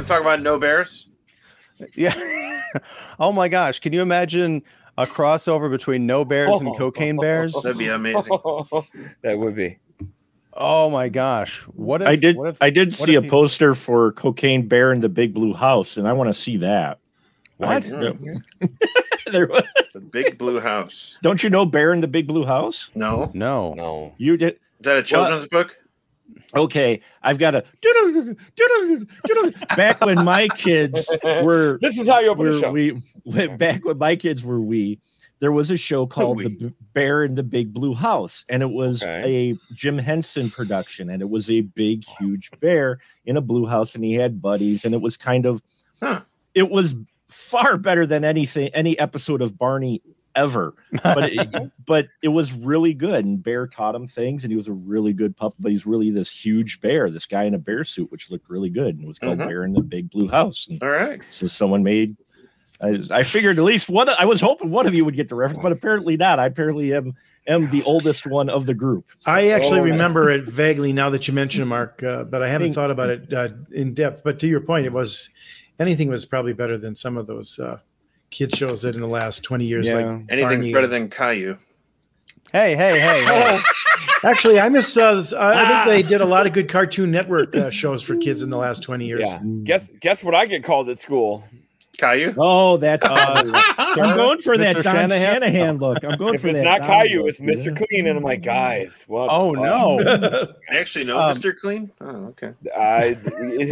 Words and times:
going 0.00 0.06
to 0.06 0.12
talk 0.12 0.20
about 0.22 0.42
no 0.42 0.58
bears. 0.58 1.06
Yeah. 1.94 2.14
oh 3.18 3.32
my 3.32 3.48
gosh! 3.48 3.80
Can 3.80 3.92
you 3.92 4.02
imagine 4.02 4.62
a 4.98 5.06
crossover 5.06 5.70
between 5.70 6.06
no 6.06 6.24
bears 6.24 6.54
and 6.54 6.68
oh. 6.68 6.74
cocaine 6.74 7.16
bears? 7.16 7.54
That'd 7.54 7.78
be 7.78 7.88
amazing. 7.88 8.22
that 9.22 9.38
would 9.38 9.54
be. 9.54 9.78
Oh 10.52 10.90
my 10.90 11.08
gosh! 11.08 11.60
What 11.68 12.02
if 12.02 12.08
I 12.08 12.16
did. 12.16 12.36
What 12.36 12.50
if, 12.50 12.58
I 12.60 12.70
did 12.70 12.88
what 12.88 12.94
see 12.96 13.14
if 13.14 13.20
a 13.20 13.24
he- 13.24 13.30
poster 13.30 13.74
for 13.74 14.12
Cocaine 14.12 14.66
Bear 14.66 14.92
in 14.92 15.00
the 15.00 15.08
Big 15.08 15.32
Blue 15.32 15.54
House, 15.54 15.96
and 15.96 16.06
I 16.06 16.12
want 16.12 16.28
to 16.28 16.34
see 16.34 16.56
that. 16.58 16.98
What? 17.56 17.84
There 19.30 19.46
was- 19.46 19.64
The 19.92 20.00
big 20.00 20.38
blue 20.38 20.60
house. 20.60 21.18
don't 21.20 21.42
you 21.42 21.50
know 21.50 21.66
Bear 21.66 21.92
in 21.92 22.00
the 22.00 22.08
Big 22.08 22.26
Blue 22.26 22.46
House? 22.46 22.88
No. 22.94 23.30
No. 23.34 23.74
No. 23.74 24.14
You 24.16 24.38
did. 24.38 24.54
Is 24.54 24.58
that 24.80 24.96
a 24.96 25.02
children's 25.02 25.46
book? 25.46 25.76
Okay, 26.54 27.00
I've 27.22 27.38
got 27.38 27.54
a 27.54 27.64
back 29.76 30.04
when 30.04 30.24
my 30.24 30.48
kids 30.48 31.10
were 31.42 31.78
This 31.82 31.98
is 31.98 32.08
how 32.08 32.20
you 32.20 32.28
open 32.30 32.46
were 32.46 32.52
the 32.54 32.60
show. 32.60 32.72
we 32.72 33.00
back 33.56 33.84
when 33.84 33.98
my 33.98 34.16
kids 34.16 34.44
were 34.44 34.60
we 34.60 34.98
there 35.40 35.52
was 35.52 35.70
a 35.70 35.76
show 35.76 36.06
called 36.06 36.38
the 36.38 36.70
bear 36.92 37.24
in 37.24 37.34
the 37.34 37.42
big 37.42 37.72
blue 37.72 37.94
house 37.94 38.44
and 38.48 38.62
it 38.62 38.70
was 38.70 39.02
Okay. 39.02 39.52
a 39.52 39.74
jim 39.74 39.96
henson 39.98 40.50
production 40.50 41.08
and 41.08 41.22
it 41.22 41.30
was 41.30 41.48
a 41.48 41.62
big 41.62 42.04
huge 42.18 42.50
bear 42.60 42.98
in 43.24 43.36
a 43.36 43.40
blue 43.40 43.64
house 43.66 43.94
and 43.94 44.04
he 44.04 44.14
had 44.14 44.42
buddies 44.42 44.84
and 44.84 44.94
it 44.94 45.00
was 45.00 45.16
kind 45.16 45.46
of 45.46 45.62
Huh. 46.02 46.20
it 46.54 46.70
was 46.70 46.94
far 47.28 47.76
better 47.78 48.06
than 48.06 48.24
anything 48.24 48.68
any 48.74 48.98
episode 48.98 49.40
of 49.40 49.56
barney 49.56 50.02
ever 50.36 50.74
but 51.02 51.32
it, 51.32 51.72
but 51.86 52.06
it 52.22 52.28
was 52.28 52.52
really 52.52 52.94
good 52.94 53.24
and 53.24 53.42
bear 53.42 53.66
taught 53.66 53.94
him 53.94 54.06
things 54.06 54.44
and 54.44 54.52
he 54.52 54.56
was 54.56 54.68
a 54.68 54.72
really 54.72 55.12
good 55.12 55.36
pup 55.36 55.54
but 55.58 55.70
he's 55.72 55.84
really 55.86 56.10
this 56.10 56.30
huge 56.32 56.80
bear 56.80 57.10
this 57.10 57.26
guy 57.26 57.44
in 57.44 57.54
a 57.54 57.58
bear 57.58 57.84
suit 57.84 58.10
which 58.12 58.30
looked 58.30 58.48
really 58.48 58.70
good 58.70 58.94
and 58.94 59.04
it 59.04 59.08
was 59.08 59.18
called 59.18 59.38
Mhm. 59.38 59.46
bear 59.48 59.64
in 59.64 59.72
the 59.72 59.80
big 59.82 60.10
blue 60.10 60.28
house 60.28 60.66
and 60.70 60.82
All 60.82 60.88
right. 60.88 61.20
so 61.30 61.46
someone 61.46 61.82
made. 61.82 62.16
I, 62.82 62.98
I 63.10 63.22
figured 63.24 63.58
at 63.58 63.64
least 63.64 63.90
one. 63.90 64.08
I 64.08 64.24
was 64.24 64.40
hoping 64.40 64.70
one 64.70 64.86
of 64.86 64.94
you 64.94 65.04
would 65.04 65.14
get 65.14 65.28
the 65.28 65.34
reference, 65.34 65.62
but 65.62 65.70
apparently 65.70 66.16
not. 66.16 66.38
I 66.38 66.46
apparently 66.46 66.94
am 66.94 67.14
am 67.46 67.68
the 67.70 67.82
oldest 67.82 68.26
one 68.26 68.48
of 68.48 68.64
the 68.64 68.72
group. 68.72 69.04
I 69.26 69.50
actually 69.50 69.80
Oh, 69.80 69.84
man. 69.84 69.92
remember 69.92 70.30
it 70.30 70.44
vaguely 70.46 70.94
now 70.94 71.10
that 71.10 71.28
you 71.28 71.34
mention 71.34 71.60
it, 71.62 71.66
Mark, 71.76 72.02
uh, 72.02 72.24
but 72.24 72.42
I 72.42 72.48
haven't 72.48 72.68
Think- 72.68 72.74
thought 72.76 72.90
about 72.90 73.10
it 73.10 73.32
uh, 73.34 73.48
in 73.72 73.92
depth. 73.92 74.22
But 74.24 74.38
to 74.38 74.46
your 74.48 74.60
point, 74.60 74.86
it 74.86 74.92
was 74.94 75.28
anything 75.78 76.08
was 76.08 76.24
probably 76.24 76.54
better 76.54 76.78
than 76.78 76.96
some 76.96 77.18
of 77.18 77.26
those 77.26 77.58
uh, 77.58 77.80
kid 78.30 78.54
shows 78.56 78.82
that 78.82 78.94
in 78.94 79.00
the 79.00 79.06
last 79.08 79.42
20 79.42 79.64
years, 79.66 79.86
Yeah. 79.88 79.94
like 79.94 80.04
Anything's 80.28 80.42
Barney. 80.64 80.72
better 80.72 80.86
than 80.86 81.08
Caillou. 81.10 81.58
Hey, 82.52 82.74
hey, 82.74 82.98
hey! 82.98 83.22
hey. 83.24 83.58
Actually, 84.24 84.58
I 84.58 84.68
miss. 84.68 84.96
Uh, 84.96 85.22
I 85.38 85.62
I 85.62 85.84
think 85.84 85.86
they 86.04 86.08
did 86.08 86.20
a 86.20 86.24
lot 86.24 86.46
of 86.48 86.52
good 86.52 86.68
Cartoon 86.68 87.10
Network 87.12 87.54
uh, 87.54 87.70
shows 87.70 88.02
for 88.02 88.16
kids 88.16 88.42
in 88.42 88.48
the 88.48 88.56
last 88.58 88.82
20 88.82 89.06
years. 89.06 89.22
Yeah. 89.24 89.40
Guess 89.62 89.90
guess 90.00 90.24
what 90.24 90.34
I 90.34 90.46
get 90.46 90.64
called 90.64 90.88
at 90.88 90.98
school? 90.98 91.44
Caillou? 91.96 92.34
Oh, 92.38 92.76
that's. 92.76 93.04
Uh, 93.10 93.94
I'm 94.02 94.16
going 94.16 94.38
for 94.38 94.56
that 94.58 94.74
Don 94.74 94.82
Shanahan? 94.84 95.42
Shanahan, 95.42 95.78
look. 95.78 95.98
I'm 96.04 96.16
going 96.18 96.34
If 96.34 96.42
for 96.42 96.48
it's 96.48 96.58
that. 96.58 96.64
not 96.64 96.78
Don 96.80 96.86
Caillou, 96.88 97.18
look, 97.20 97.28
it's 97.28 97.40
Mr. 97.40 97.76
Clean, 97.76 98.06
and 98.06 98.18
I'm 98.18 98.22
like, 98.22 98.42
guys, 98.42 99.04
what? 99.08 99.28
Oh 99.30 99.52
fuck? 99.54 99.62
no! 99.64 100.52
Actually 100.68 101.04
know 101.06 101.18
Um, 101.18 101.36
Mr. 101.36 101.56
Clean. 101.56 101.90
Oh, 102.00 102.26
okay. 102.36 102.52
I 102.76 103.16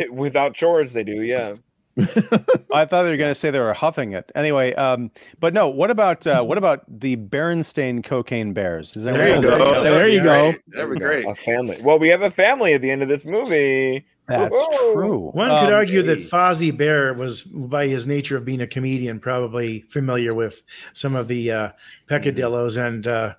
without 0.10 0.54
chores, 0.54 0.92
they 0.92 1.04
do. 1.04 1.22
Yeah. 1.22 1.54
I 2.72 2.84
thought 2.84 3.02
they 3.02 3.10
were 3.10 3.16
going 3.16 3.30
to 3.30 3.34
say 3.34 3.50
they 3.50 3.60
were 3.60 3.72
huffing 3.72 4.12
it. 4.12 4.30
Anyway, 4.34 4.74
um, 4.74 5.10
but 5.40 5.52
no. 5.54 5.68
What 5.68 5.90
about 5.90 6.26
uh, 6.26 6.42
what 6.42 6.58
about 6.58 6.84
the 6.88 7.16
Berenstain 7.16 8.04
cocaine 8.04 8.52
bears? 8.52 8.96
Is 8.96 9.04
that 9.04 9.14
There 9.14 9.28
you 9.28 9.34
right? 9.34 9.42
go. 9.42 9.82
There 9.82 9.82
That 9.92 10.02
would 10.04 10.12
you 10.12 10.20
be 10.20 10.24
go. 10.24 10.44
great. 10.52 10.60
That'd 10.68 10.90
be 10.92 10.98
great. 10.98 11.24
A 11.26 11.34
family. 11.34 11.78
Well, 11.82 11.98
we 11.98 12.08
have 12.08 12.22
a 12.22 12.30
family 12.30 12.72
at 12.74 12.80
the 12.82 12.90
end 12.90 13.02
of 13.02 13.08
this 13.08 13.24
movie. 13.24 14.06
That's 14.28 14.54
Whoa. 14.54 14.92
true. 14.94 15.30
One 15.30 15.48
could 15.48 15.68
Um, 15.68 15.74
argue 15.74 16.02
that. 16.02 16.18
Fozzie 16.30 16.76
Bear 16.76 17.14
was, 17.14 17.42
by 17.42 17.86
his 17.88 18.06
nature 18.06 18.36
of 18.36 18.44
being 18.44 18.60
a 18.60 18.66
comedian, 18.66 19.20
probably 19.20 19.80
familiar 19.88 20.34
with 20.34 20.62
some 20.92 21.14
of 21.14 21.28
the 21.28 21.50
uh, 21.50 21.68
peccadillos 22.08 22.76
and 22.76 23.06
uh, 23.06 23.34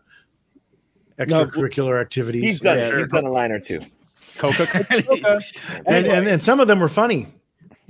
extracurricular 1.19 2.01
activities. 2.01 2.44
He's 2.44 2.59
done. 2.59 2.78
Yeah. 2.78 2.97
He's 2.97 3.07
done 3.09 3.25
a 3.25 3.31
line 3.31 3.51
or 3.51 3.59
two. 3.59 3.81
Coca 4.38 4.66
Cola. 4.66 5.41
and, 5.85 6.07
and 6.07 6.28
and 6.28 6.41
some 6.41 6.59
of 6.62 6.67
them 6.69 6.79
were 6.79 6.88
funny. 6.88 7.28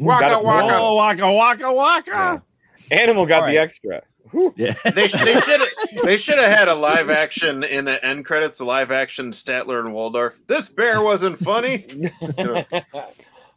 Got 0.04 0.32
it. 0.32 0.44
Waka 0.44 0.94
waka 0.94 1.32
waka 1.34 1.74
waka. 1.74 2.44
Animal 2.92 3.26
got 3.26 3.44
All 3.44 3.50
the 3.50 3.58
extra. 3.58 4.02
Whew. 4.32 4.54
Yeah. 4.58 4.74
They, 4.84 5.08
they 5.08 5.40
should 5.42 5.60
have 5.60 5.70
they 6.04 6.18
should 6.18 6.38
have 6.40 6.52
had 6.52 6.68
a 6.68 6.76
live 6.76 7.10
action 7.24 7.64
in 7.64 7.86
the 7.86 8.04
end 8.04 8.26
credits, 8.26 8.60
a 8.60 8.66
live 8.66 8.92
action 8.92 9.32
Statler 9.32 9.80
and 9.80 9.94
Waldorf. 9.94 10.40
This 10.48 10.70
bear 10.70 11.02
wasn't 11.02 11.40
funny. 11.40 12.12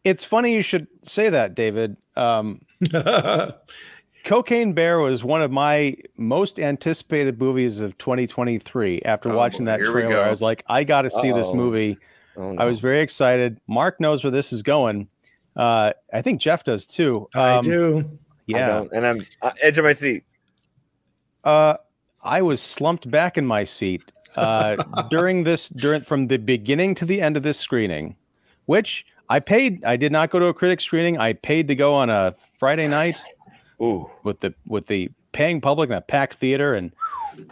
It's 0.04 0.24
funny 0.24 0.52
you 0.52 0.62
should 0.62 0.88
say 1.02 1.28
that, 1.30 1.54
David. 1.54 1.96
Um, 2.16 2.62
Cocaine 4.24 4.72
Bear 4.72 4.98
was 4.98 5.22
one 5.22 5.42
of 5.42 5.52
my 5.52 5.96
most 6.16 6.58
anticipated 6.58 7.38
movies 7.38 7.78
of 7.80 7.96
2023. 7.98 9.02
After 9.04 9.30
Oh, 9.32 9.36
watching 9.36 9.66
that 9.66 9.78
trailer, 9.84 10.20
I 10.20 10.30
was 10.30 10.42
like, 10.42 10.64
I 10.68 10.82
got 10.82 11.02
to 11.02 11.10
see 11.10 11.30
this 11.30 11.46
Uh-oh. 11.48 11.54
movie. 11.54 11.98
Oh, 12.36 12.56
I 12.56 12.64
was 12.64 12.80
very 12.80 13.00
excited. 13.00 13.60
Mark 13.68 14.00
knows 14.00 14.24
where 14.24 14.30
this 14.30 14.52
is 14.52 14.62
going. 14.62 15.06
Uh, 15.56 15.92
I 16.12 16.22
think 16.22 16.40
Jeff 16.40 16.64
does 16.64 16.86
too. 16.86 17.28
I 17.34 17.56
Um, 17.56 17.64
do. 17.64 17.98
I 17.98 18.08
Yeah. 18.46 18.66
don't, 18.68 18.92
and 18.92 19.06
I'm 19.06 19.26
uh, 19.42 19.50
edge 19.62 19.78
of 19.78 19.84
my 19.84 19.92
seat. 19.92 20.24
Uh, 21.44 21.76
I 22.22 22.42
was 22.42 22.60
slumped 22.62 23.10
back 23.10 23.36
in 23.36 23.46
my 23.46 23.64
seat 23.64 24.02
uh, 24.36 24.76
during 25.10 25.44
this 25.44 25.68
during 25.68 26.02
from 26.02 26.28
the 26.28 26.38
beginning 26.38 26.94
to 26.96 27.04
the 27.04 27.20
end 27.20 27.36
of 27.36 27.42
this 27.42 27.58
screening, 27.58 28.16
which 28.66 29.04
I 29.28 29.40
paid. 29.40 29.84
I 29.84 29.96
did 29.96 30.12
not 30.12 30.30
go 30.30 30.38
to 30.38 30.46
a 30.46 30.54
critic 30.54 30.80
screening. 30.80 31.18
I 31.18 31.32
paid 31.34 31.68
to 31.68 31.74
go 31.74 31.94
on 31.94 32.10
a 32.10 32.34
Friday 32.58 32.88
night 32.88 33.20
Ooh. 33.80 34.10
with 34.22 34.40
the 34.40 34.54
with 34.66 34.86
the 34.86 35.10
paying 35.32 35.60
public 35.60 35.90
in 35.90 35.96
a 35.96 36.00
packed 36.00 36.34
theater, 36.34 36.74
and 36.74 36.92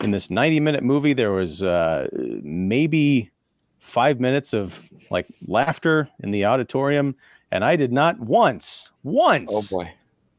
in 0.00 0.10
this 0.12 0.30
ninety 0.30 0.60
minute 0.60 0.82
movie, 0.84 1.12
there 1.12 1.32
was 1.32 1.62
uh, 1.62 2.08
maybe 2.42 3.30
five 3.78 4.20
minutes 4.20 4.52
of 4.54 4.88
like 5.10 5.26
laughter 5.48 6.08
in 6.22 6.30
the 6.30 6.44
auditorium, 6.44 7.16
and 7.52 7.64
I 7.64 7.76
did 7.76 7.92
not 7.92 8.20
once 8.20 8.90
once 9.02 9.50
Oh 9.54 9.78
boy. 9.78 9.92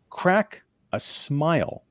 crack 0.10 0.64
a 0.94 1.00
smile. 1.00 1.84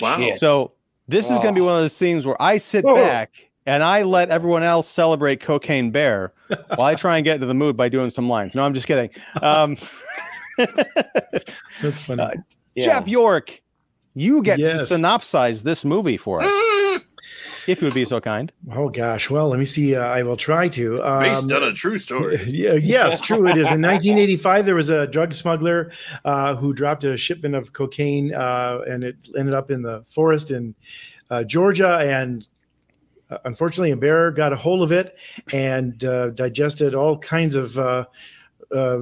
Wow. 0.00 0.32
So 0.36 0.72
this 1.08 1.30
is 1.30 1.38
going 1.38 1.54
to 1.54 1.58
be 1.58 1.60
one 1.60 1.74
of 1.74 1.80
those 1.82 1.94
scenes 1.96 2.26
where 2.26 2.40
I 2.40 2.56
sit 2.58 2.84
Oh. 2.86 2.94
back 2.94 3.48
and 3.66 3.82
I 3.82 4.02
let 4.02 4.30
everyone 4.30 4.62
else 4.62 4.88
celebrate 4.88 5.40
Cocaine 5.40 5.90
Bear 5.90 6.32
while 6.76 6.82
I 6.86 6.94
try 6.94 7.16
and 7.18 7.24
get 7.24 7.34
into 7.36 7.46
the 7.46 7.54
mood 7.54 7.76
by 7.76 7.88
doing 7.88 8.10
some 8.10 8.28
lines. 8.28 8.54
No, 8.54 8.64
I'm 8.64 8.74
just 8.74 8.86
kidding. 8.86 9.10
Um, 9.42 9.76
That's 10.58 12.02
funny. 12.02 12.22
Uh, 12.22 12.30
Yeah. 12.74 12.84
Jeff 12.84 13.08
York, 13.08 13.60
you 14.14 14.42
get 14.42 14.58
to 14.58 14.64
synopsize 14.74 15.62
this 15.62 15.84
movie 15.84 16.16
for 16.16 16.40
us, 16.42 16.52
if 17.66 17.80
you 17.80 17.86
would 17.86 17.94
be 17.94 18.04
so 18.04 18.20
kind. 18.20 18.52
oh 18.72 18.88
gosh. 18.88 19.30
Well, 19.30 19.48
let 19.48 19.58
me 19.58 19.64
see. 19.64 19.94
Uh, 19.96 20.00
I 20.00 20.22
will 20.22 20.36
try 20.36 20.68
to. 20.68 20.90
Based 20.98 21.42
Um, 21.44 21.52
on 21.52 21.62
a 21.62 21.72
true 21.72 21.98
story. 21.98 22.42
yeah, 22.48 22.74
yes, 22.74 23.20
true. 23.20 23.46
It 23.46 23.56
is. 23.56 23.70
In 23.70 23.80
1985, 23.82 24.66
there 24.66 24.74
was 24.74 24.90
a 24.90 25.06
drug 25.06 25.34
smuggler 25.34 25.92
uh, 26.24 26.56
who 26.56 26.72
dropped 26.72 27.04
a 27.04 27.16
shipment 27.16 27.54
of 27.54 27.72
cocaine, 27.72 28.34
uh, 28.34 28.80
and 28.88 29.04
it 29.04 29.16
ended 29.36 29.54
up 29.54 29.70
in 29.70 29.82
the 29.82 30.04
forest 30.08 30.50
in 30.50 30.74
uh, 31.30 31.44
Georgia. 31.44 31.98
And 31.98 32.46
uh, 33.30 33.38
unfortunately, 33.44 33.92
a 33.92 33.96
bear 33.96 34.30
got 34.30 34.52
a 34.52 34.56
hold 34.56 34.82
of 34.82 34.92
it 34.92 35.16
and 35.52 36.02
uh, 36.04 36.30
digested 36.30 36.94
all 36.94 37.16
kinds 37.18 37.54
of 37.56 37.78
uh, 37.78 38.04
uh, 38.74 38.98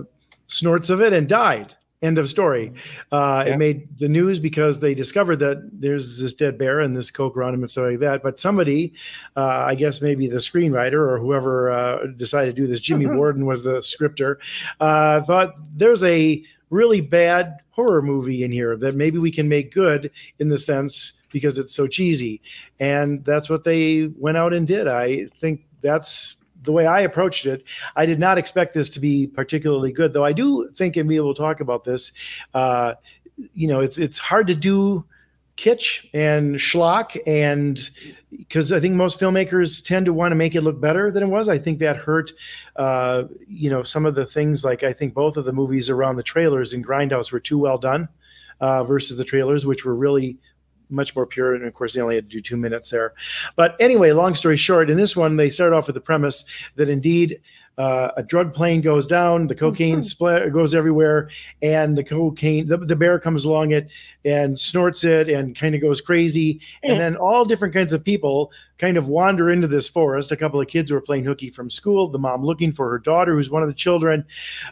snorts 0.48 0.90
of 0.90 1.00
it 1.00 1.12
and 1.12 1.28
died. 1.28 1.74
End 2.00 2.16
of 2.16 2.28
story. 2.28 2.72
Uh, 3.10 3.42
Yeah. 3.46 3.54
It 3.54 3.58
made 3.58 3.98
the 3.98 4.08
news 4.08 4.38
because 4.38 4.78
they 4.78 4.94
discovered 4.94 5.36
that 5.36 5.68
there's 5.72 6.20
this 6.20 6.32
dead 6.32 6.56
bear 6.56 6.78
and 6.80 6.94
this 6.94 7.10
coke 7.10 7.36
around 7.36 7.54
him 7.54 7.62
and 7.62 7.70
stuff 7.70 7.86
like 7.86 7.98
that. 7.98 8.22
But 8.22 8.38
somebody, 8.38 8.92
uh, 9.36 9.64
I 9.66 9.74
guess 9.74 10.00
maybe 10.00 10.28
the 10.28 10.36
screenwriter 10.36 10.94
or 10.94 11.18
whoever 11.18 11.70
uh, 11.70 12.06
decided 12.16 12.54
to 12.54 12.62
do 12.62 12.68
this, 12.68 12.80
Jimmy 12.80 13.06
Warden 13.06 13.46
was 13.46 13.64
the 13.64 13.82
scripter, 13.82 14.38
uh, 14.80 15.22
thought 15.22 15.54
there's 15.74 16.04
a 16.04 16.42
really 16.70 17.00
bad 17.00 17.56
horror 17.70 18.02
movie 18.02 18.44
in 18.44 18.52
here 18.52 18.76
that 18.76 18.94
maybe 18.94 19.18
we 19.18 19.30
can 19.32 19.48
make 19.48 19.72
good 19.72 20.10
in 20.38 20.48
the 20.48 20.58
sense 20.58 21.14
because 21.32 21.58
it's 21.58 21.74
so 21.74 21.86
cheesy. 21.86 22.40
And 22.78 23.24
that's 23.24 23.48
what 23.50 23.64
they 23.64 24.06
went 24.16 24.36
out 24.36 24.52
and 24.52 24.66
did. 24.66 24.86
I 24.86 25.26
think 25.40 25.64
that's 25.82 26.36
the 26.62 26.72
way 26.72 26.86
I 26.86 27.00
approached 27.00 27.46
it. 27.46 27.64
I 27.96 28.06
did 28.06 28.18
not 28.18 28.38
expect 28.38 28.74
this 28.74 28.90
to 28.90 29.00
be 29.00 29.26
particularly 29.26 29.92
good, 29.92 30.12
though 30.12 30.24
I 30.24 30.32
do 30.32 30.70
think, 30.74 30.96
and 30.96 31.08
we 31.08 31.20
will 31.20 31.34
talk 31.34 31.60
about 31.60 31.84
this. 31.84 32.12
Uh, 32.54 32.94
you 33.54 33.68
know, 33.68 33.80
it's 33.80 33.98
it's 33.98 34.18
hard 34.18 34.46
to 34.48 34.54
do 34.54 35.04
kitsch 35.56 36.08
and 36.14 36.54
schlock 36.54 37.18
and 37.26 37.90
because 38.30 38.72
I 38.72 38.78
think 38.78 38.94
most 38.94 39.18
filmmakers 39.18 39.84
tend 39.84 40.06
to 40.06 40.12
want 40.12 40.30
to 40.30 40.36
make 40.36 40.54
it 40.54 40.60
look 40.60 40.80
better 40.80 41.10
than 41.10 41.24
it 41.24 41.26
was. 41.26 41.48
I 41.48 41.58
think 41.58 41.80
that 41.80 41.96
hurt, 41.96 42.32
uh, 42.76 43.24
you 43.48 43.68
know, 43.68 43.82
some 43.82 44.06
of 44.06 44.14
the 44.14 44.24
things 44.24 44.64
like 44.64 44.84
I 44.84 44.92
think 44.92 45.14
both 45.14 45.36
of 45.36 45.44
the 45.44 45.52
movies 45.52 45.90
around 45.90 46.16
the 46.16 46.22
trailers 46.22 46.72
in 46.72 46.82
Grindhouse 46.82 47.32
were 47.32 47.40
too 47.40 47.58
well 47.58 47.76
done 47.76 48.08
uh, 48.60 48.84
versus 48.84 49.16
the 49.16 49.24
trailers, 49.24 49.66
which 49.66 49.84
were 49.84 49.96
really 49.96 50.38
much 50.90 51.14
more 51.14 51.26
pure. 51.26 51.54
And 51.54 51.64
of 51.64 51.74
course, 51.74 51.94
they 51.94 52.00
only 52.00 52.16
had 52.16 52.30
to 52.30 52.36
do 52.36 52.42
two 52.42 52.56
minutes 52.56 52.90
there. 52.90 53.14
But 53.56 53.76
anyway, 53.80 54.12
long 54.12 54.34
story 54.34 54.56
short, 54.56 54.90
in 54.90 54.96
this 54.96 55.16
one, 55.16 55.36
they 55.36 55.50
start 55.50 55.72
off 55.72 55.86
with 55.86 55.94
the 55.94 56.00
premise 56.00 56.44
that 56.76 56.88
indeed 56.88 57.40
uh, 57.78 58.10
a 58.16 58.22
drug 58.24 58.52
plane 58.52 58.80
goes 58.80 59.06
down, 59.06 59.46
the 59.46 59.54
cocaine 59.54 60.02
split 60.02 60.52
goes 60.52 60.74
everywhere, 60.74 61.30
and 61.62 61.96
the 61.96 62.02
cocaine, 62.02 62.66
the, 62.66 62.76
the 62.76 62.96
bear 62.96 63.20
comes 63.20 63.44
along 63.44 63.70
it 63.70 63.88
and 64.24 64.58
snorts 64.58 65.04
it 65.04 65.28
and 65.28 65.56
kind 65.56 65.76
of 65.76 65.80
goes 65.80 66.00
crazy. 66.00 66.60
And 66.82 66.98
then 66.98 67.14
all 67.14 67.44
different 67.44 67.72
kinds 67.72 67.92
of 67.92 68.04
people 68.04 68.50
kind 68.78 68.96
of 68.96 69.06
wander 69.06 69.48
into 69.48 69.68
this 69.68 69.88
forest. 69.88 70.32
A 70.32 70.36
couple 70.36 70.60
of 70.60 70.66
kids 70.66 70.90
who 70.90 70.96
are 70.96 71.00
playing 71.00 71.24
hooky 71.24 71.50
from 71.50 71.70
school, 71.70 72.08
the 72.08 72.18
mom 72.18 72.44
looking 72.44 72.72
for 72.72 72.90
her 72.90 72.98
daughter, 72.98 73.34
who's 73.34 73.48
one 73.48 73.62
of 73.62 73.68
the 73.68 73.74
children, 73.74 74.24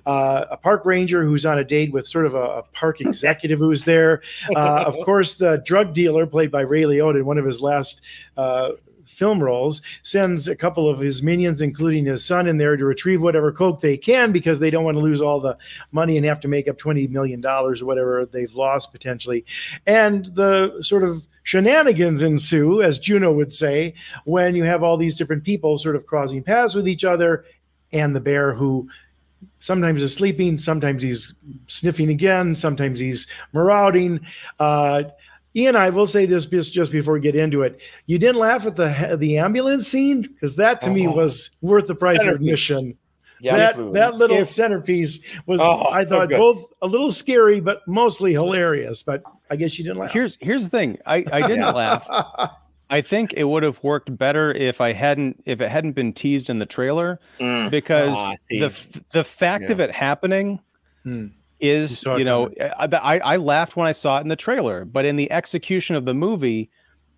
uh, 0.05 0.47
a 0.50 0.56
park 0.56 0.85
ranger 0.85 1.25
who's 1.25 1.47
on 1.47 1.61
a 1.61 1.64
date 1.64 1.93
with 1.93 2.09
sort 2.09 2.26
of 2.26 2.35
a, 2.35 2.38
a 2.38 2.62
park 2.73 3.00
executive 3.00 3.61
who's 3.61 3.85
there. 3.85 4.20
Uh, 4.55 4.82
of 4.85 4.97
course, 5.05 5.35
the 5.35 5.62
drug 5.64 5.94
dealer, 5.94 6.26
played 6.26 6.50
by 6.50 6.62
Ray 6.62 6.82
Liotta 6.82 7.20
in 7.20 7.26
one 7.26 7.38
of 7.38 7.44
his 7.44 7.61
last 7.61 8.00
uh, 8.37 8.73
film 9.17 9.43
roles, 9.43 9.81
sends 10.03 10.47
a 10.47 10.55
couple 10.55 10.91
of 10.91 11.01
his 11.01 11.23
minions, 11.23 11.63
including 11.63 12.05
his 12.05 12.25
son, 12.25 12.47
in 12.47 12.59
there 12.59 12.77
to 12.77 12.85
retrieve 12.85 13.23
whatever 13.23 13.51
coke 13.51 13.81
they 13.81 13.97
can 13.97 14.31
because 14.31 14.61
they 14.61 14.71
don't 14.71 14.85
want 14.85 14.97
to 14.97 15.03
lose 15.03 15.23
all 15.23 15.41
the 15.41 15.57
money 15.91 16.17
and 16.17 16.27
have 16.27 16.41
to 16.41 16.49
make 16.49 16.69
up 16.69 16.79
$20 16.79 17.09
million 17.09 17.45
or 17.45 17.75
whatever 17.77 18.27
they've 18.27 18.55
lost 18.55 18.93
potentially. 18.93 19.45
And 19.87 20.27
the 20.35 20.83
sort 20.83 21.03
of 21.03 21.27
shenanigans 21.45 22.23
ensue, 22.23 22.83
as 22.83 22.99
Juno 22.99 23.33
would 23.33 23.53
say, 23.53 23.95
when 24.25 24.55
you 24.55 24.65
have 24.65 24.83
all 24.83 24.99
these 24.99 25.15
different 25.15 25.45
people 25.45 25.79
sort 25.79 25.97
of 25.97 26.05
crossing 26.05 26.43
paths 26.43 26.75
with 26.75 26.87
each 26.87 27.05
other 27.05 27.47
and 27.93 28.15
the 28.15 28.21
bear 28.21 28.53
who 28.53 28.89
sometimes 29.61 30.03
is 30.03 30.12
sleeping, 30.12 30.59
sometimes 30.59 31.03
he's 31.03 31.35
sniffing 31.69 32.11
again, 32.11 32.55
sometimes 32.55 32.99
he's 32.99 33.27
marauding. 33.53 34.21
Uh, 34.59 35.05
Ian, 35.56 35.75
I 35.75 35.88
will 35.91 36.06
say 36.06 36.26
this 36.26 36.44
just, 36.47 36.73
just 36.73 36.93
before 36.93 37.14
we 37.14 37.20
get 37.20 37.35
into 37.35 37.62
it. 37.62 37.81
You 38.06 38.19
didn't 38.19 38.37
laugh 38.38 38.67
at 38.67 38.76
the 38.76 39.17
the 39.19 39.38
ambulance 39.38 39.88
scene 39.88 40.23
because 40.23 40.56
that 40.56 40.81
to 40.82 40.91
me 40.91 41.06
Oh. 41.08 41.12
was 41.12 41.50
worth 41.62 41.87
the 41.87 41.94
price 41.94 42.20
of 42.20 42.35
admission. 42.35 42.97
Yeah, 43.41 43.56
that 43.56 43.93
that 43.93 44.14
little 44.17 44.38
If- 44.38 44.49
centerpiece 44.50 45.20
was, 45.47 45.61
Oh, 45.62 45.87
I 45.91 46.05
thought, 46.05 46.29
good. 46.31 46.38
both 46.38 46.64
a 46.82 46.87
little 46.87 47.11
scary 47.11 47.61
but 47.61 47.81
mostly 47.87 48.32
hilarious. 48.32 49.03
But 49.03 49.23
I 49.50 49.56
guess 49.56 49.79
you 49.79 49.85
didn't 49.85 49.99
laugh. 49.99 50.12
Here's 50.12 50.37
here's 50.41 50.64
the 50.64 50.70
thing. 50.70 50.99
I, 51.06 51.17
I 51.32 51.43
didn't 51.43 51.59
Yeah. 51.61 51.70
laugh. 51.73 52.06
I 52.88 53.00
think 53.00 53.32
it 53.37 53.44
would 53.44 53.62
have 53.62 53.82
worked 53.82 54.17
better 54.17 54.52
if 54.52 54.81
I 54.81 54.93
hadn't 54.93 55.43
if 55.47 55.61
it 55.61 55.69
hadn't 55.70 55.93
been 55.93 56.12
teased 56.12 56.49
in 56.50 56.59
the 56.61 56.67
trailer 56.67 57.19
Mm. 57.41 57.70
because 57.70 58.17
see. 58.43 58.61
the 58.61 59.00
the 59.11 59.25
fact 59.25 59.70
of 59.70 59.81
it 59.81 59.91
happening 59.91 60.61
Hmm. 61.02 61.26
Is 61.61 62.05
You 62.05 62.25
know 62.25 62.50
I, 62.61 62.87
I 62.87 63.19
I 63.19 63.37
laughed 63.37 63.76
when 63.76 63.87
I 63.87 63.93
saw 63.93 64.19
it 64.19 64.23
in 64.23 64.29
the 64.29 64.37
trailer, 64.37 64.85
but 64.85 65.05
in 65.05 65.17
the 65.17 65.31
execution 65.31 65.97
of 65.97 66.05
the 66.05 66.14
movie, 66.14 66.70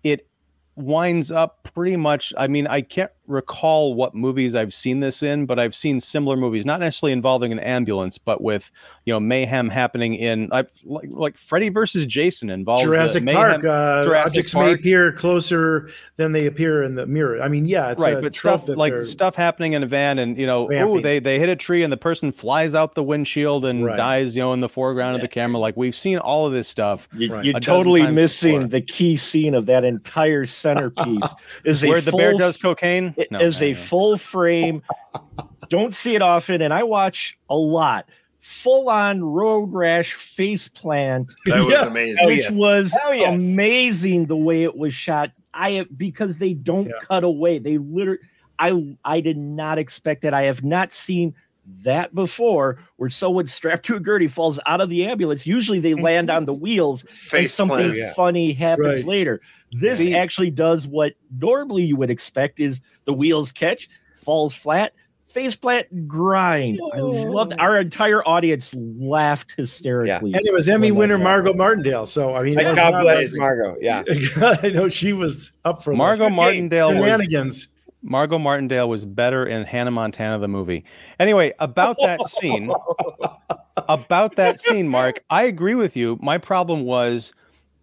it 0.03 0.27
winds 0.75 1.31
up 1.31 1.63
pretty 1.73 1.97
much. 1.97 2.33
I 2.37 2.47
mean, 2.47 2.67
I 2.67 2.81
can't 2.81 3.11
recall 3.29 3.93
what 3.93 4.13
movies 4.15 4.55
I've 4.55 4.73
seen 4.73 4.99
this 4.99 5.23
in, 5.23 5.45
but 5.45 5.59
I've 5.59 5.75
seen 5.75 5.99
similar 5.99 6.35
movies, 6.35 6.65
not 6.65 6.79
necessarily 6.79 7.13
involving 7.13 7.51
an 7.51 7.59
ambulance, 7.59 8.17
but 8.17 8.41
with 8.41 8.71
you 9.05 9.13
know 9.13 9.19
mayhem 9.19 9.69
happening 9.69 10.15
in 10.15 10.47
like 10.49 10.69
like, 10.83 11.09
like 11.11 11.37
Freddy 11.37 11.69
versus 11.69 12.05
Jason 12.05 12.49
involves 12.49 12.83
Jurassic 12.83 13.23
mayhem. 13.23 13.61
Park. 13.61 13.65
Uh, 13.65 14.03
Jurassic 14.03 14.29
objects 14.31 14.55
may 14.55 14.71
appear 14.73 15.11
closer 15.13 15.89
than 16.17 16.31
they 16.31 16.45
appear 16.45 16.83
in 16.83 16.95
the 16.95 17.05
mirror. 17.05 17.41
I 17.41 17.47
mean, 17.47 17.65
yeah, 17.65 17.91
it's 17.91 18.01
right 18.03 18.17
a 18.17 18.21
but 18.21 18.33
stuff 18.35 18.65
that 18.65 18.77
like 18.77 18.93
stuff 19.05 19.35
happening 19.35 19.73
in 19.73 19.83
a 19.83 19.87
van 19.87 20.19
and 20.19 20.37
you 20.37 20.45
know 20.47 20.69
oh 20.71 20.99
they 20.99 21.19
they 21.19 21.39
hit 21.39 21.49
a 21.49 21.55
tree 21.55 21.83
and 21.83 21.93
the 21.93 21.97
person 21.97 22.31
flies 22.31 22.75
out 22.75 22.95
the 22.95 23.03
windshield 23.03 23.65
and 23.65 23.85
Right. 23.85 23.95
dies 23.97 24.35
you 24.35 24.41
know 24.41 24.51
in 24.53 24.59
the 24.59 24.69
foreground 24.69 25.15
of 25.15 25.21
the 25.21 25.27
camera 25.27 25.59
like 25.59 25.77
we've 25.77 25.95
seen 25.95 26.17
all 26.17 26.45
of 26.47 26.51
this 26.53 26.67
stuff 26.67 27.07
You, 27.13 27.33
Right. 27.33 27.45
You're 27.45 27.59
totally 27.59 28.05
missing 28.11 28.55
before. 28.55 28.67
the 28.69 28.81
key 28.81 29.15
scene 29.15 29.53
of 29.53 29.65
that 29.67 29.83
entire 29.83 30.45
centerpiece. 30.79 31.23
Is 31.63 31.83
where 31.85 31.97
a 31.99 32.01
the 32.01 32.11
bear 32.11 32.33
does 32.37 32.57
cocaine 32.57 33.13
It 33.19 33.31
No, 33.31 33.39
is 33.39 33.61
I 33.61 33.65
a 33.67 33.69
know. 33.73 33.77
full 33.79 34.17
frame. 34.17 34.81
Don't 35.69 35.93
see 35.93 36.15
it 36.15 36.21
often, 36.21 36.61
and 36.61 36.73
I 36.73 36.83
watch 36.83 37.37
a 37.49 37.55
lot. 37.55 38.05
Full 38.39 38.89
on 38.89 39.21
road 39.23 39.73
rash 39.73 40.13
face 40.13 40.67
plant, 40.69 41.31
That 41.45 41.65
was 41.65 41.67
Yes. 41.71 41.91
amazing. 41.91 42.25
Which 42.25 42.37
yes. 42.43 42.51
was 42.51 42.97
yes. 43.11 43.27
amazing 43.27 44.25
the 44.27 44.37
way 44.37 44.63
it 44.63 44.75
was 44.77 44.93
shot. 44.93 45.31
I 45.53 45.85
because 45.97 46.39
they 46.39 46.53
don't 46.53 46.87
Yeah. 46.87 46.93
cut 47.01 47.23
away. 47.23 47.59
They 47.59 47.77
literally. 47.77 48.19
I 48.57 48.95
I 49.05 49.19
did 49.21 49.37
not 49.37 49.77
expect 49.77 50.21
that. 50.23 50.33
I 50.33 50.43
have 50.43 50.63
not 50.63 50.91
seen 50.93 51.33
that 51.83 52.15
before, 52.15 52.77
where 52.95 53.09
someone 53.09 53.45
strapped 53.45 53.85
to 53.87 53.95
a 53.95 53.99
gurney 53.99 54.27
falls 54.27 54.59
out 54.65 54.81
of 54.81 54.89
the 54.89 55.05
ambulance. 55.05 55.45
Usually 55.45 55.79
they 55.79 55.93
land 55.93 56.29
on 56.31 56.45
the 56.45 56.53
wheels 56.53 57.03
and 57.33 57.49
something 57.49 57.77
plant. 57.77 57.95
yeah. 57.95 58.13
funny 58.15 58.53
happens 58.53 59.01
Right. 59.03 59.05
later. 59.05 59.41
This 59.71 59.99
See- 59.99 60.15
actually 60.15 60.51
does 60.51 60.87
what 60.87 61.13
normally 61.39 61.83
you 61.83 61.95
would 61.95 62.09
expect 62.09 62.59
is 62.59 62.81
the 63.05 63.13
wheels 63.13 63.51
catch, 63.51 63.89
falls 64.15 64.53
flat, 64.55 64.93
face 65.25 65.55
plant, 65.55 66.07
grind. 66.07 66.79
I 66.93 66.99
loved 67.01 67.53
our 67.59 67.77
entire 67.79 68.27
audience 68.27 68.73
laughed 68.75 69.53
hysterically. 69.55 70.33
and 70.33 70.45
it 70.45 70.51
was 70.53 70.67
Emmy 70.67 70.91
winner 70.91 71.13
happened. 71.19 71.23
Margot 71.23 71.53
Martindale. 71.53 72.05
So 72.07 72.33
I 72.35 72.41
mean, 72.43 72.59
it 72.59 72.63
God 72.75 72.91
not 72.93 73.01
bless 73.03 73.31
like- 73.31 73.37
Margot. 73.39 73.75
Yeah. 73.79 74.03
I 74.63 74.69
know 74.69 74.89
she 74.89 75.13
was 75.13 75.51
up 75.65 75.83
for 75.83 75.93
margot 75.93 76.29
the 76.29 76.35
martindale 76.35 76.89
was 76.89 77.03
shenanigans. 77.03 77.67
margot 78.01 78.39
martindale 78.39 78.89
was 78.89 79.03
better 79.05 79.45
in 79.45 79.65
hannah 79.65 79.91
montana 79.91 80.39
the 80.39 80.47
movie 80.47 80.83
anyway 81.19 81.53
about 81.59 81.97
that 82.01 82.25
scene 82.25 82.71
about 83.89 84.35
that 84.37 84.59
scene 84.59 84.87
mark 84.87 85.21
i 85.29 85.43
agree 85.43 85.75
with 85.75 85.95
you 85.97 86.17
my 86.21 86.37
problem 86.37 86.83
was 86.83 87.33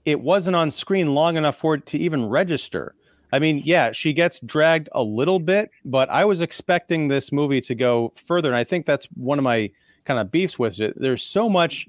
it 0.07 0.21
wasn't 0.21 0.57
on 0.57 0.71
screen 0.71 1.15
long 1.15 1.37
enough 1.37 1.57
for 1.57 1.75
it 1.75 1.85
to 1.87 1.99
even 1.99 2.27
register. 2.27 2.95
I 3.33 3.39
mean 3.39 3.61
yeah 3.65 3.91
she 3.93 4.13
gets 4.13 4.39
dragged 4.41 4.89
a 4.93 5.03
little 5.03 5.41
bit 5.41 5.71
but 5.85 6.09
i 6.11 6.25
was 6.25 6.41
expecting 6.41 7.09
this 7.09 7.33
movie 7.33 7.61
to 7.63 7.75
go 7.75 8.13
further 8.15 8.51
and 8.51 8.57
i 8.57 8.63
think 8.63 8.87
that's 8.87 9.07
one 9.17 9.37
of 9.37 9.43
my 9.43 9.69
kind 10.07 10.21
of 10.21 10.31
beefs 10.31 10.59
with 10.59 10.81
it. 10.81 10.95
There's 10.99 11.23
so 11.23 11.51
much 11.51 11.87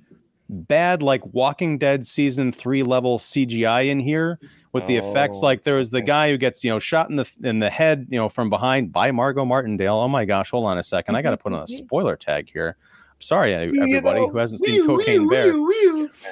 bad 0.50 1.04
like 1.04 1.22
walking 1.34 1.78
dead 1.78 2.08
season 2.08 2.54
3 2.54 2.82
level 2.82 3.20
cgi 3.20 3.88
in 3.88 4.00
here 4.00 4.40
with 4.72 4.88
the 4.88 4.96
effects. 4.96 5.40
Oh, 5.42 5.46
like 5.46 5.64
there 5.64 5.76
was 5.76 5.90
the 5.90 6.02
guy 6.02 6.30
who 6.30 6.38
gets 6.38 6.64
you 6.64 6.72
know 6.72 6.80
shot 6.80 7.10
in 7.10 7.16
the 7.16 7.30
in 7.44 7.60
the 7.60 7.70
head 7.70 8.08
you 8.10 8.18
know 8.18 8.30
from 8.30 8.50
behind 8.50 8.92
by 8.92 9.12
margot 9.12 9.46
martindale. 9.46 9.98
Oh 9.98 10.08
my 10.08 10.26
gosh 10.26 10.52
hold 10.52 10.66
on 10.66 10.78
a 10.78 10.84
second. 10.84 11.16
I 11.16 11.22
gotta 11.22 11.38
put 11.38 11.54
on 11.54 11.64
a 11.64 11.68
spoiler 11.68 12.16
tag 12.16 12.50
here. 12.52 12.76
I'm 12.82 12.97
sorry 13.20 13.54
everybody 13.54 14.20
who 14.20 14.38
hasn't 14.38 14.64
seen 14.64 14.86
cocaine 14.86 15.28
bear. 15.28 15.54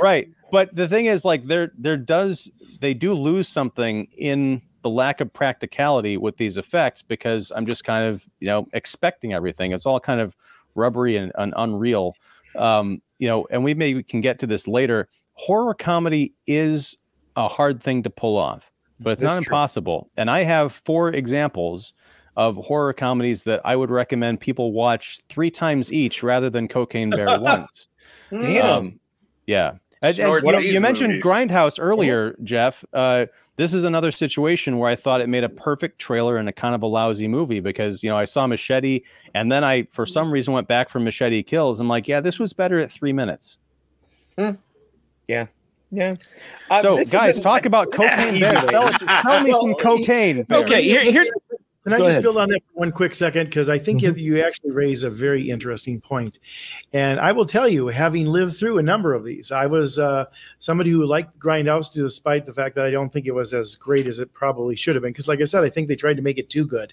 right 0.02 0.30
but 0.52 0.74
the 0.76 0.88
thing 0.88 1.06
is 1.06 1.26
like 1.26 1.46
there 1.48 1.72
there 1.78 1.98
does 1.98 2.52
they 2.80 2.94
do 2.94 3.14
lose 3.14 3.48
something 3.48 4.08
in 4.18 4.62
the 4.82 4.90
lack 4.90 5.20
of 5.20 5.34
practicality 5.34 6.16
with 6.16 6.38
these 6.38 6.58
effects 6.58 7.02
because 7.02 7.52
i'm 7.56 7.66
just 7.66 7.84
kind 7.84 8.08
of 8.08 8.28
you 8.40 8.48
know 8.48 8.68
expecting 8.74 9.34
everything. 9.34 9.72
It's 9.72 9.86
all 9.86 10.00
kind 10.00 10.22
of 10.22 10.36
rubbery 10.76 11.18
and, 11.18 11.32
and 11.36 11.54
unreal. 11.58 12.16
Um 12.56 13.02
you 13.18 13.28
know 13.28 13.48
and 13.50 13.64
we 13.64 13.74
maybe 13.74 14.04
can 14.04 14.22
get 14.22 14.40
to 14.40 14.48
this 14.48 14.68
later. 14.68 15.10
Horror 15.34 15.74
comedy 15.74 16.34
is 16.46 16.98
a 17.36 17.48
hard 17.48 17.82
thing 17.82 18.04
to 18.04 18.10
pull 18.10 18.38
off 18.38 18.72
but 19.00 19.12
it's 19.12 19.22
That's 19.22 19.34
not 19.36 19.44
true. 19.44 19.52
impossible. 19.52 20.10
And 20.18 20.30
i 20.30 20.44
have 20.44 20.72
four 20.72 21.10
examples 21.10 21.94
of 22.38 22.56
horror 22.58 22.94
comedies 22.94 23.44
that 23.44 23.62
i 23.66 23.76
would 23.76 23.90
recommend 23.90 24.40
people 24.40 24.72
watch 24.74 25.20
three 25.30 25.50
times 25.52 25.92
each 25.92 26.22
rather 26.24 26.50
than 26.50 26.68
cocaine 26.68 27.10
bear 27.10 27.40
once 27.40 27.88
Damn. 28.38 28.66
um, 28.66 29.00
yeah. 29.48 29.70
And- 29.70 29.80
and, 30.02 30.16
Snort 30.16 30.44
you, 30.46 30.52
know, 30.52 30.60
these 30.60 30.74
you 30.74 30.82
mentioned. 30.82 31.24
Grindhouse 31.24 31.78
earlier, 31.80 32.36
Jeff. 32.44 32.84
Uh, 32.94 33.26
this 33.56 33.74
is 33.74 33.84
another 33.84 34.12
situation 34.12 34.78
where 34.78 34.90
I 34.90 34.96
thought 34.96 35.22
it 35.22 35.30
made 35.30 35.44
a 35.44 35.50
perfect 35.50 35.98
trailer 36.00 36.38
and 36.38 36.48
a 36.50 36.52
kind 36.52 36.76
of 36.76 36.84
a 36.84 36.88
lousy 36.88 37.28
movie 37.28 37.60
because 37.60 38.04
you 38.04 38.10
know 38.10 38.18
I 38.18 38.26
saw 38.26 38.46
Machete 38.46 39.02
and 39.34 39.52
then 39.52 39.64
I 39.64 39.84
for 39.92 40.06
some 40.06 40.30
reason 40.32 40.54
went 40.54 40.68
back 40.68 40.90
from 40.90 41.04
Machete 41.06 41.42
Kills. 41.44 41.80
I'm 41.80 41.88
like, 41.88 42.08
yeah, 42.08 42.20
this 42.20 42.38
was 42.38 42.52
better 42.54 42.80
at 42.80 42.92
three 42.92 43.14
minutes. 43.14 43.58
Hmm. 44.38 44.52
yeah. 45.28 45.48
Uh, 46.70 46.82
so 46.82 46.96
guys, 47.06 47.30
isn't- 47.32 47.44
talk 47.44 47.66
about 47.66 47.92
cocaine 47.94 48.40
bear. 48.40 48.54
Tell, 48.64 48.84
us- 48.84 49.02
tell 49.22 49.42
me 49.42 49.54
some 49.60 49.74
cocaine. 49.76 50.44
Bear. 50.44 50.60
Okay, 50.60 50.84
here, 50.84 51.02
here 51.04 51.26
Can 51.86 51.94
I 51.94 51.98
Go 52.00 52.06
just 52.06 52.14
ahead. 52.14 52.24
build 52.24 52.38
on 52.38 52.50
that 52.50 52.62
for 52.74 52.80
one 52.80 52.92
quick 52.92 53.14
second? 53.14 53.46
Because 53.46 53.70
I 53.70 53.78
think 53.78 54.02
Mhm. 54.02 54.18
you 54.18 54.42
actually 54.42 54.72
raise 54.72 55.04
a 55.04 55.10
very 55.12 55.48
interesting 55.52 56.02
point. 56.02 56.40
And 56.94 57.20
I 57.20 57.32
will 57.32 57.46
tell 57.46 57.68
you, 57.70 57.90
having 57.90 58.26
lived 58.26 58.56
through 58.56 58.80
a 58.80 58.82
number 58.84 59.14
of 59.14 59.24
these, 59.24 59.52
I 59.52 59.68
was 59.68 60.00
uh, 60.00 60.26
somebody 60.58 60.90
who 60.90 61.06
liked 61.06 61.38
Grindhouse 61.38 61.94
despite 61.94 62.48
the 62.48 62.54
fact 62.56 62.74
that 62.78 62.86
I 62.86 62.90
don't 62.90 63.14
think 63.14 63.28
it 63.28 63.36
was 63.36 63.54
as 63.54 63.76
great 63.76 64.08
as 64.08 64.18
it 64.18 64.34
probably 64.34 64.76
should 64.76 64.96
have 64.96 65.04
been. 65.04 65.12
Because, 65.12 65.28
like 65.28 65.42
I 65.42 65.46
said, 65.46 65.64
I 65.64 65.70
think 65.70 65.88
they 65.88 65.96
tried 65.96 66.16
to 66.18 66.24
make 66.24 66.40
it 66.40 66.50
too 66.50 66.66
good, 66.66 66.92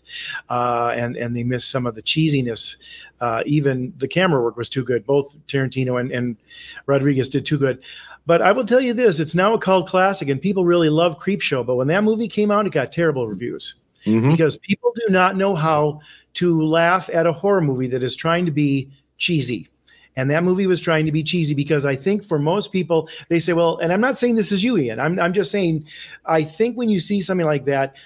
uh, 0.51 0.93
and 0.95 1.17
and 1.17 1.35
they 1.35 1.43
missed 1.43 1.71
some 1.71 1.87
of 1.87 1.95
the 1.95 2.03
cheesiness. 2.03 2.77
Uh, 3.23 3.43
even 3.47 3.95
the 3.97 4.09
camera 4.09 4.43
work 4.43 4.59
was 4.59 4.69
too 4.69 4.85
good. 4.85 5.07
Both 5.07 5.35
Tarantino 5.49 5.99
and, 6.01 6.13
and 6.13 6.37
Rodriguez 6.85 7.31
did 7.31 7.47
too 7.47 7.57
good. 7.57 7.79
But 8.27 8.43
I 8.43 8.53
will 8.53 8.67
tell 8.67 8.81
you 8.83 8.93
this: 8.93 9.21
it's 9.21 9.35
now 9.35 9.55
a 9.55 9.59
cult 9.59 9.89
classic, 9.89 10.29
and 10.29 10.39
people 10.39 10.67
really 10.67 10.91
love 10.91 11.19
Creepshow. 11.19 11.65
But 11.65 11.77
when 11.77 11.87
that 11.89 12.05
movie 12.05 12.29
came 12.29 12.51
out, 12.51 12.67
it 12.67 12.73
got 12.73 12.93
terrible 12.93 13.27
reviews 13.27 13.77
because 14.05 14.57
people 14.59 14.93
do 14.95 15.13
not 15.13 15.37
know 15.37 15.55
how 15.55 16.01
to 16.35 16.63
laugh 16.63 17.11
at 17.13 17.27
a 17.27 17.33
horror 17.33 17.61
movie 17.61 17.89
that 17.89 18.03
is 18.03 18.17
trying 18.17 18.45
to 18.47 18.53
be 18.53 18.91
cheesy. 19.19 19.69
And 20.17 20.31
that 20.31 20.45
movie 20.45 20.67
was 20.67 20.81
trying 20.81 21.07
to 21.07 21.13
be 21.13 21.23
cheesy 21.23 21.55
because 21.55 21.87
I 21.87 21.97
think 21.97 22.25
for 22.25 22.39
most 22.39 22.71
people, 22.71 23.09
they 23.29 23.39
say, 23.39 23.55
well, 23.55 23.79
and 23.79 23.93
I'm 23.93 24.01
not 24.01 24.19
saying 24.19 24.37
this 24.37 24.53
is 24.53 24.63
you, 24.63 24.77
Ian. 24.77 25.01
I'm, 25.01 25.19
I'm 25.19 25.33
just 25.33 25.51
saying, 25.51 25.87
I 26.27 26.43
think 26.43 26.77
when 26.77 26.91
you 26.91 27.01
see 27.01 27.21
something 27.21 27.47
like 27.47 27.65
that, 27.65 27.97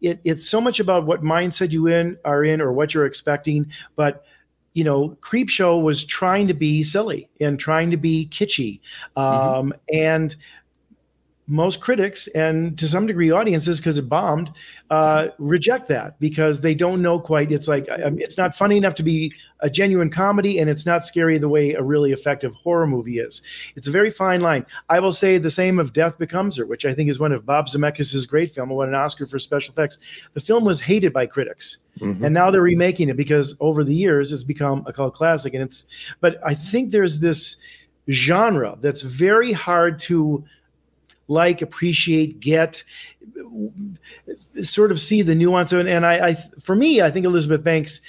it, 0.00 0.20
it's 0.24 0.48
so 0.48 0.60
much 0.60 0.78
about 0.78 1.06
what 1.06 1.22
mindset 1.22 1.72
you 1.72 1.88
in 1.88 2.16
are 2.24 2.44
in 2.44 2.60
or 2.60 2.72
what 2.72 2.94
you're 2.94 3.06
expecting. 3.06 3.70
But 3.96 4.24
you 4.74 4.84
know, 4.84 5.16
Creep 5.22 5.48
Show 5.48 5.78
was 5.78 6.04
trying 6.04 6.46
to 6.48 6.54
be 6.54 6.82
silly 6.82 7.30
and 7.40 7.58
trying 7.58 7.90
to 7.90 7.96
be 7.96 8.28
kitschy, 8.30 8.80
um, 9.16 9.72
and 9.90 10.36
most 11.48 11.80
critics 11.80 12.26
and 12.28 12.76
to 12.76 12.88
some 12.88 13.06
degree 13.06 13.30
audiences 13.30 13.78
because 13.78 13.98
it 13.98 14.08
bombed 14.08 14.50
uh, 14.90 15.28
reject 15.38 15.86
that 15.86 16.18
because 16.18 16.60
they 16.60 16.74
don't 16.74 17.00
know 17.00 17.20
quite 17.20 17.52
it's 17.52 17.68
like 17.68 17.86
it's 17.88 18.36
not 18.36 18.52
funny 18.54 18.76
enough 18.76 18.94
to 18.96 19.04
be 19.04 19.32
a 19.60 19.70
genuine 19.70 20.10
comedy 20.10 20.58
and 20.58 20.68
it's 20.68 20.84
not 20.84 21.04
scary 21.04 21.38
the 21.38 21.48
way 21.48 21.72
a 21.74 21.82
really 21.82 22.12
effective 22.12 22.52
horror 22.54 22.86
movie 22.86 23.20
is. 23.20 23.42
It's 23.76 23.86
a 23.86 23.90
very 23.92 24.10
fine 24.10 24.40
line. 24.40 24.66
I 24.90 24.98
will 24.98 25.12
say 25.12 25.38
the 25.38 25.50
same 25.50 25.78
of 25.78 25.92
death 25.92 26.18
becomes 26.18 26.56
her 26.56 26.66
which 26.66 26.84
i 26.84 26.92
think 26.92 27.08
is 27.08 27.20
one 27.20 27.30
of 27.32 27.46
bob 27.46 27.66
zemeckis' 27.68 28.28
great 28.28 28.52
film 28.52 28.70
won 28.70 28.88
an 28.88 28.94
oscar 28.94 29.26
for 29.26 29.38
special 29.38 29.72
effects. 29.72 29.98
The 30.34 30.40
film 30.40 30.64
was 30.64 30.80
hated 30.80 31.12
by 31.12 31.26
critics 31.26 31.78
Mhm. 32.00 32.22
and 32.24 32.34
now 32.34 32.50
they're 32.50 32.60
remaking 32.60 33.08
it 33.08 33.16
because 33.16 33.54
over 33.60 33.82
the 33.82 33.94
years 33.94 34.30
it's 34.32 34.44
become 34.44 34.84
a 34.86 34.92
cult 34.92 35.14
classic 35.14 35.54
and 35.54 35.62
it's 35.62 35.86
but 36.20 36.38
i 36.44 36.52
think 36.52 36.90
there's 36.90 37.20
this 37.20 37.56
genre 38.10 38.76
that's 38.82 39.00
very 39.02 39.52
hard 39.52 39.98
to 40.00 40.44
like 41.28 41.62
appreciate 41.62 42.40
get 42.40 42.84
sort 44.62 44.90
of 44.90 45.00
see 45.00 45.22
the 45.22 45.34
nuance 45.34 45.72
it. 45.72 45.86
And 45.86 46.06
I, 46.06 46.28
I 46.28 46.34
for 46.60 46.74
me 46.74 47.02
i 47.02 47.10
think 47.10 47.26
elizabeth 47.26 47.62
banks 47.62 48.00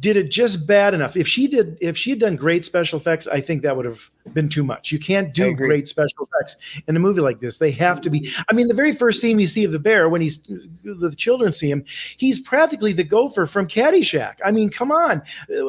did 0.00 0.16
it 0.16 0.30
just 0.30 0.66
bad 0.66 0.94
enough 0.94 1.16
if 1.16 1.26
she 1.26 1.48
did 1.48 1.76
if 1.80 1.96
she 1.96 2.10
had 2.10 2.18
done 2.18 2.36
great 2.36 2.64
special 2.64 2.98
effects 2.98 3.26
i 3.28 3.40
think 3.40 3.62
that 3.62 3.76
would 3.76 3.86
have 3.86 4.10
been 4.32 4.48
too 4.48 4.62
much 4.62 4.92
you 4.92 4.98
can't 4.98 5.32
do 5.34 5.54
great 5.54 5.88
special 5.88 6.28
effects 6.32 6.56
in 6.86 6.94
a 6.96 6.98
movie 7.00 7.20
like 7.20 7.40
this 7.40 7.56
they 7.56 7.70
have 7.70 8.00
to 8.00 8.10
be 8.10 8.30
i 8.48 8.52
mean 8.52 8.68
the 8.68 8.74
very 8.74 8.92
first 8.92 9.20
scene 9.20 9.36
we 9.36 9.46
see 9.46 9.64
of 9.64 9.72
the 9.72 9.78
bear 9.78 10.08
when 10.08 10.20
he's 10.20 10.38
the 10.84 11.12
children 11.16 11.52
see 11.52 11.70
him 11.70 11.84
he's 12.16 12.38
practically 12.38 12.92
the 12.92 13.02
gopher 13.02 13.46
from 13.46 13.66
caddyshack 13.66 14.34
i 14.44 14.50
mean 14.52 14.68
come 14.70 14.92
on 14.92 15.22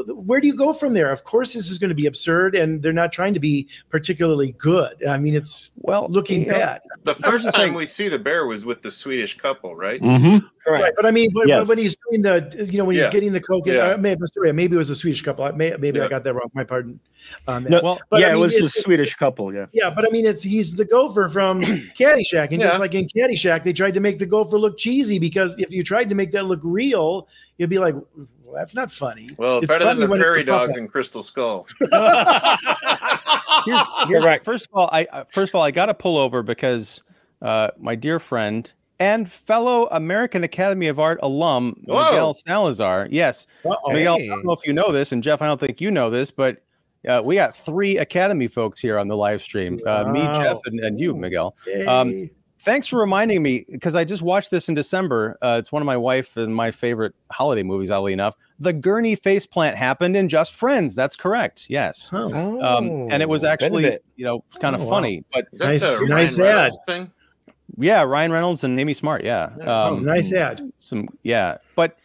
where 0.07 0.39
do 0.41 0.47
you 0.47 0.55
go 0.55 0.73
from 0.73 0.93
there 0.93 1.11
of 1.11 1.23
course 1.23 1.53
this 1.53 1.71
is 1.71 1.79
going 1.79 1.89
to 1.89 1.95
be 1.95 2.05
absurd 2.05 2.53
and 2.55 2.81
they're 2.83 2.93
not 2.93 3.11
trying 3.11 3.33
to 3.33 3.39
be 3.39 3.67
particularly 3.89 4.51
good 4.57 5.03
i 5.07 5.17
mean 5.17 5.33
it's 5.35 5.71
Well, 5.77 6.07
looking 6.09 6.41
you 6.41 6.47
know, 6.47 6.59
bad 6.59 6.81
The 7.05 7.15
first 7.15 7.51
time 7.53 7.73
we 7.73 7.85
see 7.85 8.09
the 8.09 8.19
bear 8.19 8.45
was 8.45 8.65
with 8.65 8.81
the 8.81 8.91
Swedish 8.91 9.37
couple, 9.37 9.75
right? 9.75 10.01
Mm-hmm. 10.01 10.45
Correct. 10.65 10.83
Right, 10.83 10.93
but 10.95 11.05
I 11.05 11.11
mean, 11.11 11.31
but, 11.33 11.47
Yes. 11.47 11.61
but 11.61 11.67
when 11.69 11.77
he's 11.77 11.95
doing 12.09 12.21
the, 12.21 12.67
you 12.69 12.77
know, 12.77 12.85
when 12.85 12.95
Yeah. 12.95 13.05
he's 13.05 13.13
getting 13.13 13.31
the 13.31 13.39
coke, 13.41 13.65
in, 13.67 13.73
Yeah. 13.73 13.91
uh, 13.91 13.97
maybe, 14.19 14.27
sorry, 14.33 14.53
maybe 14.53 14.75
it 14.75 14.77
was 14.77 14.89
a 14.89 14.95
Swedish 14.95 15.21
couple. 15.21 15.45
I 15.45 15.51
may, 15.51 15.75
maybe 15.79 15.99
I 16.01 16.07
got 16.07 16.23
that 16.23 16.33
wrong. 16.33 16.49
My 16.53 16.63
pardon. 16.63 16.99
On 17.47 17.63
that. 17.63 17.69
No, 17.69 17.81
Well, 17.83 17.99
But, 18.09 18.21
yeah, 18.21 18.27
I 18.29 18.31
it 18.33 18.37
was 18.37 18.55
a 18.57 18.69
Swedish 18.69 19.15
couple. 19.15 19.53
Yeah. 19.53 19.65
Yeah, 19.71 19.89
but 19.89 20.05
I 20.07 20.09
mean, 20.09 20.25
it's 20.25 20.41
he's 20.43 20.75
the 20.75 20.85
gopher 20.85 21.29
from 21.29 21.61
Caddyshack, 21.97 22.51
and 22.51 22.61
Yeah. 22.61 22.67
just 22.67 22.79
like 22.79 22.95
in 22.95 23.07
Caddyshack, 23.07 23.63
they 23.63 23.73
tried 23.73 23.93
to 23.93 23.99
make 23.99 24.19
the 24.19 24.25
gopher 24.25 24.57
look 24.57 24.77
cheesy 24.77 25.19
because 25.19 25.57
if 25.59 25.71
you 25.71 25.83
tried 25.83 26.09
to 26.09 26.15
make 26.15 26.31
that 26.31 26.45
look 26.45 26.59
real, 26.63 27.27
you'd 27.57 27.69
be 27.69 27.77
like, 27.79 27.95
well, 27.95 28.55
that's 28.55 28.73
not 28.73 28.91
funny. 28.91 29.27
Well, 29.37 29.59
It's 29.59 29.67
better 29.67 29.85
funny 29.85 29.99
than 29.99 30.07
the 30.07 30.11
when 30.11 30.19
prairie 30.21 30.43
dogs 30.43 30.69
puppet. 30.71 30.81
and 30.81 30.91
Crystal 30.91 31.21
Skull. 31.23 31.67
here's, 33.65 33.81
here's 34.07 34.25
right. 34.25 34.43
first 34.43 34.65
of 34.65 34.71
all, 34.73 34.89
I 34.91 35.05
uh, 35.11 35.23
first 35.31 35.51
of 35.51 35.55
all 35.55 35.63
I 35.63 35.71
got 35.71 35.87
to 35.87 35.93
pull 35.93 36.17
over 36.17 36.43
because 36.43 37.01
uh, 37.41 37.69
my 37.77 37.95
dear 37.95 38.19
friend 38.19 38.71
and 38.99 39.31
fellow 39.31 39.87
American 39.91 40.43
Academy 40.43 40.87
of 40.87 40.99
Art 40.99 41.19
alum 41.23 41.75
Whoa. 41.85 42.03
Miguel 42.05 42.33
Salazar. 42.33 43.07
Yes, 43.09 43.47
Uh-oh. 43.65 43.91
Miguel. 43.93 44.15
I 44.15 44.25
don't 44.27 44.45
know 44.45 44.53
if 44.53 44.59
you 44.65 44.73
know 44.73 44.91
this, 44.91 45.11
and 45.11 45.23
Jeff, 45.23 45.41
I 45.41 45.47
don't 45.47 45.59
think 45.59 45.79
you 45.81 45.91
know 45.91 46.09
this, 46.09 46.31
but 46.31 46.57
uh, 47.07 47.21
we 47.23 47.35
got 47.35 47.55
three 47.55 47.97
Academy 47.97 48.47
folks 48.47 48.79
here 48.81 48.97
on 48.99 49.07
the 49.07 49.15
live 49.15 49.41
stream. 49.41 49.79
Uh, 49.85 50.11
me, 50.11 50.21
Jeff, 50.21 50.59
and, 50.65 50.79
and 50.81 50.99
you, 50.99 51.15
Miguel. 51.15 51.55
Yay. 51.67 51.85
Um, 51.85 52.29
Thanks 52.61 52.87
for 52.87 52.99
reminding 52.99 53.41
me 53.41 53.63
because 53.71 53.95
I 53.95 54.03
just 54.03 54.21
watched 54.21 54.51
this 54.51 54.67
in 54.67 54.75
December. 54.75 55.37
Uh, 55.41 55.55
it's 55.59 55.71
one 55.71 55.81
of 55.81 55.85
my 55.85 55.95
wife 55.95 56.35
and 56.35 56.53
my 56.53 56.71
favorite 56.71 57.15
holiday 57.31 57.63
movies, 57.63 57.89
oddly 57.89 58.11
enough. 58.11 58.35
The 58.59 58.73
Gurney 58.73 59.15
faceplant 59.15 59.75
happened 59.75 60.17
in 60.17 60.27
Just 60.27 60.53
Friends. 60.53 60.93
That's 60.93 61.15
correct. 61.15 61.67
Yes. 61.69 62.09
Oh, 62.11 62.61
Um, 62.61 63.07
and 63.11 63.23
it 63.23 63.29
was 63.29 63.45
actually, 63.45 63.97
you 64.17 64.25
know, 64.25 64.43
kind 64.59 64.75
of 64.75 64.81
Oh, 64.81 64.83
wow. 64.83 64.89
funny. 64.89 65.23
But 65.31 65.45
Nice- 65.53 66.01
nice 66.01 66.37
ad. 66.37 66.73
Thing? 66.85 67.09
Yeah, 67.79 68.03
Ryan 68.03 68.31
Reynolds 68.31 68.63
and 68.63 68.79
Amy 68.79 68.93
Smart. 68.93 69.23
Yeah. 69.23 69.49
Oh, 69.61 69.95
Um, 69.95 70.03
nice 70.05 70.31
ad. 70.33 70.61
Some, 70.77 71.07
yeah. 71.23 71.57
But 71.75 71.97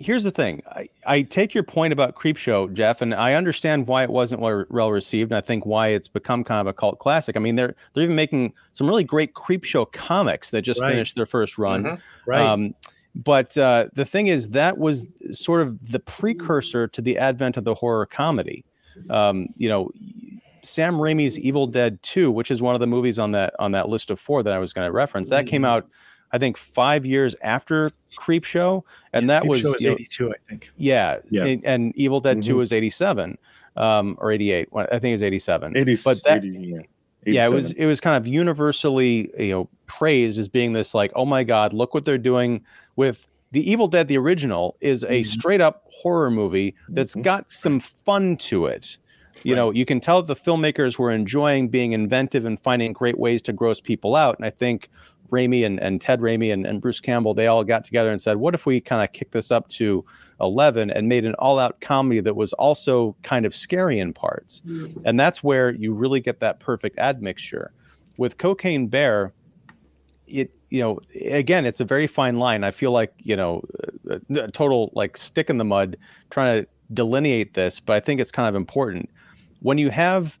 here's 0.00 0.22
the 0.22 0.30
thing 0.30 0.62
I, 0.68 0.88
I 1.06 1.22
take 1.22 1.54
your 1.54 1.64
point 1.64 1.92
about 1.92 2.14
Creepshow, 2.14 2.72
Jeff, 2.72 3.02
and 3.02 3.12
I 3.14 3.34
understand 3.34 3.86
why 3.88 4.04
it 4.04 4.10
wasn't 4.10 4.40
well 4.40 4.90
received. 4.92 5.32
And 5.32 5.38
I 5.38 5.40
think 5.40 5.66
why 5.66 5.88
it's 5.88 6.06
become 6.08 6.44
kind 6.44 6.60
of 6.60 6.66
a 6.68 6.72
cult 6.72 6.98
classic. 7.00 7.36
I 7.36 7.40
mean, 7.40 7.56
they're 7.56 7.74
they're 7.94 8.04
even 8.04 8.14
making 8.16 8.52
some 8.74 8.86
really 8.86 9.04
great 9.04 9.34
Creepshow 9.34 9.90
comics 9.92 10.50
that 10.50 10.62
just 10.62 10.80
Right. 10.80 10.92
finished 10.92 11.16
their 11.16 11.26
first 11.26 11.58
run. 11.58 11.82
Mhm. 11.84 12.00
Right. 12.26 12.40
Um, 12.40 12.74
but 13.14 13.58
uh, 13.58 13.88
the 13.94 14.04
thing 14.04 14.28
is, 14.28 14.50
that 14.50 14.78
was 14.78 15.06
sort 15.32 15.62
of 15.62 15.90
the 15.90 15.98
precursor 15.98 16.86
to 16.86 17.02
the 17.02 17.18
advent 17.18 17.56
of 17.56 17.64
the 17.64 17.74
horror 17.74 18.06
comedy. 18.06 18.64
Um, 19.10 19.48
you 19.56 19.68
know, 19.68 19.90
Sam 20.68 20.94
Raimi's 20.96 21.38
Evil 21.38 21.66
Dead 21.66 22.02
2, 22.02 22.30
which 22.30 22.50
is 22.50 22.60
one 22.62 22.74
of 22.74 22.80
the 22.80 22.86
movies 22.86 23.18
on 23.18 23.32
that 23.32 23.54
on 23.58 23.72
that 23.72 23.88
list 23.88 24.10
of 24.10 24.20
four 24.20 24.42
that 24.42 24.52
I 24.52 24.58
was 24.58 24.72
going 24.72 24.86
to 24.86 24.92
reference, 24.92 25.30
that 25.30 25.46
came 25.46 25.64
out, 25.64 25.88
I 26.32 26.38
think, 26.38 26.56
five 26.56 27.04
years 27.06 27.34
after 27.42 27.90
Creepshow, 28.18 28.82
and 29.12 29.28
that 29.30 29.42
Creep 29.42 29.50
was 29.50 29.60
Show 29.62 29.74
is 29.74 29.82
you 29.82 29.88
know, 29.90 29.94
82, 29.94 30.30
I 30.30 30.34
think. 30.48 30.70
yeah, 30.76 31.18
Yeah. 31.30 31.44
And, 31.44 31.64
and 31.64 31.96
Evil 31.96 32.20
Dead 32.20 32.42
2 32.42 32.54
Mhm. 32.54 32.58
was 32.58 32.72
87 32.72 33.38
um, 33.76 34.16
or 34.20 34.30
88. 34.32 34.68
I 34.74 34.86
think 34.98 35.04
it 35.04 35.12
was 35.12 35.22
87. 35.22 35.76
80, 35.76 35.96
But 36.04 36.22
that- 36.24 36.44
80, 36.44 36.58
yeah. 36.58 36.78
yeah 37.26 37.46
it 37.46 37.52
was 37.52 37.72
it 37.72 37.84
was 37.86 38.00
kind 38.00 38.16
of 38.16 38.26
universally 38.26 39.30
you 39.38 39.50
know 39.52 39.68
praised 39.86 40.38
as 40.38 40.48
being 40.48 40.72
this 40.72 40.94
like 40.94 41.10
oh 41.16 41.24
my 41.26 41.44
god 41.44 41.72
look 41.72 41.92
what 41.94 42.04
they're 42.04 42.16
doing 42.16 42.64
with 42.96 43.26
the 43.52 43.70
evil 43.70 43.86
dead 43.88 44.08
the 44.08 44.16
original 44.16 44.76
is 44.80 45.02
a 45.04 45.20
Mhm. 45.20 45.26
straight 45.26 45.60
up 45.60 45.84
horror 46.02 46.30
movie 46.30 46.74
that's 46.88 47.14
Mhm. 47.16 47.22
got 47.22 47.52
some 47.52 47.80
fun 47.80 48.36
to 48.36 48.66
it 48.66 48.98
you 49.44 49.54
Right. 49.54 49.56
know 49.56 49.70
you 49.70 49.84
can 49.84 50.00
tell 50.00 50.22
the 50.22 50.36
filmmakers 50.36 50.98
were 50.98 51.10
enjoying 51.10 51.68
being 51.68 51.92
inventive 51.92 52.44
and 52.44 52.58
finding 52.60 52.92
great 52.92 53.18
ways 53.18 53.42
to 53.42 53.52
gross 53.52 53.80
people 53.80 54.14
out 54.16 54.36
and 54.36 54.46
i 54.46 54.50
think 54.50 54.88
Raimi 55.30 55.64
and, 55.64 55.78
and 55.80 56.00
Ted 56.00 56.20
Raimi 56.20 56.52
and, 56.52 56.66
and 56.66 56.80
Bruce 56.80 57.00
Campbell, 57.00 57.34
they 57.34 57.46
all 57.46 57.64
got 57.64 57.84
together 57.84 58.10
and 58.10 58.20
said, 58.20 58.36
what 58.38 58.54
if 58.54 58.66
we 58.66 58.80
kind 58.80 59.02
of 59.02 59.12
kick 59.12 59.30
this 59.30 59.50
up 59.50 59.68
to 59.70 60.04
11 60.40 60.90
and 60.90 61.08
made 61.08 61.24
an 61.24 61.34
all 61.34 61.58
out 61.58 61.80
comedy 61.80 62.20
that 62.20 62.36
was 62.36 62.52
also 62.54 63.16
kind 63.22 63.44
of 63.44 63.54
scary 63.54 63.98
in 63.98 64.12
parts? 64.12 64.62
Mm. 64.66 65.02
And 65.04 65.20
that's 65.20 65.42
where 65.42 65.70
you 65.70 65.92
really 65.92 66.20
get 66.20 66.40
that 66.40 66.60
perfect 66.60 66.98
admixture. 66.98 67.72
With 68.16 68.38
Cocaine 68.38 68.88
Bear, 68.88 69.32
it, 70.26 70.50
you 70.70 70.80
know, 70.80 71.00
again, 71.20 71.66
it's 71.66 71.80
a 71.80 71.84
very 71.84 72.06
fine 72.06 72.36
line. 72.36 72.64
I 72.64 72.70
feel 72.70 72.92
like, 72.92 73.12
you 73.18 73.36
know, 73.36 73.62
a, 74.08 74.44
a 74.44 74.50
total 74.50 74.90
like 74.94 75.16
stick 75.16 75.50
in 75.50 75.58
the 75.58 75.64
mud 75.64 75.96
trying 76.30 76.62
to 76.62 76.68
delineate 76.92 77.54
this, 77.54 77.80
but 77.80 77.96
I 77.96 78.00
think 78.00 78.20
it's 78.20 78.32
kind 78.32 78.48
of 78.48 78.54
important. 78.54 79.10
When 79.60 79.78
you 79.78 79.90
have 79.90 80.38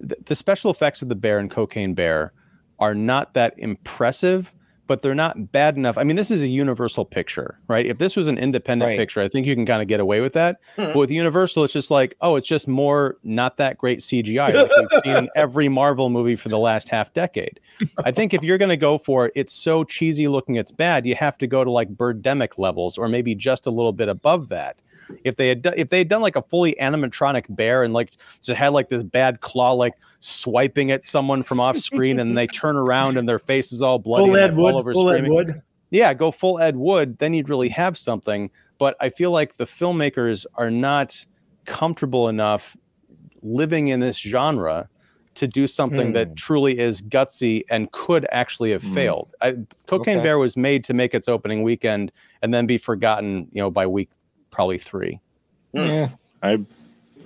the, 0.00 0.16
the 0.26 0.34
special 0.34 0.70
effects 0.70 1.02
of 1.02 1.08
the 1.08 1.14
bear 1.14 1.38
and 1.38 1.50
Cocaine 1.50 1.94
Bear 1.94 2.32
are 2.78 2.94
not 2.94 3.34
that 3.34 3.54
impressive, 3.58 4.52
but 4.86 5.02
they're 5.02 5.14
not 5.16 5.50
bad 5.50 5.76
enough. 5.76 5.98
I 5.98 6.04
mean, 6.04 6.14
this 6.14 6.30
is 6.30 6.42
a 6.42 6.48
universal 6.48 7.04
picture, 7.04 7.58
right? 7.66 7.84
If 7.86 7.98
this 7.98 8.14
was 8.14 8.28
an 8.28 8.38
independent 8.38 8.90
Right. 8.90 8.98
picture, 8.98 9.20
I 9.20 9.28
think 9.28 9.44
you 9.46 9.54
can 9.56 9.66
kind 9.66 9.82
of 9.82 9.88
get 9.88 9.98
away 9.98 10.20
with 10.20 10.34
that. 10.34 10.58
Mhm. 10.76 10.92
But 10.92 10.96
with 10.96 11.10
Universal, 11.10 11.64
it's 11.64 11.72
just 11.72 11.90
like, 11.90 12.14
oh, 12.20 12.36
it's 12.36 12.46
just 12.46 12.68
more 12.68 13.16
not 13.24 13.56
that 13.56 13.78
great 13.78 13.98
CGI, 14.00 14.52
like 14.52 14.70
we've 14.76 15.00
seen 15.04 15.16
in 15.16 15.28
every 15.34 15.68
Marvel 15.68 16.08
movie 16.08 16.36
for 16.36 16.50
the 16.50 16.58
last 16.58 16.88
half 16.88 17.12
decade. 17.14 17.58
I 18.04 18.12
think 18.12 18.32
if 18.32 18.44
you're 18.44 18.58
going 18.58 18.68
to 18.68 18.76
go 18.76 18.96
for 18.96 19.26
it, 19.26 19.32
it's 19.34 19.52
so 19.52 19.82
cheesy 19.82 20.28
looking, 20.28 20.54
it's 20.54 20.70
bad, 20.70 21.04
you 21.04 21.16
have 21.16 21.36
to 21.38 21.48
go 21.48 21.64
to 21.64 21.70
like 21.70 21.88
Birdemic 21.96 22.56
levels 22.56 22.96
or 22.96 23.08
maybe 23.08 23.34
just 23.34 23.66
a 23.66 23.70
little 23.70 23.92
bit 23.92 24.08
above 24.08 24.50
that. 24.50 24.76
If 25.24 25.36
they 25.36 25.48
had 25.48 25.62
done, 25.62 25.74
if 25.76 25.88
they 25.90 25.98
had 25.98 26.08
done 26.08 26.20
like 26.22 26.36
a 26.36 26.42
fully 26.42 26.76
animatronic 26.80 27.44
bear 27.48 27.82
and 27.84 27.92
like 27.94 28.10
just 28.42 28.50
had 28.50 28.68
like 28.68 28.88
this 28.88 29.02
bad 29.02 29.40
claw 29.40 29.72
like 29.72 29.94
swiping 30.20 30.90
at 30.90 31.06
someone 31.06 31.42
from 31.42 31.60
off 31.60 31.76
screen 31.78 32.18
and 32.18 32.36
they 32.36 32.46
turn 32.46 32.76
around 32.76 33.16
and 33.16 33.28
their 33.28 33.38
face 33.38 33.72
is 33.72 33.82
all 33.82 33.98
bloody 33.98 34.26
Full 34.26 34.34
and 34.36 34.42
Ed 34.52 34.54
fall 34.54 34.64
Wood. 34.64 34.74
over 34.74 34.92
Full 34.92 35.10
Ed 35.10 35.12
screaming 35.18 35.34
Wood. 35.34 35.62
yeah, 35.90 36.12
go 36.14 36.30
full 36.30 36.58
Ed 36.58 36.76
Wood, 36.76 37.18
then 37.18 37.34
you'd 37.34 37.48
really 37.48 37.68
have 37.68 37.96
something. 37.96 38.50
But 38.78 38.96
I 39.00 39.08
feel 39.08 39.30
like 39.30 39.56
the 39.56 39.64
filmmakers 39.64 40.44
are 40.56 40.70
not 40.70 41.24
comfortable 41.64 42.28
enough 42.28 42.76
living 43.42 43.88
in 43.88 44.00
this 44.00 44.18
genre 44.18 44.88
to 45.34 45.46
do 45.46 45.66
something 45.66 46.08
Hmm. 46.08 46.12
that 46.14 46.34
truly 46.36 46.78
is 46.78 47.02
gutsy 47.02 47.62
and 47.68 47.92
could 47.92 48.26
actually 48.32 48.70
have 48.72 48.82
Hmm. 48.82 48.94
failed. 48.94 49.28
I, 49.42 49.54
Cocaine 49.86 50.16
Okay. 50.18 50.24
Bear 50.24 50.38
was 50.38 50.56
made 50.56 50.82
to 50.84 50.94
make 50.94 51.12
its 51.14 51.28
opening 51.28 51.62
weekend 51.62 52.10
and 52.42 52.54
then 52.54 52.66
be 52.66 52.78
forgotten, 52.78 53.48
you 53.52 53.60
know, 53.62 53.70
by 53.70 53.86
week 53.86 54.08
probably 54.56 54.78
three. 54.78 55.20
Yeah, 55.72 56.08
I 56.42 56.58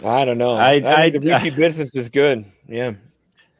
I 0.04 0.24
don't 0.24 0.38
know. 0.38 0.54
I- 0.56 0.72
I, 0.72 1.10
think 1.10 1.24
I- 1.24 1.28
the 1.28 1.32
repeat 1.34 1.56
business 1.56 1.94
is 1.96 2.08
good. 2.08 2.44
Yeah, 2.68 2.94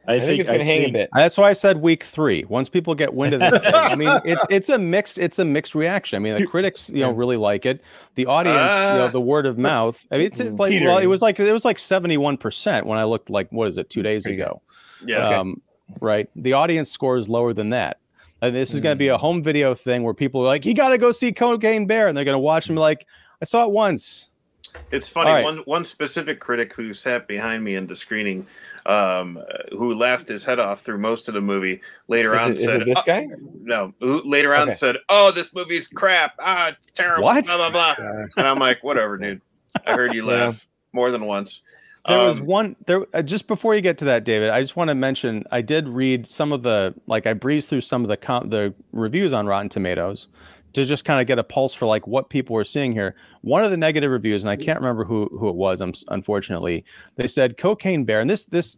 I, 0.07 0.15
I, 0.15 0.19
think, 0.19 0.39
it's 0.41 0.49
gonna 0.49 0.63
hang 0.63 0.89
a 0.89 0.91
bit. 0.91 1.09
That's 1.13 1.37
why 1.37 1.49
I 1.49 1.53
said 1.53 1.77
week 1.77 2.03
three. 2.03 2.43
Once 2.49 2.67
people 2.69 2.93
get 2.95 3.13
wind 3.13 3.33
of 3.33 3.39
this, 3.39 3.61
thing, 3.61 3.73
I 3.73 3.95
mean, 3.95 4.09
it's 4.25 4.45
it's 4.49 4.69
a 4.69 4.77
mixed 4.77 5.17
it's 5.17 5.39
a 5.39 5.45
mixed 5.45 5.75
reaction. 5.75 6.17
I 6.17 6.19
mean, 6.19 6.39
the 6.41 6.47
critics 6.47 6.89
you 6.89 7.01
know 7.01 7.11
really 7.11 7.37
like 7.37 7.65
it. 7.65 7.81
The 8.15 8.25
audience, 8.25 8.57
you 8.57 8.97
know, 8.99 9.05
Ah. 9.05 9.09
the 9.09 9.21
word 9.21 9.45
of 9.45 9.57
mouth. 9.57 10.05
I 10.11 10.17
mean, 10.17 10.27
it's, 10.27 10.39
it's 10.39 10.59
like 10.59 10.73
well, 10.83 10.97
it 10.97 11.07
was 11.07 11.21
like 11.21 11.39
it 11.39 11.51
was 11.53 11.65
like 11.65 11.79
seventy 11.79 12.17
one 12.17 12.37
percent 12.37 12.85
when 12.85 12.97
I 12.99 13.05
looked 13.05 13.29
like 13.29 13.49
what 13.51 13.67
is 13.67 13.77
it 13.77 13.89
two 13.89 14.03
days 14.03 14.25
ago. 14.25 14.61
Yeah. 15.05 15.39
Um, 15.39 15.61
right. 15.99 16.27
The 16.35 16.53
audience 16.53 16.91
score 16.91 17.17
is 17.17 17.27
lower 17.29 17.53
than 17.53 17.69
that. 17.71 17.97
And 18.43 18.55
this 18.55 18.73
is 18.73 18.81
going 18.81 18.95
to 18.95 18.99
be 18.99 19.09
a 19.09 19.17
Mm. 19.17 19.19
home 19.19 19.43
video 19.43 19.75
thing 19.75 20.01
where 20.03 20.15
people 20.15 20.41
are 20.41 20.47
like, 20.47 20.65
"You 20.65 20.73
got 20.73 20.89
to 20.89 20.97
go 20.97 21.11
see 21.11 21.31
Cocaine 21.31 21.85
Bear," 21.85 22.07
and 22.07 22.17
they're 22.17 22.25
going 22.25 22.33
to 22.33 22.39
watch 22.39 22.69
and 22.69 22.75
be 22.75 22.79
like, 22.79 23.05
"I 23.41 23.45
saw 23.45 23.63
it 23.65 23.71
once." 23.71 24.27
It's 24.91 25.09
funny. 25.09 25.31
Right. 25.31 25.43
One 25.43 25.57
one 25.65 25.83
specific 25.83 26.39
critic 26.39 26.73
who 26.73 26.93
sat 26.93 27.27
behind 27.27 27.61
me 27.63 27.75
in 27.75 27.87
the 27.87 27.95
screening, 27.95 28.45
um, 28.85 29.37
who 29.71 29.93
laughed 29.93 30.29
his 30.29 30.45
head 30.45 30.59
off 30.59 30.81
through 30.81 30.97
most 30.99 31.27
of 31.27 31.33
the 31.33 31.41
movie, 31.41 31.81
later 32.07 32.33
Is 32.35 32.41
on 32.41 32.51
it, 32.53 32.57
is 32.59 32.63
said, 32.65 32.85
this 32.85 32.97
"Oh, 32.97 33.03
guy? 33.05 33.25
"No." 33.63 33.93
Who 33.99 34.21
later 34.23 34.55
on 34.55 34.69
Okay. 34.69 34.77
said, 34.77 34.97
"Oh, 35.09 35.31
this 35.31 35.53
movie's 35.53 35.87
crap. 35.87 36.35
Ah, 36.39 36.69
it's 36.69 36.91
terrible." 36.91 37.23
What? 37.25 37.45
Blah 37.45 37.69
blah 37.69 37.95
blah. 37.95 37.95
And 38.37 38.47
I'm 38.47 38.59
like, 38.59 38.81
"Whatever, 38.83 39.17
dude. 39.17 39.41
I 39.85 39.93
heard 39.93 40.13
you 40.13 40.25
Yeah. 40.25 40.45
laugh 40.45 40.65
more 40.93 41.11
than 41.11 41.25
once." 41.25 41.61
There 42.07 42.25
was 42.25 42.39
Um, 42.39 42.45
one 42.47 42.75
there 42.87 43.05
uh, 43.13 43.21
just 43.21 43.47
before 43.47 43.75
you 43.75 43.81
get 43.81 43.97
to 43.99 44.05
that, 44.05 44.23
David. 44.23 44.49
I 44.49 44.61
just 44.61 44.75
want 44.77 44.87
to 44.87 44.95
mention 44.95 45.43
I 45.51 45.61
did 45.61 45.87
read 45.89 46.25
some 46.25 46.51
of 46.53 46.63
the 46.63 46.95
like 47.07 47.27
I 47.27 47.33
breezed 47.33 47.67
through 47.69 47.81
some 47.81 48.03
of 48.03 48.07
the 48.07 48.17
com- 48.17 48.49
the 48.49 48.73
reviews 48.93 49.33
on 49.33 49.45
Rotten 49.47 49.69
Tomatoes 49.69 50.27
to 50.73 50.85
just 50.85 51.05
kind 51.05 51.19
of 51.19 51.27
get 51.27 51.39
a 51.39 51.43
pulse 51.43 51.73
for 51.73 51.85
like 51.85 52.07
what 52.07 52.29
people 52.29 52.53
were 52.53 52.63
seeing 52.63 52.91
here. 52.91 53.15
One 53.41 53.63
of 53.63 53.71
the 53.71 53.77
negative 53.77 54.11
reviews, 54.11 54.43
and 54.43 54.49
I 54.49 54.55
can't 54.55 54.79
remember 54.79 55.03
who 55.03 55.27
who 55.39 55.49
it 55.49 55.55
was. 55.55 55.81
Um, 55.81 55.93
unfortunately, 56.09 56.85
they 57.15 57.27
said 57.27 57.57
Cocaine 57.57 58.05
Bear, 58.05 58.21
and 58.21 58.29
this 58.29 58.45
this 58.45 58.77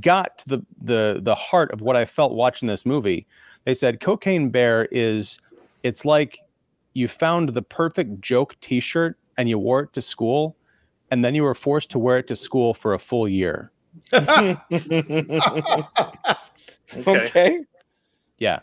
got 0.00 0.38
to 0.38 0.48
the 0.48 0.66
the 0.80 1.20
the 1.22 1.34
heart 1.34 1.72
of 1.72 1.80
what 1.80 1.96
I 1.96 2.04
felt 2.04 2.32
watching 2.32 2.68
this 2.68 2.86
movie. 2.86 3.26
They 3.64 3.74
said 3.74 4.00
Cocaine 4.00 4.50
Bear 4.50 4.86
is 4.90 5.38
it's 5.82 6.04
like 6.04 6.38
you 6.94 7.08
found 7.08 7.50
the 7.50 7.62
perfect 7.62 8.20
joke 8.20 8.56
T-shirt 8.60 9.16
and 9.38 9.48
you 9.48 9.58
wore 9.58 9.80
it 9.80 9.92
to 9.94 10.02
school, 10.02 10.56
and 11.10 11.24
then 11.24 11.34
you 11.34 11.42
were 11.42 11.54
forced 11.54 11.90
to 11.90 11.98
wear 11.98 12.18
it 12.18 12.26
to 12.28 12.36
school 12.36 12.74
for 12.74 12.94
a 12.94 12.98
full 12.98 13.28
year. 13.28 13.70
okay. 14.12 14.56
okay. 17.06 17.58
Yeah, 18.38 18.60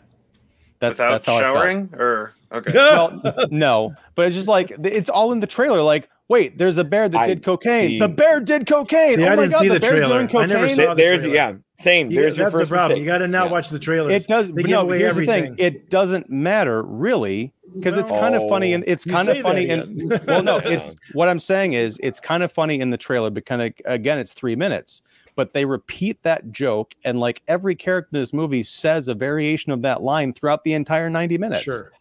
that's 0.80 0.94
Without 0.98 1.10
that's 1.10 1.26
how 1.26 1.40
showering, 1.40 1.90
or 1.98 2.32
okay. 2.52 2.72
Well, 2.74 3.22
no, 3.50 3.94
but 4.14 4.26
it's 4.26 4.36
just 4.36 4.48
like 4.48 4.72
it's 4.84 5.08
all 5.10 5.32
in 5.32 5.40
the 5.40 5.46
trailer. 5.46 5.82
Like, 5.82 6.08
wait, 6.28 6.56
there's 6.58 6.76
a 6.78 6.84
bear 6.84 7.08
that 7.08 7.18
I 7.18 7.26
did 7.26 7.42
cocaine. 7.42 7.88
see. 7.88 7.98
The 7.98 8.08
bear 8.08 8.40
did 8.40 8.66
cocaine. 8.66 9.16
See, 9.16 9.24
oh 9.24 9.26
I 9.26 9.30
my 9.30 9.36
didn't 9.36 9.52
god, 9.52 9.58
see 9.62 9.68
the, 9.68 9.74
the 9.74 9.80
bear 9.80 9.90
trailer. 9.90 10.14
doing 10.14 10.28
I 10.28 10.30
cocaine. 10.32 10.48
never 10.48 10.68
saw 10.68 10.74
There- 10.76 10.88
the 10.88 10.94
there's 10.94 11.22
trailer. 11.22 11.34
yeah, 11.36 11.52
same. 11.78 12.10
You- 12.10 12.20
There's 12.20 12.36
your 12.36 12.44
that's 12.46 12.54
the 12.54 12.60
first 12.60 12.70
problem. 12.70 12.88
mistake. 12.90 13.00
You 13.02 13.06
got 13.06 13.18
to 13.18 13.28
now 13.28 13.44
Yeah. 13.46 13.50
watch 13.50 13.68
the 13.70 13.78
trailers. 13.78 14.22
It 14.24 14.28
does. 14.28 14.46
They 14.48 14.62
but 14.62 14.70
no, 14.70 14.84
but 14.86 14.98
here's 14.98 15.10
everything. 15.10 15.50
the 15.52 15.56
thing. 15.56 15.66
It 15.66 15.90
doesn't 15.90 16.28
matter 16.30 16.82
really 16.82 17.52
because 17.74 17.96
it's 17.98 18.10
kind 18.10 18.34
of 18.34 18.48
funny 18.48 18.72
and 18.72 18.82
it's 18.86 19.04
You 19.06 19.12
kind 19.12 19.28
of 19.28 19.38
funny 19.38 19.68
and 19.68 20.20
well, 20.26 20.42
no, 20.42 20.56
it's 20.58 20.94
what 21.12 21.28
I'm 21.28 21.38
saying 21.38 21.74
is 21.74 21.98
it's 22.02 22.18
kind 22.20 22.42
of 22.42 22.50
funny 22.50 22.80
in 22.80 22.90
the 22.90 22.96
trailer, 22.96 23.30
but 23.30 23.44
kind 23.46 23.62
of 23.62 23.72
again, 23.84 24.18
it's 24.18 24.32
three 24.32 24.56
minutes. 24.56 25.02
But 25.38 25.52
they 25.54 25.64
repeat 25.64 26.20
that 26.24 26.50
joke, 26.50 26.96
and 27.04 27.20
like 27.20 27.42
every 27.46 27.76
character 27.76 28.08
in 28.12 28.20
this 28.22 28.32
movie 28.32 28.64
says 28.64 29.06
a 29.06 29.14
variation 29.14 29.70
of 29.70 29.82
that 29.82 30.02
line 30.02 30.32
throughout 30.32 30.64
the 30.64 30.72
entire 30.72 31.08
90 31.08 31.38
minutes. 31.38 31.62
Sure. 31.62 31.92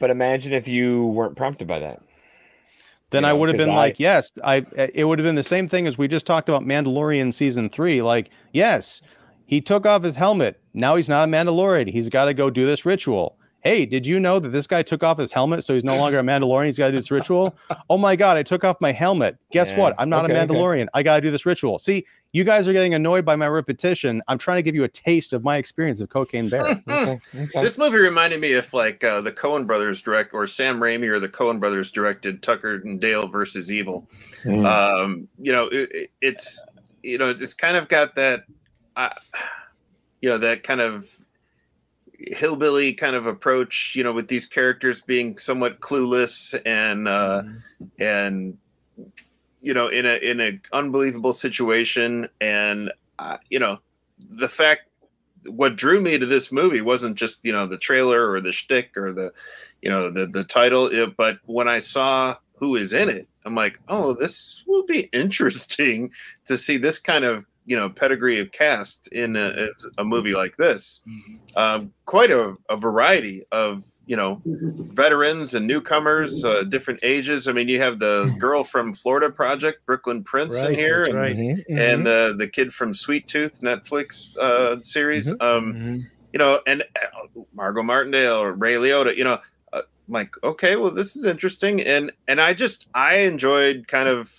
But 0.00 0.08
imagine 0.08 0.54
if 0.54 0.66
you 0.66 1.04
weren't 1.08 1.36
prompted 1.36 1.68
by 1.68 1.78
that. 1.80 2.00
Then 3.10 3.24
You 3.24 3.28
I 3.28 3.32
would 3.34 3.50
have 3.50 3.58
been 3.58 3.68
I- 3.68 3.76
like, 3.76 4.00
yes, 4.00 4.32
I. 4.42 4.64
It 4.94 5.04
would 5.04 5.18
have 5.18 5.26
been 5.26 5.34
the 5.34 5.42
same 5.42 5.68
thing 5.68 5.86
as 5.86 5.98
we 5.98 6.08
just 6.08 6.24
talked 6.24 6.48
about 6.48 6.62
Mandalorian 6.62 7.34
season 7.34 7.68
three. 7.68 8.00
Like, 8.00 8.30
yes, 8.54 9.02
he 9.44 9.60
took 9.60 9.84
off 9.84 10.02
his 10.02 10.16
helmet. 10.16 10.58
Now 10.72 10.96
he's 10.96 11.06
not 11.10 11.28
a 11.28 11.30
Mandalorian. 11.30 11.90
He's 11.90 12.08
got 12.08 12.24
to 12.24 12.32
go 12.34 12.48
do 12.48 12.64
this 12.64 12.86
ritual. 12.86 13.36
Hey, 13.66 13.84
did 13.84 14.06
you 14.06 14.20
know 14.20 14.38
that 14.38 14.50
this 14.50 14.68
guy 14.68 14.84
took 14.84 15.02
off 15.02 15.18
his 15.18 15.32
helmet, 15.32 15.64
so 15.64 15.74
he's 15.74 15.82
no 15.82 15.96
longer 15.96 16.20
a 16.20 16.22
Mandalorian? 16.22 16.66
He's 16.66 16.78
got 16.78 16.86
to 16.86 16.92
do 16.92 16.98
this 16.98 17.10
ritual. 17.10 17.56
Oh 17.90 17.98
my 17.98 18.14
god, 18.14 18.36
I 18.36 18.44
took 18.44 18.62
off 18.62 18.80
my 18.80 18.92
helmet. 18.92 19.36
Guess 19.50 19.70
Yeah. 19.70 19.78
what? 19.78 19.94
I'm 19.98 20.08
not 20.08 20.24
Okay, 20.24 20.34
a 20.38 20.42
okay. 20.44 20.54
Mandalorian. 20.54 20.86
I 20.94 21.02
got 21.02 21.16
to 21.16 21.20
do 21.20 21.32
this 21.32 21.44
ritual. 21.44 21.80
See, 21.80 22.06
you 22.32 22.44
guys 22.44 22.68
are 22.68 22.72
getting 22.72 22.94
annoyed 22.94 23.24
by 23.24 23.34
my 23.34 23.48
repetition. 23.48 24.22
I'm 24.28 24.38
trying 24.38 24.58
to 24.58 24.62
give 24.62 24.76
you 24.76 24.84
a 24.84 24.88
taste 24.88 25.32
of 25.32 25.42
my 25.42 25.56
experience 25.56 26.00
of 26.00 26.08
Cocaine 26.10 26.48
Bear. 26.48 26.80
Okay. 26.88 27.18
okay. 27.34 27.62
This 27.64 27.76
movie 27.76 27.96
reminded 27.98 28.40
me 28.40 28.52
if 28.52 28.72
like 28.72 29.02
uh, 29.02 29.20
the 29.20 29.32
Coen 29.32 29.66
brothers 29.66 30.00
direct 30.00 30.32
or 30.32 30.46
Sam 30.46 30.78
Raimi 30.78 31.08
or 31.08 31.18
the 31.18 31.28
Coen 31.28 31.58
brothers 31.58 31.90
directed 31.90 32.44
Tucker 32.44 32.76
and 32.76 33.00
Dale 33.00 33.26
versus 33.26 33.72
Evil. 33.72 34.08
Mm. 34.44 34.64
Um, 34.64 35.28
you 35.40 35.50
know, 35.50 35.66
it, 35.66 35.90
it- 35.92 36.10
it's 36.20 36.64
you 37.02 37.18
know 37.18 37.30
it's 37.30 37.54
kind 37.54 37.76
of 37.76 37.88
got 37.88 38.14
that, 38.14 38.44
uh, 38.94 39.10
you 40.20 40.28
know, 40.28 40.38
that 40.38 40.62
kind 40.62 40.80
of 40.80 41.08
hillbilly 42.18 42.92
kind 42.92 43.16
of 43.16 43.26
approach. 43.26 43.94
You 43.94 44.04
know, 44.04 44.12
with 44.12 44.28
these 44.28 44.46
characters 44.46 45.02
being 45.02 45.38
somewhat 45.38 45.80
clueless 45.80 46.58
and 46.64 47.08
uh, 47.08 47.42
and 47.98 48.56
you 49.60 49.74
know 49.74 49.88
in 49.88 50.06
a 50.06 50.16
in 50.16 50.40
a 50.40 50.60
unbelievable 50.72 51.32
situation 51.32 52.28
and 52.40 52.92
uh, 53.18 53.38
you 53.50 53.58
know 53.58 53.78
the 54.18 54.48
fact 54.48 54.82
what 55.44 55.76
drew 55.76 56.00
me 56.00 56.18
to 56.18 56.26
this 56.26 56.50
movie 56.50 56.80
wasn't 56.80 57.16
just 57.16 57.40
you 57.44 57.52
know 57.52 57.66
the 57.66 57.78
trailer 57.78 58.30
or 58.30 58.40
the 58.40 58.52
shtick 58.52 58.96
or 58.96 59.12
the 59.12 59.32
you 59.82 59.90
know 59.90 60.10
the 60.10 60.26
the 60.26 60.44
title, 60.44 60.86
it, 60.86 61.16
but 61.16 61.38
when 61.44 61.68
I 61.68 61.80
saw 61.80 62.36
who 62.56 62.76
is 62.76 62.92
in 62.92 63.08
it, 63.08 63.28
I'm 63.44 63.54
like, 63.54 63.78
oh, 63.88 64.14
this 64.14 64.64
will 64.66 64.84
be 64.84 65.00
interesting 65.12 66.10
to 66.46 66.58
see 66.58 66.76
this 66.76 66.98
kind 66.98 67.24
of 67.24 67.44
you 67.66 67.76
know 67.76 67.90
pedigree 67.90 68.40
of 68.40 68.52
cast 68.52 69.08
in 69.08 69.36
a, 69.36 69.68
a 69.98 70.04
movie 70.04 70.34
like 70.34 70.56
this. 70.56 71.00
Um, 71.56 71.92
quite 72.06 72.30
a, 72.30 72.54
a 72.70 72.76
variety 72.76 73.44
of 73.52 73.84
you 74.06 74.16
know 74.16 74.42
veterans 74.92 75.54
and 75.54 75.66
newcomers, 75.66 76.44
uh, 76.44 76.62
different 76.64 77.00
ages. 77.02 77.48
I 77.48 77.52
mean, 77.52 77.68
you 77.68 77.80
have 77.80 77.98
the 77.98 78.34
girl 78.38 78.64
from 78.64 78.94
Florida 78.94 79.30
Project, 79.30 79.84
Brooklyn 79.86 80.22
Prince, 80.24 80.54
in 80.62 80.78
here, 80.78 81.04
and, 81.04 81.14
right. 81.14 81.36
Mhm, 81.36 81.64
and 81.68 82.06
the 82.06 82.34
the 82.38 82.48
kid 82.48 82.72
from 82.72 82.94
Sweet 82.94 83.26
Tooth 83.28 83.58
Netflix 83.62 84.36
uh, 84.40 84.76
series. 84.82 85.26
Mhm, 85.28 85.42
Um, 85.42 85.74
mhm. 85.74 86.00
you 86.32 86.38
know, 86.38 86.60
and 86.66 86.82
uh, 86.82 87.40
Margot 87.54 87.82
Martindale 87.82 88.36
or 88.42 88.52
Ray 88.52 88.74
Liotta, 88.74 89.16
you 89.16 89.24
know, 89.24 89.38
uh, 89.72 89.82
like, 90.08 90.30
okay, 90.44 90.76
well, 90.76 90.90
this 90.90 91.16
is 91.16 91.24
interesting, 91.24 91.80
and 91.82 92.12
and 92.28 92.40
I 92.40 92.54
just 92.54 92.86
I 92.94 93.16
enjoyed 93.18 93.88
kind 93.88 94.08
of, 94.08 94.32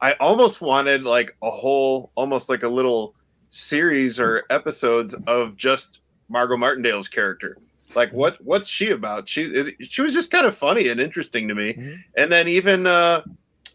I 0.00 0.12
almost 0.14 0.60
wanted 0.60 1.04
like 1.04 1.36
a 1.42 1.50
whole, 1.50 2.10
almost 2.14 2.48
like 2.48 2.62
a 2.62 2.68
little 2.68 3.14
series 3.48 4.20
or 4.20 4.44
episodes 4.50 5.14
of 5.26 5.56
just 5.56 6.00
Margot 6.28 6.56
Martindale's 6.56 7.08
character. 7.08 7.56
Like 7.94 8.12
what 8.12 8.36
what's 8.44 8.68
she 8.68 8.90
about? 8.90 9.28
She 9.28 9.74
she 9.88 10.02
was 10.02 10.12
just 10.12 10.30
kind 10.30 10.46
of 10.46 10.56
funny 10.56 10.88
and 10.88 11.00
interesting 11.00 11.48
to 11.48 11.54
me, 11.54 11.72
Mhm. 11.74 11.98
and 12.16 12.30
then 12.30 12.46
even 12.46 12.86
uh, 12.86 13.22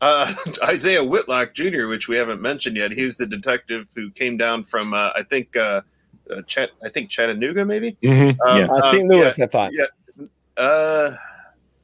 uh, 0.02 0.34
Isaiah 0.64 1.04
Whitlock 1.04 1.56
Jr., 1.56 1.88
which 1.88 2.08
we 2.08 2.16
haven't 2.16 2.40
mentioned 2.42 2.78
yet, 2.78 2.92
he 2.94 3.06
was 3.06 3.18
the 3.18 3.26
detective 3.26 3.88
who 3.96 4.12
came 4.12 4.38
down 4.38 4.64
from 4.66 4.94
uh, 4.94 5.10
I 5.16 5.24
think 5.24 5.58
uh, 5.58 5.82
uh, 6.30 6.42
Chat 6.44 6.70
I 6.86 6.90
think 6.90 7.10
Chattanooga 7.10 7.66
maybe. 7.66 7.98
Mhm. 8.04 8.38
Um, 8.46 8.60
Yeah. 8.60 8.68
Uh, 8.68 8.76
um, 8.76 8.82
St. 8.92 9.08
Louis, 9.08 9.40
I 9.40 9.48
thought. 9.48 9.72
yeah. 9.74 11.18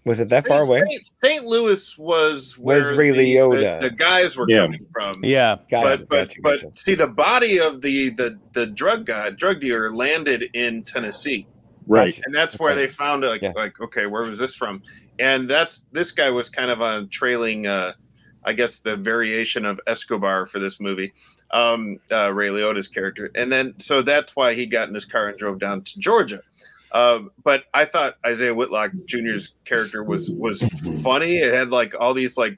Was 0.06 0.20
it 0.22 0.30
that 0.30 0.48
far 0.48 0.64
away? 0.64 0.80
St. 0.90 1.12
St. 1.24 1.46
Louis 1.46 1.98
was 1.98 2.58
where 2.58 2.96
Ray 2.96 3.12
the, 3.12 3.36
Liotta. 3.36 3.82
the, 3.82 3.90
the 3.90 3.96
guys 3.96 4.38
were 4.38 4.46
Yeah. 4.50 4.62
coming 4.66 4.86
from. 4.94 5.24
yeah, 5.24 5.58
Got 5.70 5.84
but 5.84 6.00
it. 6.02 6.10
but 6.10 6.28
Gotcha, 6.30 6.42
but 6.42 6.62
gotcha. 6.62 6.76
see 6.76 6.96
the 6.96 7.08
body 7.08 7.60
of 7.60 7.82
the 7.82 8.10
the 8.10 8.40
the 8.54 8.66
drug 8.66 9.06
guy 9.06 9.30
drug 9.32 9.60
dealer 9.60 9.94
landed 9.94 10.50
in 10.54 10.84
Tennessee 10.84 11.46
Right. 11.86 12.20
and 12.26 12.34
that's 12.34 12.58
where 12.60 12.72
Okay. 12.72 12.86
they 12.86 12.92
found 12.92 13.24
like 13.24 13.42
Yeah. 13.42 13.52
like 13.56 13.80
okay 13.82 14.06
where 14.06 14.24
was 14.24 14.40
this 14.40 14.56
from 14.56 14.82
and 15.20 15.50
that's 15.50 15.86
this 15.92 16.12
guy 16.12 16.30
was 16.30 16.50
kind 16.50 16.72
of 16.72 16.82
on 16.82 17.10
trailing 17.10 17.66
uh 17.68 17.92
i 18.46 18.54
guess 18.54 18.80
the 18.80 18.96
variation 18.96 19.66
of 19.66 19.80
escobar 19.88 20.46
for 20.46 20.60
this 20.60 20.80
movie 20.80 21.12
um 21.52 21.98
uh 22.12 22.32
ray 22.32 22.50
liotta's 22.50 22.88
character 22.88 23.32
and 23.36 23.52
then 23.52 23.74
so 23.80 24.02
that's 24.04 24.36
why 24.36 24.54
he 24.54 24.66
got 24.68 24.88
in 24.88 24.94
his 24.94 25.04
car 25.06 25.30
and 25.30 25.38
drove 25.40 25.58
down 25.60 25.82
to 25.82 26.00
georgia 26.00 26.42
um 26.92 27.30
but 27.44 27.66
i 27.74 27.86
thought 27.86 28.16
isaiah 28.26 28.54
whitlock 28.54 28.92
jr's 29.06 29.54
character 29.66 30.04
was 30.04 30.32
was 30.32 30.64
funny 31.04 31.38
it 31.38 31.54
had 31.54 31.70
like 31.70 31.94
all 32.00 32.14
these 32.14 32.36
like 32.38 32.58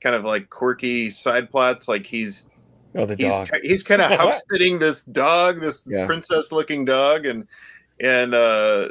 kind 0.00 0.14
of 0.16 0.24
like 0.24 0.48
quirky 0.50 1.10
side 1.10 1.50
plots 1.50 1.88
like 1.88 2.06
he's 2.06 2.46
Oh, 2.94 3.04
the 3.04 3.14
he's, 3.14 3.24
dog. 3.24 3.50
he's 3.62 3.82
kind 3.82 4.00
of 4.00 4.10
house 4.18 4.40
sitting 4.50 4.78
this 4.78 5.04
dog, 5.04 5.60
this 5.60 5.86
Yeah. 5.88 6.06
princess 6.06 6.50
looking 6.50 6.86
dog, 6.86 7.26
and 7.26 7.46
and 8.00 8.34
uh 8.34 8.88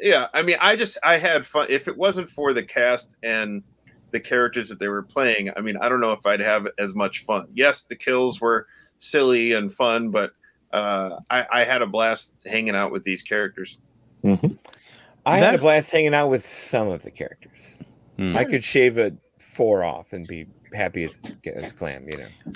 yeah, 0.00 0.26
I 0.34 0.42
mean, 0.42 0.56
I 0.60 0.74
just 0.74 0.98
I 1.04 1.16
had 1.18 1.46
fun. 1.46 1.66
If 1.70 1.86
it 1.86 1.96
wasn't 1.96 2.28
for 2.28 2.52
the 2.52 2.64
cast 2.64 3.14
and 3.22 3.62
the 4.10 4.18
characters 4.18 4.68
that 4.70 4.80
they 4.80 4.88
were 4.88 5.04
playing, 5.04 5.50
I 5.56 5.60
mean, 5.60 5.76
I 5.76 5.88
don't 5.88 6.00
know 6.00 6.12
if 6.12 6.26
I'd 6.26 6.40
have 6.40 6.66
as 6.78 6.96
much 6.96 7.24
fun. 7.24 7.46
Yes, 7.54 7.84
the 7.84 7.94
kills 7.96 8.40
were 8.40 8.66
silly 8.98 9.52
and 9.52 9.72
fun, 9.72 10.10
but 10.10 10.32
uh, 10.72 11.20
I, 11.30 11.46
I 11.50 11.64
had 11.64 11.80
a 11.80 11.86
blast 11.86 12.34
hanging 12.44 12.74
out 12.74 12.90
with 12.90 13.04
these 13.04 13.22
characters. 13.22 13.78
I 14.24 15.38
had 15.38 15.54
a 15.54 15.56
That- 15.58 15.60
blast 15.60 15.90
hanging 15.90 16.14
out 16.14 16.28
with 16.28 16.44
some 16.44 16.88
of 16.88 17.02
the 17.02 17.10
characters. 17.10 17.82
Hmm. 18.16 18.36
I 18.36 18.44
could 18.44 18.64
shave 18.64 18.98
a 18.98 19.12
four 19.38 19.84
off 19.84 20.12
and 20.12 20.26
be 20.26 20.46
happy 20.74 21.04
as, 21.04 21.18
as 21.54 21.72
clam, 21.72 22.06
you 22.10 22.18
know. 22.18 22.52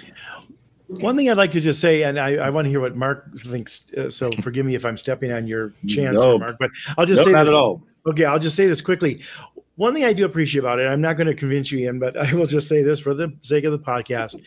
One 1.00 1.16
thing 1.16 1.30
I'd 1.30 1.36
like 1.38 1.52
to 1.52 1.60
just 1.60 1.80
say, 1.80 2.02
and 2.02 2.18
I, 2.18 2.34
I 2.34 2.50
want 2.50 2.66
to 2.66 2.70
hear 2.70 2.80
what 2.80 2.96
Mark 2.96 3.38
thinks. 3.40 3.84
Uh, 3.96 4.10
so 4.10 4.30
forgive 4.42 4.66
me 4.66 4.74
if 4.74 4.84
I'm 4.84 4.96
stepping 4.98 5.32
on 5.32 5.46
your 5.46 5.72
chance, 5.88 6.16
No. 6.16 6.38
Mark. 6.38 6.56
But 6.58 6.70
I'll 6.98 7.06
just 7.06 7.20
Nope, 7.20 7.26
say 7.26 7.32
not 7.32 7.44
this. 7.44 7.54
at 7.54 7.58
all. 7.58 7.82
Okay, 8.06 8.24
I'll 8.24 8.38
just 8.38 8.56
say 8.56 8.66
this 8.66 8.80
quickly. 8.80 9.22
One 9.76 9.94
thing 9.94 10.04
I 10.04 10.12
do 10.12 10.24
appreciate 10.26 10.58
about 10.60 10.80
it, 10.80 10.86
I'm 10.86 11.00
not 11.00 11.16
going 11.16 11.28
to 11.28 11.34
convince 11.34 11.72
you, 11.72 11.78
Ian, 11.78 11.98
but 11.98 12.16
I 12.18 12.34
will 12.34 12.46
just 12.46 12.68
say 12.68 12.82
this 12.82 13.00
for 13.00 13.14
the 13.14 13.32
sake 13.42 13.64
of 13.64 13.72
the 13.72 13.78
podcast. 13.78 14.42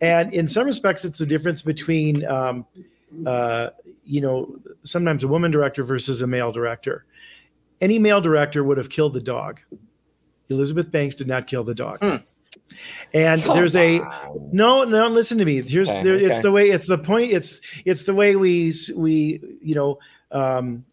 And 0.00 0.32
in 0.32 0.46
some 0.46 0.66
respects, 0.66 1.04
it's 1.04 1.18
the 1.18 1.26
difference 1.26 1.62
between, 1.62 2.24
um, 2.26 2.64
uh, 3.26 3.70
you 4.08 4.20
know, 4.20 4.56
sometimes 4.84 5.22
a 5.22 5.28
woman 5.28 5.50
director 5.50 5.84
versus 5.84 6.22
a 6.22 6.26
male 6.26 6.50
director. 6.50 7.04
Any 7.80 7.98
male 7.98 8.20
director 8.20 8.64
would 8.64 8.78
have 8.78 8.88
killed 8.88 9.12
the 9.14 9.20
dog. 9.20 9.60
Elizabeth 10.48 10.90
Banks 10.90 11.14
did 11.14 11.26
not 11.28 11.46
kill 11.46 11.62
the 11.62 11.74
dog. 11.74 11.98
Hmm. 12.00 12.16
And 13.12 13.42
Come 13.42 13.56
there's 13.56 13.76
a 13.76 14.00
on. 14.00 14.48
no, 14.52 14.84
no. 14.84 15.08
Listen 15.08 15.36
to 15.38 15.44
me. 15.44 15.60
Here's 15.62 15.88
Okay, 15.88 16.02
there. 16.02 16.16
It's 16.16 16.40
the 16.40 16.50
way. 16.50 16.70
It's 16.70 16.86
the 16.86 16.96
point. 16.98 17.30
It's 17.32 17.60
it's 17.84 18.04
the 18.04 18.14
way 18.14 18.34
we 18.36 18.72
we 18.96 19.40
you 19.62 19.74
know. 19.74 19.98
Um, 20.32 20.84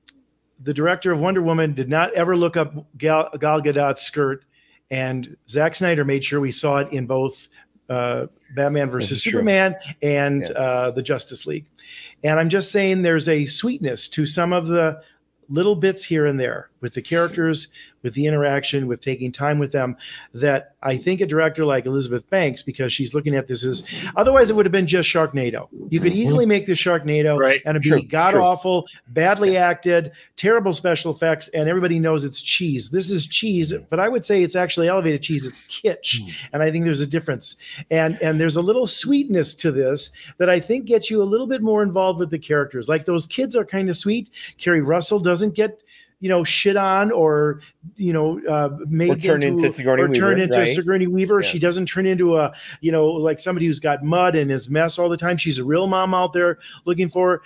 the 0.62 0.74
director 0.74 1.12
of 1.12 1.20
Wonder 1.20 1.42
Woman 1.42 1.74
did 1.74 1.90
not 1.90 2.14
ever 2.14 2.36
look 2.38 2.56
up 2.58 2.74
Gal, 2.98 3.30
Gal 3.40 3.62
Gadot's 3.62 4.02
skirt, 4.02 4.46
and 4.90 5.36
Zack 5.50 5.76
Snyder 5.76 6.06
made 6.06 6.24
sure 6.24 6.40
we 6.40 6.52
saw 6.52 6.78
it 6.78 6.92
in 6.94 7.06
both 7.06 7.50
uh, 7.90 8.28
Batman 8.56 8.90
versus 8.90 9.12
is 9.18 9.24
true. 9.24 9.32
Superman 9.34 9.76
and 10.02 10.42
Yeah. 10.42 10.56
uh, 10.58 10.92
the 10.92 11.02
Justice 11.04 11.46
League. 11.46 11.66
And 12.24 12.40
I'm 12.40 12.50
just 12.50 12.72
saying, 12.72 13.02
there's 13.02 13.30
a 13.30 13.46
sweetness 13.46 14.08
to 14.10 14.26
some 14.26 14.54
of 14.54 14.68
the 14.68 15.02
little 15.50 15.76
bits 15.76 16.04
here 16.04 16.26
and 16.26 16.40
there 16.40 16.70
with 16.86 16.94
the 16.94 17.02
characters, 17.02 17.68
with 18.04 18.14
the 18.14 18.28
interaction, 18.28 18.86
with 18.86 19.02
taking 19.02 19.32
time 19.32 19.58
with 19.58 19.72
them 19.72 19.98
that 20.36 20.76
I 20.84 20.98
think 20.98 21.20
a 21.20 21.26
director 21.26 21.66
like 21.66 21.88
Elizabeth 21.88 22.30
Banks, 22.30 22.62
because 22.62 22.94
she's 22.94 23.16
looking 23.16 23.36
at 23.36 23.48
this 23.48 23.66
as 23.66 23.84
otherwise 24.16 24.52
it 24.52 24.56
would 24.56 24.68
have 24.68 24.72
been 24.72 24.86
just 24.86 25.10
Sharknado. 25.10 25.68
You 25.90 26.00
could 26.00 26.14
easily 26.14 26.46
mm-hmm. 26.46 26.50
make 26.50 26.66
this 26.68 26.78
Sharknado 26.78 27.40
Right. 27.40 27.64
and 27.66 27.76
it'd 27.76 27.90
True, 27.90 28.02
be 28.02 28.08
god 28.08 28.36
awful, 28.36 28.86
badly 29.08 29.58
acted, 29.58 30.12
terrible 30.38 30.72
special 30.72 31.12
effects, 31.12 31.48
and 31.56 31.68
everybody 31.68 31.98
knows 31.98 32.24
it's 32.24 32.40
cheese. 32.40 32.92
This 32.92 33.10
is 33.10 33.26
cheese, 33.26 33.74
mm-hmm. 33.74 33.86
but 33.90 34.00
I 34.00 34.08
would 34.08 34.24
say 34.24 34.44
it's 34.44 34.56
actually 34.56 34.88
elevated 34.88 35.24
cheese. 35.24 35.48
It's 35.48 35.62
kitsch, 35.62 36.22
mm-hmm. 36.22 36.48
and 36.54 36.62
I 36.62 36.70
think 36.70 36.86
there's 36.86 37.02
a 37.02 37.08
difference. 37.08 37.56
And 37.90 38.22
and 38.22 38.40
there's 38.40 38.58
a 38.58 38.62
little 38.62 38.86
sweetness 38.86 39.56
to 39.56 39.72
this 39.72 40.12
that 40.38 40.52
I 40.52 40.60
think 40.60 40.86
gets 40.86 41.10
you 41.10 41.24
a 41.24 41.26
little 41.26 41.48
bit 41.48 41.64
more 41.64 41.82
involved 41.82 42.20
with 42.20 42.30
the 42.30 42.38
characters. 42.38 42.88
Like 42.88 43.08
those 43.08 43.26
kids 43.26 43.56
are 43.56 43.66
kind 43.66 43.90
of 43.90 43.98
sweet. 43.98 44.30
Keri 44.60 44.84
Russell 44.84 45.20
doesn't 45.20 45.56
get 45.56 45.82
you 46.26 46.30
know 46.30 46.44
shit 46.44 46.76
on 46.76 47.12
or 47.12 47.62
you 47.98 48.12
know 48.12 48.42
uh 48.50 48.70
made 48.88 49.12
Or 49.12 49.16
turn 49.16 49.44
into 49.44 49.70
Sigourney 49.70 50.02
or 50.02 50.08
turn 50.08 50.42
into 50.42 50.58
right? 50.58 50.76
Sigourney 50.76 51.06
Weaver. 51.06 51.42
Yeah. 51.42 51.48
She 51.48 51.60
doesn't 51.60 51.86
turn 51.86 52.08
into 52.08 52.36
a 52.36 52.52
you 52.82 52.92
know 52.92 53.06
like 53.06 53.40
somebody 53.40 53.68
who's 53.68 53.80
got 53.80 54.04
mud 54.04 54.36
and 54.36 54.50
is 54.50 54.68
mess 54.68 54.98
all 54.98 55.08
the 55.08 55.18
time. 55.18 55.38
She's 55.38 55.60
a 55.60 55.64
real 55.64 55.86
mom 55.86 56.16
out 56.16 56.34
there 56.34 56.58
looking 56.86 57.10
for 57.10 57.44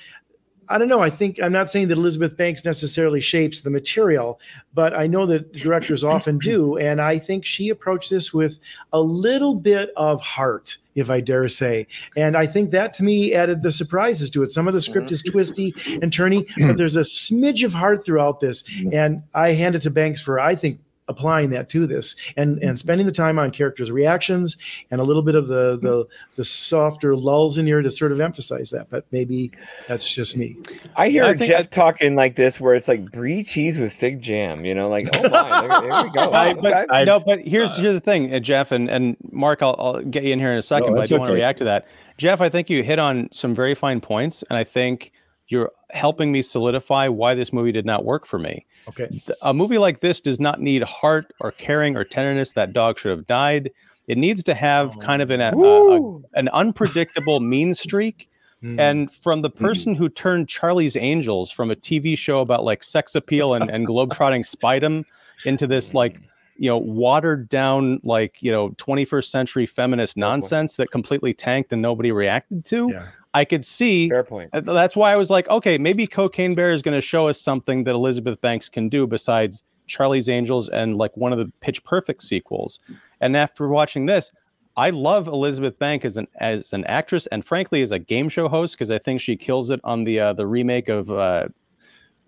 I 0.69 0.77
don't 0.77 0.87
know. 0.87 1.01
I 1.01 1.09
think 1.09 1.39
I'm 1.41 1.51
not 1.51 1.69
saying 1.69 1.87
that 1.87 1.97
Elizabeth 1.97 2.37
Banks 2.37 2.63
necessarily 2.63 3.21
shapes 3.21 3.61
the 3.61 3.71
material, 3.71 4.39
but 4.73 4.95
I 4.95 5.07
know 5.07 5.25
that 5.25 5.51
directors 5.51 6.03
often 6.03 6.37
do. 6.37 6.77
And 6.77 7.01
I 7.01 7.17
think 7.17 7.43
she 7.43 7.69
approached 7.69 8.11
this 8.11 8.33
with 8.33 8.59
a 8.93 9.01
little 9.01 9.55
bit 9.55 9.91
of 9.97 10.21
heart, 10.21 10.77
if 10.93 11.09
I 11.09 11.21
dare 11.21 11.47
say. 11.49 11.87
And 12.15 12.37
I 12.37 12.45
think 12.45 12.69
that 12.71 12.93
to 12.95 13.03
me 13.03 13.33
added 13.33 13.63
the 13.63 13.71
surprises 13.71 14.29
to 14.31 14.43
it. 14.43 14.51
Some 14.51 14.67
of 14.67 14.75
the 14.75 14.81
script 14.81 15.11
is 15.11 15.23
twisty 15.23 15.73
and 16.01 16.11
turny, 16.11 16.47
but 16.59 16.77
there's 16.77 16.95
a 16.95 17.01
smidge 17.01 17.65
of 17.65 17.73
heart 17.73 18.05
throughout 18.05 18.39
this. 18.39 18.63
Mm-hmm. 18.63 18.93
And 18.93 19.23
I 19.33 19.53
hand 19.53 19.75
it 19.75 19.81
to 19.83 19.89
Banks 19.89 20.21
for, 20.21 20.39
I 20.39 20.53
think, 20.53 20.79
applying 21.09 21.49
that 21.49 21.69
to 21.69 21.85
this 21.85 22.15
and 22.37 22.53
and 22.53 22.61
mm-hmm. 22.61 22.75
spending 22.75 23.05
the 23.05 23.11
time 23.11 23.37
on 23.37 23.51
characters 23.51 23.91
reactions 23.91 24.55
and 24.91 25.01
a 25.01 25.03
little 25.03 25.23
bit 25.23 25.35
of 25.35 25.47
the 25.47 25.75
mm-hmm. 25.75 25.85
the 25.85 26.07
the 26.37 26.43
softer 26.43 27.15
lulls 27.15 27.57
in 27.57 27.65
here 27.65 27.81
to 27.81 27.89
sort 27.89 28.11
of 28.11 28.21
emphasize 28.21 28.69
that 28.69 28.89
but 28.89 29.05
maybe 29.11 29.51
that's 29.87 30.09
just 30.09 30.37
me 30.37 30.57
I 30.95 31.09
hear 31.09 31.25
I 31.25 31.33
think 31.33 31.49
Jeff 31.49 31.69
talking 31.69 32.15
like 32.15 32.35
this, 32.35 32.59
where 32.59 32.75
it's 32.75 32.87
like 32.87 33.11
brie 33.11 33.43
cheese 33.43 33.79
with 33.79 33.93
fig 33.93 34.21
jam. 34.21 34.65
You 34.65 34.75
know, 34.75 34.89
like 34.89 35.07
oh 35.13 35.29
my, 35.29 35.61
there, 35.61 35.81
there 35.81 36.03
we 36.03 36.11
go. 36.11 36.31
I, 36.33 36.53
but, 36.53 36.89
Okay. 36.89 37.05
no, 37.05 37.19
but 37.19 37.39
here's 37.39 37.77
uh, 37.77 37.81
here's 37.81 37.95
the 37.95 38.01
thing, 38.01 38.33
uh, 38.33 38.39
Jeff 38.39 38.71
and 38.71 38.89
and 38.89 39.17
Mark. 39.31 39.61
I'll, 39.61 39.75
I'll 39.79 40.01
get 40.01 40.23
you 40.23 40.33
in 40.33 40.39
here 40.39 40.51
in 40.51 40.57
a 40.57 40.61
second, 40.61 40.91
No, 40.91 40.93
but 40.93 40.97
I 40.97 41.01
that's 41.01 41.09
do 41.09 41.19
want 41.19 41.29
to 41.29 41.33
react 41.33 41.59
to 41.59 41.65
that. 41.65 41.87
Jeff, 42.17 42.41
I 42.41 42.49
think 42.49 42.69
you 42.69 42.83
hit 42.83 42.99
on 42.99 43.29
some 43.31 43.55
very 43.55 43.75
fine 43.75 44.01
points, 44.01 44.43
and 44.49 44.57
I 44.57 44.63
think 44.63 45.11
you're 45.49 45.71
helping 45.89 46.31
me 46.31 46.41
solidify 46.41 47.07
why 47.07 47.33
this 47.33 47.51
movie 47.51 47.71
did 47.71 47.85
not 47.85 48.05
work 48.05 48.25
for 48.25 48.39
me. 48.39 48.65
okay 48.87 49.09
A 49.41 49.53
movie 49.53 49.79
like 49.79 49.99
this 49.99 50.21
does 50.21 50.39
not 50.39 50.61
need 50.61 50.83
heart 50.83 51.33
or 51.39 51.51
caring 51.51 51.97
or 51.97 52.03
tenderness. 52.03 52.53
That 52.53 52.71
dog 52.71 52.97
should 52.99 53.11
have 53.11 53.27
died. 53.27 53.71
It 54.07 54.17
needs 54.17 54.41
to 54.43 54.53
have 54.53 54.97
kind 54.99 55.21
of 55.21 55.29
an 55.31 55.41
a, 55.41 55.51
a, 55.55 56.01
a, 56.01 56.21
an 56.35 56.49
unpredictable 56.49 57.39
mean 57.39 57.73
streak. 57.75 58.29
Hmm. 58.61 58.79
And 58.79 59.11
from 59.11 59.41
the 59.41 59.49
person 59.49 59.95
who 59.95 60.09
turned 60.09 60.47
Charlie's 60.47 60.95
Angels 60.95 61.51
from 61.51 61.71
a 61.71 61.75
TV 61.75 62.17
show 62.17 62.39
about 62.41 62.63
like 62.63 62.83
sex 62.83 63.15
appeal 63.15 63.53
and, 63.53 63.69
and 63.69 63.87
globetrotting 63.87 64.45
spidem 64.45 65.03
into 65.45 65.65
this 65.65 65.93
like, 65.93 66.21
you 66.57 66.69
know, 66.69 66.77
watered 66.77 67.47
down, 67.49 68.01
like, 68.03 68.41
you 68.41 68.51
know, 68.51 68.69
21st 68.71 69.25
century 69.29 69.65
feminist 69.65 70.17
nonsense 70.17 70.75
that 70.75 70.91
completely 70.91 71.33
tanked 71.33 71.71
and 71.71 71.81
nobody 71.81 72.11
reacted 72.11 72.65
to, 72.65 72.89
Yeah. 72.91 73.05
I 73.33 73.45
could 73.45 73.63
see. 73.63 74.09
Fair 74.09 74.23
point. 74.23 74.49
That's 74.53 74.95
why 74.95 75.11
I 75.11 75.15
was 75.15 75.29
like, 75.29 75.47
okay, 75.49 75.77
maybe 75.77 76.07
Cocaine 76.07 76.55
Bear 76.55 76.71
is 76.71 76.81
going 76.81 76.95
to 76.95 77.01
show 77.01 77.27
us 77.27 77.39
something 77.39 77.83
that 77.83 77.93
Elizabeth 77.93 78.41
Banks 78.41 78.69
can 78.69 78.89
do 78.89 79.05
besides 79.05 79.63
Charlie's 79.87 80.29
Angels 80.29 80.69
and 80.69 80.97
like 80.97 81.15
one 81.15 81.31
of 81.31 81.39
the 81.39 81.51
Pitch 81.61 81.83
Perfect 81.83 82.23
sequels. 82.23 82.79
And 83.21 83.35
after 83.37 83.67
watching 83.67 84.05
this, 84.05 84.31
I 84.77 84.91
love 84.91 85.27
Elizabeth 85.27 85.77
Bank 85.77 86.05
as 86.05 86.15
an 86.15 86.27
as 86.39 86.71
an 86.73 86.85
actress 86.85 87.27
and 87.27 87.43
frankly 87.43 87.81
as 87.81 87.91
a 87.91 87.99
game 87.99 88.29
show 88.29 88.47
host 88.47 88.75
because 88.75 88.91
I 88.91 88.97
think 88.97 89.19
she 89.19 89.35
kills 89.35 89.69
it 89.69 89.81
on 89.83 90.05
the 90.05 90.19
uh, 90.19 90.33
the 90.33 90.47
remake 90.47 90.87
of 90.87 91.11
uh, 91.11 91.47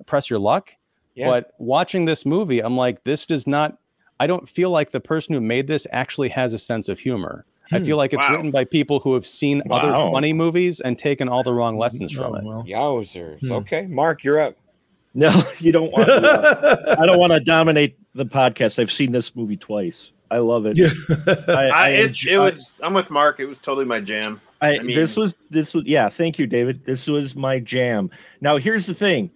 Press 0.05 0.29
Your 0.29 0.39
Luck. 0.39 0.71
Yeah. 1.15 1.27
But 1.27 1.53
watching 1.59 2.05
this 2.05 2.25
movie, 2.25 2.59
I'm 2.59 2.75
like, 2.75 3.03
this 3.03 3.25
does 3.25 3.47
not. 3.47 3.77
I 4.19 4.27
don't 4.27 4.47
feel 4.47 4.69
like 4.69 4.91
the 4.91 4.99
person 4.99 5.33
who 5.33 5.41
made 5.41 5.67
this 5.67 5.87
actually 5.91 6.29
has 6.29 6.53
a 6.53 6.59
sense 6.59 6.89
of 6.89 6.99
humor. 6.99 7.45
I 7.71 7.79
feel 7.79 7.97
like 7.97 8.13
it's 8.13 8.25
Wow. 8.27 8.35
written 8.35 8.51
by 8.51 8.63
people 8.65 8.99
who 8.99 9.13
have 9.13 9.25
seen 9.25 9.61
other 9.71 9.91
funny 9.91 10.33
movies 10.33 10.79
and 10.79 10.97
taken 10.97 11.27
all 11.29 11.43
the 11.43 11.53
wrong 11.53 11.77
lessons 11.77 12.11
from 12.11 12.33
Oh, 12.33 12.35
it. 12.35 12.43
well. 12.43 12.63
Yowzers. 12.67 13.39
Hmm. 13.39 13.51
Okay, 13.53 13.85
Mark, 13.87 14.23
you're 14.23 14.39
up. 14.41 14.55
No, 15.13 15.29
you 15.59 15.71
don't 15.71 15.91
want. 15.91 16.07
To, 16.07 16.95
I 16.99 17.05
don't 17.05 17.19
want 17.19 17.31
to 17.33 17.39
dominate 17.39 17.97
the 18.15 18.25
podcast. 18.25 18.79
I've 18.79 18.91
seen 18.91 19.11
this 19.11 19.35
movie 19.35 19.57
twice. 19.57 20.11
I 20.29 20.37
love 20.37 20.65
it. 20.65 20.77
Yeah. 20.77 20.91
I, 21.27 21.51
I, 21.51 21.69
I 21.69 21.89
it's, 21.89 22.19
enjoy- 22.25 22.47
it 22.47 22.51
was. 22.53 22.79
I'm 22.81 22.93
with 22.93 23.09
Mark. 23.11 23.39
It 23.41 23.45
was 23.45 23.59
totally 23.59 23.85
my 23.85 23.99
jam. 23.99 24.39
I, 24.61 24.77
I 24.77 24.79
mean- 24.79 24.95
this 24.95 25.17
was 25.17 25.35
this 25.49 25.73
was 25.73 25.83
yeah. 25.85 26.07
Thank 26.07 26.39
you, 26.39 26.47
David. 26.47 26.85
This 26.85 27.07
was 27.07 27.35
my 27.35 27.59
jam. 27.59 28.09
Now 28.39 28.55
here's 28.57 28.85
the 28.85 28.93
thing. 28.93 29.31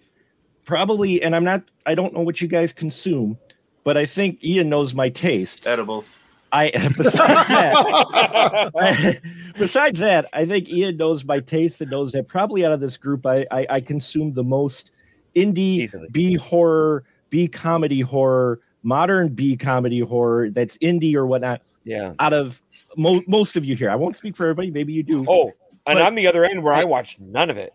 Probably, 0.64 1.22
and 1.22 1.36
I'm 1.36 1.44
not. 1.44 1.64
I 1.86 1.94
don't 1.96 2.14
know 2.14 2.22
what 2.22 2.42
you 2.42 2.48
guys 2.48 2.74
consume, 2.74 3.38
but 3.84 3.98
I 3.98 4.06
think 4.06 4.44
Ian 4.44 4.70
knows 4.70 4.96
my 4.96 5.10
tastes. 5.10 5.68
Edibles. 5.68 6.18
I 6.56 6.72
besides 6.98 7.48
that, 7.50 9.22
besides 9.58 10.00
that, 10.00 10.28
I 10.34 10.46
think 10.46 10.70
Ian 10.70 10.98
knows 10.98 11.26
my 11.26 11.40
taste 11.40 11.82
and 11.82 11.92
knows 11.92 12.12
that 12.14 12.28
probably 12.28 12.66
out 12.66 12.72
of 12.72 12.80
this 12.80 12.98
group, 12.98 13.26
I 13.26 13.46
I, 13.52 13.68
I 13.70 13.82
consume 13.82 14.34
the 14.34 14.44
most 14.44 14.92
indie 15.36 15.80
Easily. 15.84 16.08
B 16.12 16.36
horror, 16.36 17.04
B 17.30 17.48
comedy 17.48 18.02
horror, 18.02 18.60
modern 18.84 19.30
B 19.30 19.58
comedy 19.58 20.00
horror 20.00 20.50
that's 20.50 20.78
indie 20.80 21.16
or 21.16 21.26
whatnot. 21.26 21.62
Yeah. 21.84 22.14
Out 22.20 22.34
of 22.34 22.62
mo- 22.98 23.24
most 23.28 23.56
of 23.56 23.66
you 23.66 23.76
here, 23.76 23.90
I 23.90 23.96
won't 23.96 24.16
speak 24.16 24.36
for 24.36 24.44
everybody. 24.46 24.72
Maybe 24.72 24.94
you 24.94 25.04
do. 25.04 25.26
Oh, 25.28 25.52
and 25.86 25.98
But- 25.98 26.02
I'm 26.02 26.16
the 26.16 26.28
other 26.28 26.46
end 26.46 26.64
where 26.64 26.74
I 26.74 26.84
watched 26.84 27.20
none 27.20 27.50
of 27.50 27.58
it. 27.58 27.74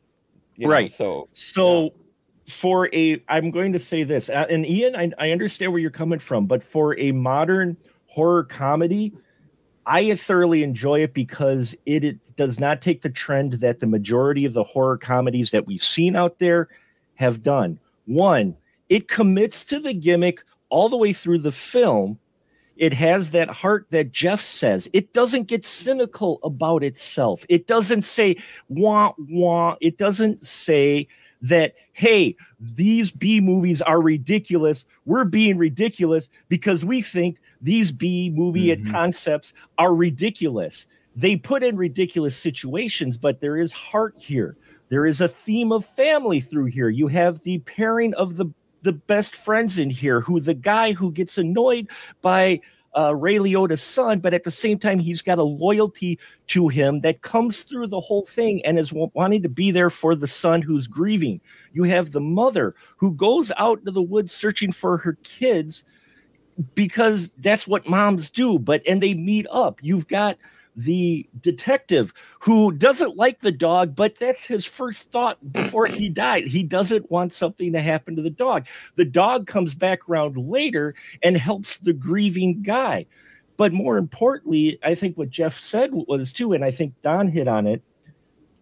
you 0.56 0.66
know, 0.66 0.72
Right. 0.72 0.90
So 0.90 1.28
So 1.34 1.92
for 2.48 2.88
a 2.94 3.22
I'm 3.28 3.50
going 3.52 3.72
to 3.74 3.78
say 3.78 4.02
this. 4.02 4.28
uh, 4.30 4.46
And 4.50 4.66
Ian, 4.66 4.96
I, 4.96 5.12
I 5.18 5.30
understand 5.30 5.70
where 5.72 5.80
you're 5.80 5.90
coming 5.90 6.18
from, 6.18 6.46
but 6.46 6.62
for 6.62 6.98
a 6.98 7.12
modern 7.12 7.76
horror 8.10 8.44
comedy, 8.44 9.12
I 9.86 10.14
thoroughly 10.14 10.62
enjoy 10.62 11.02
it 11.02 11.14
because 11.14 11.74
it, 11.86 12.04
it 12.04 12.36
does 12.36 12.60
not 12.60 12.82
take 12.82 13.02
the 13.02 13.08
trend 13.08 13.54
that 13.54 13.80
the 13.80 13.86
majority 13.86 14.44
of 14.44 14.52
the 14.52 14.64
horror 14.64 14.98
comedies 14.98 15.52
that 15.52 15.66
we've 15.66 15.82
seen 15.82 16.16
out 16.16 16.38
there 16.38 16.68
have 17.14 17.42
done. 17.42 17.78
One, 18.06 18.56
it 18.88 19.08
commits 19.08 19.64
to 19.66 19.78
the 19.78 19.94
gimmick 19.94 20.42
all 20.68 20.88
the 20.88 20.96
way 20.96 21.12
through 21.12 21.38
the 21.38 21.52
film. 21.52 22.18
It 22.76 22.92
has 22.94 23.30
that 23.30 23.50
heart 23.50 23.86
that 23.90 24.10
Jeff 24.10 24.40
says. 24.40 24.88
It 24.92 25.12
doesn't 25.12 25.48
get 25.48 25.64
cynical 25.64 26.40
about 26.42 26.82
itself. 26.82 27.44
It 27.48 27.66
doesn't 27.66 28.02
say 28.02 28.36
wah 28.68 29.12
wah. 29.18 29.76
It 29.80 29.98
doesn't 29.98 30.42
say 30.42 31.06
that 31.42 31.74
hey, 31.92 32.36
these 32.58 33.10
B 33.10 33.40
movies 33.40 33.82
are 33.82 34.00
ridiculous. 34.00 34.84
We're 35.04 35.24
being 35.24 35.58
ridiculous 35.58 36.30
because 36.48 36.84
we 36.84 37.02
think 37.02 37.38
these 37.60 37.92
B 37.92 38.30
movie 38.34 38.68
Mhm. 38.74 38.90
concepts 38.90 39.52
are 39.78 39.94
ridiculous. 39.94 40.86
They 41.16 41.36
put 41.36 41.62
in 41.62 41.76
ridiculous 41.76 42.36
situations, 42.36 43.16
but 43.16 43.40
there 43.40 43.56
is 43.56 43.72
heart 43.72 44.14
here. 44.18 44.56
There 44.88 45.06
is 45.06 45.20
a 45.20 45.28
theme 45.28 45.72
of 45.72 45.84
family 45.84 46.40
through 46.40 46.66
here. 46.66 46.88
You 46.88 47.08
have 47.08 47.40
the 47.42 47.58
pairing 47.60 48.14
of 48.14 48.36
the 48.36 48.46
the 48.82 48.92
best 48.92 49.36
friends 49.36 49.78
in 49.78 49.90
here, 49.90 50.22
who 50.22 50.40
the 50.40 50.54
guy 50.54 50.92
who 50.92 51.12
gets 51.12 51.36
annoyed 51.36 51.86
by 52.22 52.60
uh, 52.96 53.14
Ray 53.14 53.36
Liotta's 53.36 53.82
son, 53.82 54.18
but 54.18 54.34
at 54.34 54.42
the 54.42 54.50
same 54.50 54.76
time, 54.78 54.98
he's 54.98 55.22
got 55.22 55.38
a 55.38 55.44
loyalty 55.44 56.18
to 56.48 56.66
him 56.66 57.02
that 57.02 57.20
comes 57.22 57.62
through 57.62 57.86
the 57.86 58.00
whole 58.00 58.24
thing 58.24 58.64
and 58.64 58.78
is 58.80 58.92
wa- 58.92 59.10
wanting 59.14 59.42
to 59.42 59.48
be 59.48 59.70
there 59.70 59.90
for 59.90 60.16
the 60.16 60.26
son 60.26 60.60
who's 60.60 60.88
grieving. 60.88 61.40
You 61.72 61.84
have 61.84 62.10
the 62.10 62.20
mother 62.20 62.74
who 62.96 63.12
goes 63.12 63.52
out 63.58 63.78
into 63.80 63.92
the 63.92 64.02
woods 64.02 64.32
searching 64.32 64.72
for 64.72 64.96
her 64.96 65.16
kids 65.22 65.84
because 66.74 67.30
that's 67.38 67.66
what 67.66 67.88
moms 67.88 68.30
do, 68.30 68.58
but 68.58 68.82
and 68.86 69.02
they 69.02 69.14
meet 69.14 69.46
up. 69.50 69.78
You've 69.82 70.08
got 70.08 70.36
the 70.76 71.28
detective 71.40 72.12
who 72.40 72.72
doesn't 72.72 73.16
like 73.16 73.40
the 73.40 73.52
dog, 73.52 73.94
but 73.94 74.16
that's 74.16 74.46
his 74.46 74.64
first 74.64 75.10
thought 75.10 75.52
before 75.52 75.86
he 75.86 76.08
died. 76.08 76.46
He 76.46 76.62
doesn't 76.62 77.10
want 77.10 77.32
something 77.32 77.72
to 77.72 77.80
happen 77.80 78.16
to 78.16 78.22
the 78.22 78.30
dog. 78.30 78.66
The 78.94 79.04
dog 79.04 79.46
comes 79.46 79.74
back 79.74 80.08
around 80.08 80.36
later 80.36 80.94
and 81.22 81.36
helps 81.36 81.78
the 81.78 81.92
grieving 81.92 82.62
guy. 82.62 83.06
But 83.56 83.72
more 83.72 83.98
importantly, 83.98 84.78
I 84.82 84.94
think 84.94 85.18
what 85.18 85.28
Jeff 85.28 85.58
said 85.58 85.90
was 85.92 86.32
too, 86.32 86.52
and 86.52 86.64
I 86.64 86.70
think 86.70 86.94
Don 87.02 87.28
hit 87.28 87.46
on 87.46 87.66
it. 87.66 87.82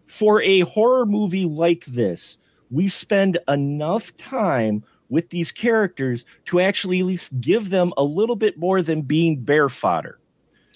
For 0.05 0.41
a 0.41 0.61
horror 0.61 1.05
movie 1.05 1.45
like 1.45 1.85
this, 1.85 2.37
we 2.71 2.87
spend 2.87 3.37
enough 3.47 4.15
time 4.17 4.83
with 5.09 5.29
these 5.29 5.51
characters 5.51 6.25
to 6.45 6.59
actually 6.59 6.99
at 6.99 7.05
least 7.05 7.41
give 7.41 7.69
them 7.69 7.91
a 7.97 8.03
little 8.03 8.35
bit 8.35 8.57
more 8.57 8.81
than 8.81 9.01
being 9.01 9.41
bear 9.41 9.69
fodder. 9.69 10.19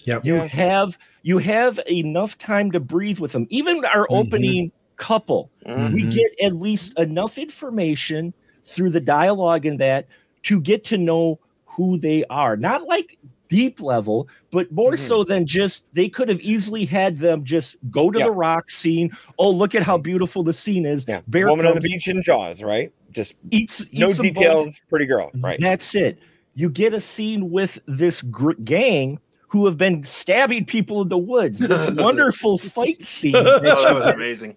Yep. 0.04 0.24
You 0.24 0.34
Yeah. 0.36 0.46
have 0.46 0.98
you 1.22 1.38
have 1.38 1.80
enough 1.90 2.36
time 2.36 2.70
to 2.72 2.80
breathe 2.80 3.18
with 3.18 3.32
them. 3.32 3.46
Even 3.48 3.82
our 3.86 4.06
Mhm. 4.08 4.26
opening 4.26 4.72
couple, 4.96 5.50
Mhm. 5.66 5.94
we 5.94 6.02
get 6.04 6.30
at 6.42 6.52
least 6.54 6.98
enough 6.98 7.38
information 7.38 8.34
through 8.64 8.90
the 8.90 9.00
dialogue 9.00 9.64
in 9.64 9.78
that 9.78 10.06
to 10.42 10.60
get 10.60 10.84
to 10.84 10.98
know 10.98 11.38
who 11.64 11.96
they 11.98 12.24
are. 12.28 12.56
Not 12.58 12.84
like 12.84 13.16
deep 13.48 13.80
level, 13.80 14.28
but 14.50 14.70
more 14.72 14.92
Mhm. 14.92 14.98
so 14.98 15.24
than 15.24 15.46
just 15.46 15.86
they 15.94 16.08
could 16.08 16.28
have 16.28 16.40
easily 16.40 16.84
had 16.84 17.16
them 17.18 17.42
just 17.44 17.76
go 17.90 18.10
to 18.10 18.18
Yeah. 18.18 18.26
the 18.26 18.30
rock 18.32 18.68
scene. 18.68 19.10
Oh, 19.38 19.50
look 19.50 19.74
at 19.74 19.82
how 19.82 19.96
beautiful 19.96 20.42
the 20.42 20.52
scene 20.52 20.84
is. 20.84 21.06
Yeah. 21.08 21.20
Bear 21.28 21.48
Woman 21.48 21.66
on 21.66 21.74
the 21.74 21.80
beach 21.80 22.08
in 22.08 22.22
Jaws, 22.22 22.62
right? 22.62 22.92
Just 23.14 23.34
eats, 23.50 23.86
no 23.92 24.08
eats 24.08 24.18
them 24.18 24.26
both. 24.28 24.34
details, 24.34 24.80
pretty 24.90 25.06
girl, 25.06 25.30
right? 25.40 25.58
That's 25.60 25.94
it. 25.94 26.18
You 26.54 26.68
get 26.68 26.92
a 26.92 27.00
scene 27.00 27.50
with 27.50 27.78
this 27.86 28.22
gr- 28.22 28.52
gang 28.64 29.18
who 29.48 29.64
have 29.66 29.78
been 29.78 30.02
stabbing 30.04 30.64
people 30.64 31.00
in 31.02 31.08
the 31.08 31.16
woods. 31.18 31.60
This 31.60 31.88
wonderful 31.92 32.58
fight 32.58 33.02
scene. 33.04 33.34
Oh, 33.36 33.42
that 33.44 33.62
that 33.62 33.94
was 33.94 34.14
amazing. 34.14 34.56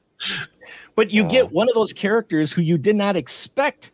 but 0.96 1.12
you 1.12 1.24
Wow. 1.24 1.30
get 1.30 1.52
one 1.52 1.70
of 1.70 1.76
those 1.76 1.94
characters 1.94 2.52
who 2.52 2.62
you 2.64 2.78
did 2.80 2.96
not 2.96 3.16
expect 3.16 3.92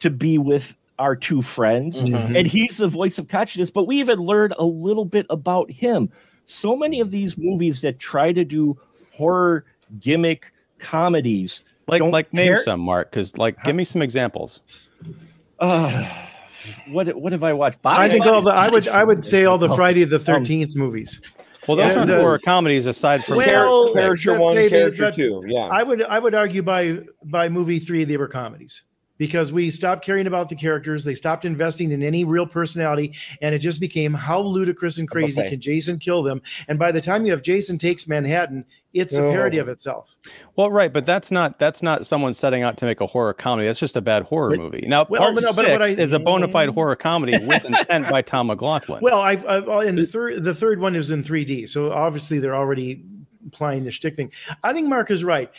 to 0.00 0.10
be 0.10 0.38
with 0.38 0.74
our 0.98 1.14
two 1.16 1.40
friends, 1.40 2.02
Mhm. 2.04 2.36
and 2.36 2.46
he's 2.46 2.78
the 2.78 2.88
voice 2.88 3.18
of 3.18 3.28
consciousness. 3.28 3.70
But 3.70 3.86
we 3.86 3.96
even 4.00 4.18
learned 4.18 4.54
a 4.58 4.64
little 4.64 5.04
bit 5.04 5.24
about 5.30 5.70
him. 5.70 6.10
So 6.46 6.76
many 6.76 7.00
of 7.00 7.10
these 7.12 7.38
movies 7.38 7.80
that 7.82 7.98
try 8.00 8.32
to 8.32 8.44
do 8.44 8.76
horror 9.12 9.64
gimmick 10.00 10.52
comedies. 10.78 11.62
Like 11.90 11.98
Don't 12.00 12.10
like 12.12 12.32
name 12.32 12.54
care- 12.54 12.62
some, 12.62 12.80
Mark, 12.80 13.10
because 13.10 13.36
like 13.36 13.62
give 13.64 13.74
me 13.76 13.84
some 13.84 14.00
examples. 14.02 14.60
Uh, 15.58 16.08
what 16.88 17.08
what 17.16 17.32
have 17.32 17.44
I 17.44 17.52
watched? 17.52 17.78
I 17.84 18.08
think 18.08 18.26
all 18.26 18.40
the 18.40 18.50
I 18.50 18.68
would 18.68 18.88
I 18.88 19.04
would 19.04 19.26
say 19.26 19.44
all 19.44 19.58
the 19.58 19.68
Friday 19.74 20.04
the 20.04 20.18
Thirteenth 20.18 20.76
movies. 20.76 21.20
Well, 21.68 21.76
those 21.76 21.92
Yeah, 21.92 21.98
aren't 21.98 22.06
the- 22.10 22.20
horror 22.20 22.38
comedies 22.38 22.86
aside 22.86 23.22
from 23.24 23.36
Well, 23.36 23.92
character 23.92 24.12
except 24.14 24.40
one, 24.40 24.54
maybe 24.54 24.70
character 24.70 25.10
two. 25.12 25.42
Yeah. 25.46 25.66
I 25.66 25.82
would 25.82 26.02
I 26.02 26.18
would 26.18 26.34
argue 26.34 26.62
by 26.62 27.00
by 27.24 27.48
movie 27.48 27.78
three 27.78 28.04
they 28.04 28.16
were 28.16 28.28
comedies 28.28 28.82
because 29.20 29.52
we 29.52 29.70
stopped 29.70 30.02
caring 30.02 30.26
about 30.26 30.48
the 30.48 30.56
characters. 30.56 31.04
They 31.04 31.14
stopped 31.14 31.44
investing 31.44 31.92
in 31.92 32.02
any 32.02 32.24
real 32.24 32.46
personality, 32.46 33.14
and 33.42 33.54
it 33.54 33.58
just 33.58 33.78
became 33.78 34.14
how 34.14 34.40
ludicrous 34.40 34.96
and 34.96 35.06
crazy 35.08 35.38
Okay. 35.42 35.50
can 35.50 35.60
Jason 35.60 35.98
kill 35.98 36.22
them? 36.22 36.40
And 36.68 36.78
by 36.78 36.90
the 36.90 37.02
time 37.02 37.26
you 37.26 37.32
have 37.32 37.42
Jason 37.42 37.76
takes 37.76 38.08
Manhattan, 38.08 38.64
it's 38.94 39.12
a 39.12 39.18
parody 39.18 39.58
Oh. 39.58 39.62
of 39.62 39.68
itself. 39.68 40.16
Well, 40.56 40.70
right, 40.70 40.90
but 40.92 41.04
that's 41.04 41.30
not 41.30 41.58
that's 41.58 41.82
not 41.82 42.06
someone 42.06 42.32
setting 42.32 42.62
out 42.62 42.78
to 42.78 42.86
make 42.86 43.02
a 43.02 43.06
horror 43.06 43.34
comedy. 43.34 43.66
That's 43.68 43.78
just 43.78 43.94
a 43.96 44.00
bad 44.00 44.22
horror 44.22 44.50
But- 44.50 44.58
movie. 44.58 44.84
Now, 44.88 45.04
Well, 45.08 45.20
part 45.20 45.34
but 45.34 45.42
no, 45.44 45.52
but 45.54 45.66
six 45.66 45.84
I- 45.98 46.02
is 46.02 46.12
a 46.14 46.18
bona 46.18 46.48
fide 46.48 46.70
horror 46.70 46.96
comedy 46.96 47.38
with 47.44 47.66
intent 47.66 48.08
by 48.08 48.22
Tom 48.22 48.46
McLoughlin. 48.48 49.00
Well, 49.02 49.20
I, 49.20 49.32
I 49.34 49.58
well, 49.60 49.80
in 49.80 49.96
the 49.96 50.06
third 50.06 50.42
the 50.44 50.54
third 50.54 50.80
one 50.80 50.96
is 50.96 51.10
in 51.10 51.22
3D, 51.22 51.68
so 51.68 51.92
obviously 51.92 52.38
they're 52.38 52.56
already 52.56 53.04
applying 53.46 53.84
the 53.84 53.90
shtick 53.90 54.16
thing. 54.16 54.30
I 54.62 54.72
think 54.72 54.88
Mark 54.88 55.10
is 55.10 55.24
right, 55.24 55.50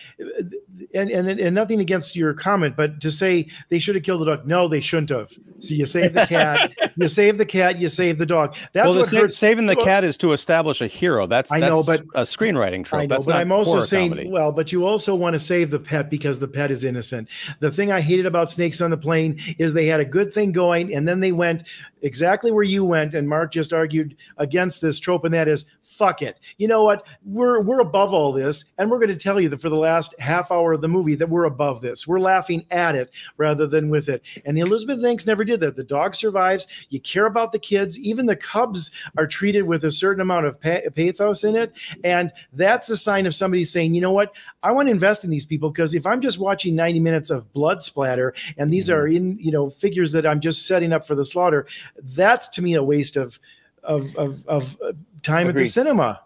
and 0.93 1.09
and 1.09 1.27
and 1.29 1.55
nothing 1.55 1.79
against 1.79 2.15
your 2.15 2.33
comment, 2.33 2.75
but 2.75 3.01
to 3.01 3.11
say 3.11 3.47
they 3.69 3.79
should 3.79 3.95
have 3.95 4.03
killed 4.03 4.21
the 4.21 4.25
dog, 4.25 4.45
no, 4.47 4.67
they 4.67 4.79
shouldn't 4.79 5.09
have. 5.09 5.31
So 5.59 5.75
you 5.75 5.85
save 5.85 6.13
the 6.15 6.25
cat, 6.25 6.71
you 6.95 7.07
save 7.07 7.37
the 7.37 7.45
cat, 7.45 7.79
you 7.79 7.87
save 7.87 8.17
the 8.17 8.25
dog. 8.25 8.55
That's 8.73 8.89
well, 8.89 8.99
what 8.99 9.09
sa- 9.09 9.17
hurts. 9.17 9.37
saving 9.37 9.65
the 9.65 9.75
cat 9.75 10.03
is 10.03 10.17
to 10.17 10.33
establish 10.33 10.81
a 10.81 10.87
hero. 10.87 11.27
That's 11.27 11.51
I 11.51 11.59
know, 11.59 11.81
that's 11.83 12.01
but- 12.03 12.19
a 12.21 12.23
screenwriting 12.23 12.85
trope. 12.85 13.01
I 13.01 13.05
know, 13.05 13.15
that's 13.15 13.25
but 13.25 13.33
not 13.33 13.41
I'm 13.41 13.51
also 13.51 13.71
horror 13.71 13.85
saying, 13.85 14.09
comedy. 14.11 14.29
well, 14.29 14.51
but 14.51 14.71
you 14.71 14.85
also 14.85 15.15
want 15.15 15.33
to 15.33 15.39
save 15.39 15.71
the 15.71 15.79
pet 15.79 16.09
because 16.09 16.39
the 16.39 16.47
pet 16.47 16.71
is 16.71 16.83
innocent. 16.83 17.27
The 17.59 17.71
thing 17.71 17.91
I 17.91 18.01
hated 18.01 18.25
about 18.25 18.51
Snakes 18.51 18.81
on 18.81 18.89
the 18.91 18.97
Plane 18.97 19.39
is 19.57 19.73
they 19.73 19.85
had 19.87 19.99
a 19.99 20.05
good 20.05 20.33
thing 20.33 20.51
going, 20.51 20.93
and 20.93 21.07
then 21.07 21.19
they 21.19 21.31
went 21.31 21.63
exactly 22.01 22.51
where 22.51 22.63
you 22.63 22.83
went, 22.85 23.13
and 23.13 23.27
Mark 23.27 23.51
just 23.51 23.73
argued 23.73 24.15
against 24.37 24.81
this 24.81 24.99
trope, 24.99 25.25
and 25.25 25.33
that 25.33 25.47
is 25.47 25.65
fuck 25.81 26.21
it. 26.21 26.39
You 26.57 26.67
know 26.67 26.83
what? 26.83 27.05
We're 27.25 27.61
we're 27.61 27.81
above 27.81 28.13
all 28.13 28.31
this, 28.31 28.65
and 28.77 28.89
we're 28.89 28.99
going 28.99 29.09
to 29.09 29.15
tell 29.15 29.39
you 29.39 29.49
that 29.49 29.61
for 29.61 29.69
the 29.69 29.75
last 29.75 30.15
half 30.19 30.51
hour 30.51 30.73
of 30.73 30.81
the 30.81 30.87
movie 30.87 31.15
that 31.15 31.29
we're 31.29 31.45
above 31.45 31.81
this. 31.81 32.07
We're 32.07 32.19
laughing 32.19 32.65
at 32.71 32.95
it 32.95 33.11
rather 33.37 33.67
than 33.67 33.89
with 33.89 34.09
it. 34.09 34.23
And 34.45 34.57
Elizabeth 34.57 35.01
Banks 35.01 35.25
never 35.25 35.43
did 35.43 35.59
that. 35.59 35.75
The 35.75 35.83
dog 35.83 36.15
survives. 36.15 36.67
You 36.89 36.99
care 36.99 37.25
about 37.25 37.51
the 37.51 37.59
kids. 37.59 37.99
Even 37.99 38.25
the 38.25 38.35
cubs 38.35 38.91
are 39.17 39.27
treated 39.27 39.63
with 39.63 39.83
a 39.85 39.91
certain 39.91 40.21
amount 40.21 40.45
of 40.45 40.59
pa- 40.59 40.89
pathos 40.95 41.43
in 41.43 41.55
it, 41.55 41.73
and 42.03 42.31
that's 42.53 42.87
the 42.87 42.97
sign 42.97 43.25
of 43.25 43.35
somebody 43.35 43.63
saying, 43.63 43.93
you 43.93 44.01
know 44.01 44.11
what? 44.11 44.33
I 44.63 44.71
want 44.71 44.87
to 44.87 44.91
invest 44.91 45.23
in 45.23 45.29
these 45.29 45.45
people 45.45 45.69
because 45.69 45.93
if 45.93 46.05
I'm 46.05 46.21
just 46.21 46.39
watching 46.39 46.75
90 46.75 46.99
minutes 46.99 47.29
of 47.29 47.51
blood 47.53 47.83
splatter 47.83 48.33
and 48.57 48.71
these 48.71 48.89
mm-hmm. 48.89 48.99
are 48.99 49.07
in, 49.07 49.37
you 49.39 49.51
know, 49.51 49.69
figures 49.69 50.11
that 50.13 50.25
I'm 50.25 50.39
just 50.39 50.65
setting 50.67 50.93
up 50.93 51.05
for 51.05 51.15
the 51.15 51.25
slaughter, 51.25 51.67
that's 52.03 52.47
to 52.49 52.61
me 52.61 52.73
a 52.75 52.83
waste 52.83 53.17
of 53.17 53.39
of 53.83 54.15
of, 54.15 54.45
of 54.47 54.77
uh, 54.83 54.91
time 55.23 55.47
at 55.47 55.55
the 55.55 55.65
cinema. 55.65 56.21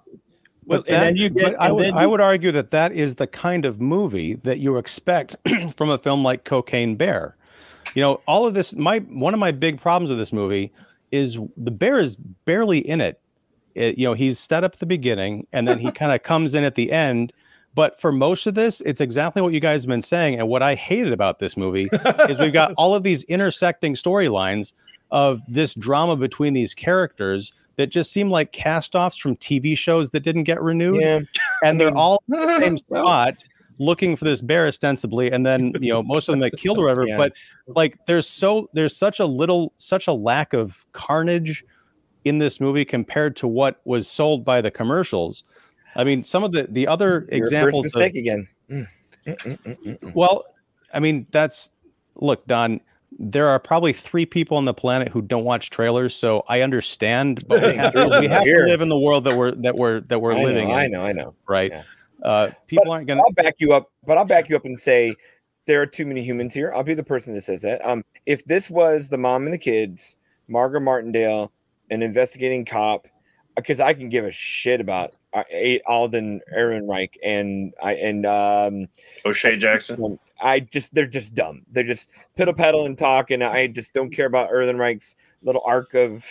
Well, 0.68 0.80
But 0.82 0.88
and 0.88 0.96
that- 0.96 1.00
then 1.06 1.16
you 1.18 1.30
get. 1.30 1.60
I 1.62 1.72
would 1.72 1.86
then 1.86 1.94
I 1.94 2.06
would 2.08 2.22
argue 2.22 2.52
that 2.52 2.72
that 2.72 2.92
is 2.92 3.16
the 3.16 3.28
kind 3.28 3.66
of 3.66 3.80
movie 3.80 4.36
that 4.44 4.60
you 4.60 4.78
expect 4.78 5.36
from 5.78 5.90
a 5.90 5.98
film 5.98 6.24
like 6.24 6.44
Cocaine 6.44 6.96
Bear. 6.96 7.36
You 7.94 8.02
know, 8.02 8.22
all 8.28 8.46
of 8.48 8.54
this. 8.54 8.76
My 8.76 9.00
one 9.00 9.34
of 9.34 9.40
my 9.40 9.52
big 9.52 9.80
problems 9.80 10.10
with 10.10 10.18
this 10.18 10.34
movie 10.34 10.72
is 11.12 11.40
the 11.56 11.72
bear 11.72 12.00
is 12.00 12.16
barely 12.16 12.80
in 12.80 13.00
it. 13.00 13.20
It- 13.76 13.98
you 13.98 14.06
know, 14.08 14.14
he's 14.14 14.40
set 14.40 14.64
up 14.64 14.74
at 14.74 14.80
the 14.80 14.86
beginning, 14.86 15.46
and 15.54 15.68
then 15.68 15.78
he 15.80 15.92
kind 16.02 16.12
of 16.12 16.24
comes 16.24 16.56
in 16.56 16.64
at 16.64 16.76
the 16.76 16.92
end. 16.92 17.32
But 17.76 18.00
for 18.00 18.12
most 18.14 18.48
of 18.48 18.54
this, 18.56 18.82
it's 18.86 19.02
exactly 19.02 19.42
what 19.42 19.52
you 19.54 19.60
guys 19.60 19.84
have 19.84 19.90
been 19.90 20.02
saying. 20.02 20.40
And 20.40 20.48
what 20.48 20.64
I 20.64 20.76
hated 20.76 21.12
about 21.12 21.40
this 21.40 21.58
movie 21.58 21.90
is 22.30 22.40
we've 22.40 22.54
got 22.54 22.74
all 22.78 22.96
of 22.96 23.04
these 23.04 23.24
intersecting 23.24 23.96
storylines 23.96 24.72
of 25.12 25.42
this 25.48 25.74
drama 25.76 26.16
between 26.16 26.54
these 26.54 26.74
characters 26.74 27.54
that 27.78 27.88
just 27.88 28.12
seem 28.12 28.30
like 28.30 28.52
cast-offs 28.52 29.18
from 29.18 29.36
TV 29.36 29.78
shows 29.78 30.10
that 30.12 30.22
didn't 30.22 30.44
get 30.44 30.62
renewed 30.62 31.02
Yeah. 31.02 31.20
and 31.64 31.80
they're 31.80 31.96
all 31.96 32.22
in 32.28 32.40
the 32.40 32.60
same 32.62 32.78
spot 32.78 33.44
looking 33.78 34.16
for 34.16 34.24
this 34.26 34.42
bear 34.42 34.68
ostensibly 34.68 35.30
and 35.32 35.46
then 35.46 35.74
you 35.82 35.92
know 35.92 36.02
most 36.02 36.30
of 36.30 36.34
them 36.34 36.40
get 36.40 36.54
killed 36.58 36.78
or 36.78 36.84
whatever 36.84 37.06
Yeah. 37.06 37.18
but 37.18 37.34
like 37.68 37.98
there's 38.08 38.28
so 38.28 38.70
there's 38.74 38.96
such 38.96 39.20
a 39.20 39.26
little 39.26 39.74
such 39.78 40.08
a 40.08 40.14
lack 40.14 40.54
of 40.54 40.86
carnage 40.94 41.64
in 42.24 42.38
this 42.40 42.60
movie 42.62 42.86
compared 42.86 43.36
to 43.38 43.48
what 43.48 43.82
was 43.86 44.08
sold 44.10 44.46
by 44.46 44.62
the 44.62 44.72
commercials 44.72 45.44
i 45.98 46.04
mean 46.06 46.24
some 46.24 46.44
of 46.44 46.54
the 46.54 46.68
the 46.70 46.88
other 46.88 47.28
Your 47.30 47.44
examples 47.44 47.84
first 47.86 47.96
of, 47.96 48.00
mistake 48.02 48.16
again. 48.16 48.48
Mm, 48.72 48.88
mm, 49.28 49.36
mm, 49.38 49.58
mm, 49.60 49.78
mm, 49.86 50.00
mm. 50.00 50.16
well 50.16 50.46
i 50.94 51.00
mean 51.00 51.28
that's 51.32 51.72
look 52.16 52.48
don 52.48 52.80
there 53.18 53.48
are 53.48 53.60
probably 53.60 53.94
three 53.94 54.26
people 54.26 54.58
on 54.58 54.66
the 54.66 54.74
planet 54.74 55.08
who 55.08 55.22
don't 55.22 55.46
watch 55.46 55.70
trailers 55.70 56.14
so 56.16 56.44
i 56.50 56.62
understand 56.62 57.46
but 57.48 57.62
we 57.62 57.76
have, 57.76 57.94
to, 57.94 58.18
we 58.20 58.28
have 58.30 58.44
to 58.44 58.64
live 58.66 58.82
in 58.82 58.90
the 58.90 59.00
world 59.00 59.24
that 59.24 59.38
we're 59.38 59.52
that 59.52 59.76
we're 59.76 60.02
that 60.02 60.20
we're 60.20 60.34
I 60.34 60.44
living 60.44 60.68
know, 60.70 60.74
in 60.76 60.80
I 60.80 60.88
know, 60.88 61.02
I 61.06 61.12
know. 61.14 61.34
right 61.48 61.72
Yeah. 61.72 61.84
uh 62.24 62.52
people 62.68 62.92
aren't 62.92 63.08
gonna 63.08 63.22
I'll 63.26 63.32
back 63.34 63.56
you 63.60 63.74
up, 63.74 63.90
but 64.06 64.18
I'll 64.18 64.26
back 64.26 64.50
you 64.50 64.56
up 64.56 64.66
and 64.66 64.78
say 64.80 65.16
there 65.66 65.82
are 65.82 65.88
too 65.88 66.06
many 66.06 66.24
humans 66.24 66.54
here. 66.54 66.72
I'll 66.76 66.84
be 66.84 66.94
the 66.94 67.04
person 67.04 67.34
that 67.34 67.42
says 67.42 67.64
that. 67.64 67.84
Um, 67.84 68.04
if 68.28 68.46
this 68.46 68.70
was 68.70 69.10
the 69.10 69.18
mom 69.18 69.46
and 69.46 69.54
the 69.54 69.58
kids, 69.58 70.16
Margaret 70.48 70.82
Martindale, 70.82 71.52
an 71.90 72.04
investigating 72.04 72.66
cop, 72.66 73.08
because 73.56 73.80
I 73.80 73.94
can 73.96 74.10
give 74.10 74.26
a 74.26 74.32
shit 74.32 74.80
about 74.80 75.16
uh, 75.34 75.42
A- 75.52 75.82
Alden 75.88 76.42
Ehrenreich 76.56 77.10
and 77.24 77.74
I 77.82 77.94
and 77.96 78.26
um, 78.28 78.88
O'Shea 79.26 79.58
Jackson. 79.58 80.20
I 80.42 80.60
just 80.60 80.94
they're 80.94 81.08
just 81.08 81.34
dumb. 81.34 81.64
They're 81.72 81.84
just 81.84 82.10
piddle 82.38 82.56
paddle 82.56 82.86
and 82.86 82.98
talk, 82.98 83.32
and 83.32 83.44
I 83.44 83.68
just 83.68 83.94
don't 83.94 84.10
care 84.10 84.26
about 84.26 84.50
Ehrenreich's 84.52 85.16
little 85.44 85.62
arc 85.66 85.94
of 85.94 86.26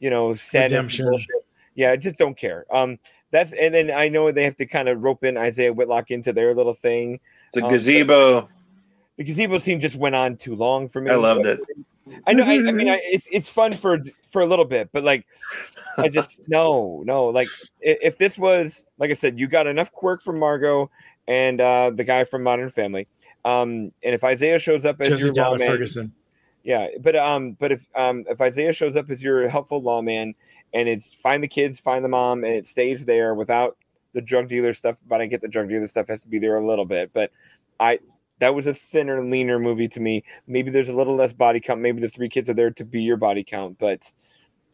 you 0.00 0.10
know 0.10 0.34
sadness. 0.34 0.98
bullshit. 0.98 1.44
Yeah, 1.74 1.92
I 1.92 1.96
just 1.96 2.16
don't 2.18 2.36
care. 2.36 2.66
Um, 2.70 2.98
that's 3.30 3.52
and 3.52 3.74
then 3.74 3.90
I 3.90 4.08
know 4.08 4.30
they 4.32 4.44
have 4.44 4.56
to 4.56 4.66
kind 4.66 4.88
of 4.88 5.02
rope 5.02 5.24
in 5.24 5.36
Isaiah 5.36 5.72
Whitlock 5.72 6.10
into 6.10 6.32
their 6.32 6.54
little 6.54 6.74
thing. 6.74 7.20
The 7.54 7.64
Um, 7.64 7.70
gazebo. 7.70 8.48
The 9.16 9.24
gazebo 9.24 9.58
scene 9.58 9.80
just 9.80 9.96
went 9.96 10.14
on 10.14 10.36
too 10.36 10.54
long 10.54 10.88
for 10.88 11.00
me. 11.00 11.10
I 11.10 11.16
loved 11.16 11.44
it. 11.46 11.60
I 12.26 12.32
know. 12.32 12.44
I, 12.44 12.54
I 12.54 12.72
mean, 12.72 12.88
I, 12.88 13.00
it's 13.02 13.28
it's 13.32 13.48
fun 13.48 13.74
for 13.74 13.98
for 14.30 14.42
a 14.42 14.46
little 14.46 14.64
bit, 14.64 14.88
but 14.92 15.04
like, 15.04 15.26
I 15.98 16.08
just 16.08 16.40
no, 16.48 17.02
no. 17.04 17.26
Like, 17.26 17.48
i- 17.86 17.98
if 18.00 18.16
this 18.18 18.38
was 18.38 18.84
like 18.98 19.10
I 19.10 19.14
said, 19.14 19.38
you 19.38 19.46
got 19.48 19.66
enough 19.66 19.92
quirk 19.92 20.22
from 20.22 20.38
Margot 20.38 20.90
and 21.28 21.60
uh 21.60 21.90
the 21.94 22.02
guy 22.02 22.24
from 22.24 22.42
Modern 22.42 22.70
Family. 22.70 23.06
Um, 23.44 23.92
and 24.02 24.14
if 24.14 24.24
Isaiah 24.24 24.58
shows 24.58 24.84
up 24.84 25.00
as 25.00 25.10
Jesse 25.10 25.24
your 25.24 25.32
Tyler 25.32 25.50
lawman, 25.50 25.68
Ferguson. 25.68 26.12
yeah, 26.64 26.88
but 27.00 27.14
um, 27.14 27.52
but 27.52 27.70
if 27.70 27.86
um, 27.94 28.24
if 28.28 28.40
Isaiah 28.40 28.72
shows 28.72 28.96
up 28.96 29.08
as 29.10 29.22
your 29.22 29.48
helpful 29.48 29.80
lawman, 29.80 30.34
and 30.74 30.88
it's 30.88 31.14
find 31.14 31.42
the 31.42 31.48
kids, 31.48 31.78
find 31.78 32.04
the 32.04 32.08
mom, 32.08 32.42
and 32.42 32.54
it 32.54 32.66
stays 32.66 33.04
there 33.04 33.34
without 33.34 33.76
the 34.14 34.20
drug 34.20 34.48
dealer 34.48 34.72
stuff. 34.72 34.96
But 35.06 35.20
I 35.20 35.26
get 35.26 35.40
the 35.40 35.48
drug 35.48 35.68
dealer 35.68 35.86
stuff 35.86 36.08
has 36.08 36.22
to 36.22 36.28
be 36.28 36.38
there 36.38 36.56
a 36.56 36.66
little 36.66 36.84
bit. 36.84 37.12
But 37.12 37.30
I 37.78 38.00
that 38.40 38.54
was 38.54 38.66
a 38.66 38.74
thinner, 38.74 39.22
leaner 39.22 39.58
movie 39.58 39.88
to 39.88 40.00
me. 40.00 40.24
Maybe 40.46 40.70
there's 40.70 40.88
a 40.88 40.96
little 40.96 41.14
less 41.14 41.32
body 41.32 41.60
count. 41.60 41.80
Maybe 41.80 42.00
the 42.00 42.08
three 42.08 42.28
kids 42.28 42.48
are 42.48 42.54
there 42.54 42.70
to 42.70 42.84
be 42.84 43.02
your 43.02 43.16
body 43.16 43.44
count. 43.44 43.78
But 43.78 44.12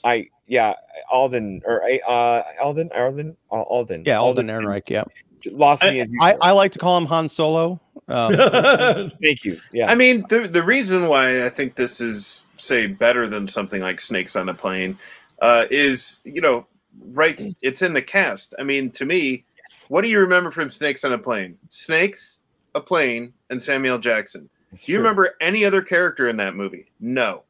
I 0.05 0.29
yeah, 0.47 0.75
Alden 1.11 1.63
or 1.65 1.83
uh 2.07 2.43
Alden 2.63 2.91
Alden 2.95 3.37
Alden 3.51 4.05
Yeah, 4.07 4.19
Alden 4.19 4.47
Ehrenreich. 4.47 4.91
Yeah, 4.91 5.05
lost 5.47 5.83
me 5.83 6.01
as 6.01 6.11
I, 6.21 6.31
usual. 6.31 6.43
I 6.43 6.51
like 6.53 6.73
to 6.73 6.79
call 6.79 6.97
him 6.99 7.07
Han 7.07 7.29
Solo. 7.29 7.81
Um, 8.09 8.35
Thank 9.23 9.45
you. 9.45 9.61
Yeah, 9.73 9.91
I 9.91 9.95
mean, 9.95 10.25
the 10.29 10.47
the 10.49 10.63
reason 10.63 11.09
why 11.09 11.45
I 11.45 11.51
think 11.51 11.77
this 11.77 12.01
is 12.01 12.45
say 12.57 12.87
better 12.87 13.27
than 13.27 13.49
something 13.49 13.83
like 13.83 14.01
Snakes 14.01 14.37
on 14.37 14.49
a 14.49 14.55
Plane 14.55 14.99
uh, 15.41 15.67
is 15.71 16.21
you 16.25 16.41
know 16.41 16.67
right. 17.13 17.55
It's 17.63 17.83
in 17.83 17.95
the 17.95 18.03
cast. 18.03 18.55
I 18.59 18.63
mean, 18.63 18.91
to 18.93 19.05
me, 19.05 19.45
what 19.89 20.03
do 20.03 20.09
you 20.09 20.21
remember 20.21 20.51
from 20.51 20.71
Snakes 20.71 21.05
on 21.05 21.13
a 21.13 21.19
Plane? 21.19 21.57
Snakes, 21.71 22.39
a 22.75 22.81
plane, 22.81 23.33
and 23.51 23.63
Samuel 23.63 23.99
Jackson. 23.99 24.49
It's 24.73 24.85
Do 24.85 24.93
you 24.93 24.99
true. 24.99 25.05
remember 25.05 25.37
any 25.41 25.65
other 25.65 25.83
character 25.83 26.29
in 26.29 26.37
that 26.39 26.55
movie? 26.57 26.91
No. 27.01 27.43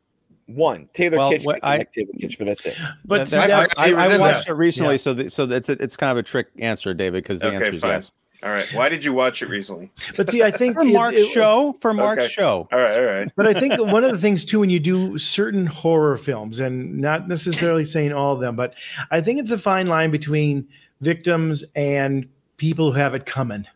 One 0.46 0.88
Taylor 0.92 1.18
Well, 1.18 1.30
Kitsch? 1.32 1.46
I- 1.62 1.78
like 1.78 1.92
Taylor 1.92 2.12
Kitsch, 2.20 2.38
but 2.38 2.46
that's 2.46 2.66
it. 2.66 2.76
but 3.04 3.28
that- 3.28 3.30
that- 3.30 3.46
that's, 3.48 3.78
I, 3.78 3.88
He 3.88 3.94
was 3.94 4.04
I 4.04 4.18
watched 4.18 4.46
that. 4.46 4.52
it 4.52 4.54
recently, 4.54 4.94
Yeah. 4.94 4.98
so 4.98 5.14
th- 5.14 5.32
so 5.32 5.46
that's 5.46 5.68
a, 5.68 5.72
it's 5.82 5.96
kind 5.96 6.10
of 6.12 6.18
a 6.18 6.22
trick 6.22 6.48
answer, 6.58 6.92
David, 6.94 7.22
because 7.22 7.40
the 7.40 7.46
Okay, 7.48 7.56
answer 7.56 7.72
is 7.72 7.80
fine. 7.80 7.90
yes. 7.90 8.12
All 8.42 8.50
right. 8.50 8.66
Why 8.74 8.90
did 8.90 9.02
you 9.02 9.14
watch 9.14 9.40
it 9.40 9.48
recently? 9.48 9.90
but 10.18 10.30
see, 10.30 10.42
I 10.42 10.50
think 10.50 10.74
For 10.74 10.84
Mark's 10.84 11.16
it- 11.16 11.28
show, 11.28 11.74
for 11.80 11.94
Mark's 11.94 12.24
Okay. 12.24 12.28
show. 12.32 12.68
All 12.70 12.78
right. 12.78 12.98
All 12.98 13.04
right. 13.06 13.32
But 13.36 13.46
I 13.46 13.54
think 13.58 13.74
one 13.80 14.04
of 14.04 14.12
the 14.12 14.18
things 14.18 14.44
too, 14.44 14.60
when 14.60 14.68
you 14.68 14.80
do 14.80 15.16
certain 15.16 15.66
horror 15.66 16.18
films, 16.18 16.60
and 16.60 16.98
not 17.00 17.26
necessarily 17.26 17.86
saying 17.86 18.12
all 18.12 18.34
of 18.34 18.40
them, 18.40 18.54
but 18.54 18.74
I 19.10 19.22
think 19.22 19.40
it's 19.40 19.50
a 19.50 19.56
fine 19.58 19.86
line 19.86 20.10
between 20.10 20.68
victims 21.00 21.64
and 21.74 22.28
people 22.58 22.92
who 22.92 22.98
have 22.98 23.14
it 23.14 23.24
coming. 23.24 23.66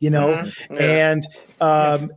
You 0.00 0.10
know, 0.10 0.28
Mhm. 0.28 0.54
Yeah. 0.70 1.10
and 1.12 1.28
um, 1.60 2.12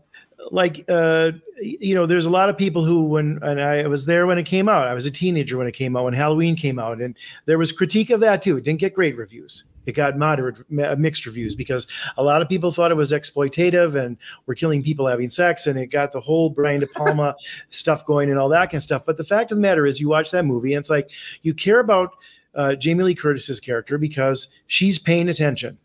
like 0.50 0.86
uh, 0.90 1.32
you 1.62 1.96
know, 1.96 2.06
there's 2.06 2.26
a 2.26 2.30
lot 2.30 2.50
of 2.50 2.58
people 2.58 2.84
who, 2.84 3.04
when 3.04 3.40
and 3.42 3.62
I 3.62 3.88
was 3.88 4.06
there 4.06 4.26
when 4.26 4.38
it 4.38 4.46
came 4.46 4.68
out, 4.68 4.88
I 4.88 4.94
was 4.94 5.06
a 5.06 5.12
teenager 5.12 5.58
when 5.58 5.68
it 5.68 5.74
came 5.74 5.96
out, 5.96 6.06
when 6.06 6.14
Halloween 6.14 6.56
came 6.56 6.80
out, 6.80 7.02
and 7.02 7.16
there 7.46 7.58
was 7.58 7.72
critique 7.72 8.10
of 8.10 8.20
that 8.22 8.42
too. 8.42 8.58
It 8.58 8.64
didn't 8.64 8.80
get 8.80 8.94
great 8.94 9.16
reviews. 9.16 9.66
It 9.86 9.94
got 9.94 10.18
moderate, 10.18 10.70
mixed 10.70 11.26
reviews 11.26 11.56
because 11.56 11.88
a 12.18 12.24
lot 12.24 12.42
of 12.42 12.50
people 12.50 12.72
thought 12.72 12.92
it 12.92 12.98
was 12.98 13.12
exploitative 13.12 13.96
and 13.96 14.16
we're 14.46 14.54
killing 14.54 14.84
people 14.84 15.08
having 15.08 15.30
sex, 15.30 15.68
and 15.68 15.78
it 15.78 15.88
got 15.88 16.12
the 16.12 16.20
whole 16.20 16.50
Brian 16.50 16.80
De 16.80 16.88
Palma 16.88 17.36
stuff 17.70 18.06
going 18.06 18.30
and 18.30 18.40
all 18.40 18.50
that 18.50 18.68
kind 18.68 18.76
of 18.76 18.84
stuff. 18.84 19.04
But 19.06 19.18
the 19.18 19.24
fact 19.24 19.52
of 19.52 19.58
the 19.58 19.62
matter 19.62 19.86
is, 19.86 20.00
you 20.00 20.10
watch 20.10 20.32
that 20.32 20.46
movie, 20.46 20.74
and 20.74 20.82
it's 20.82 20.90
like 20.90 21.10
you 21.42 21.54
care 21.54 21.80
about 21.80 22.16
uh, 22.54 22.76
Jamie 22.76 23.04
Lee 23.04 23.16
Curtis's 23.16 23.60
character 23.60 23.98
because 23.98 24.48
she's 24.68 25.00
paying 25.00 25.30
attention. 25.30 25.78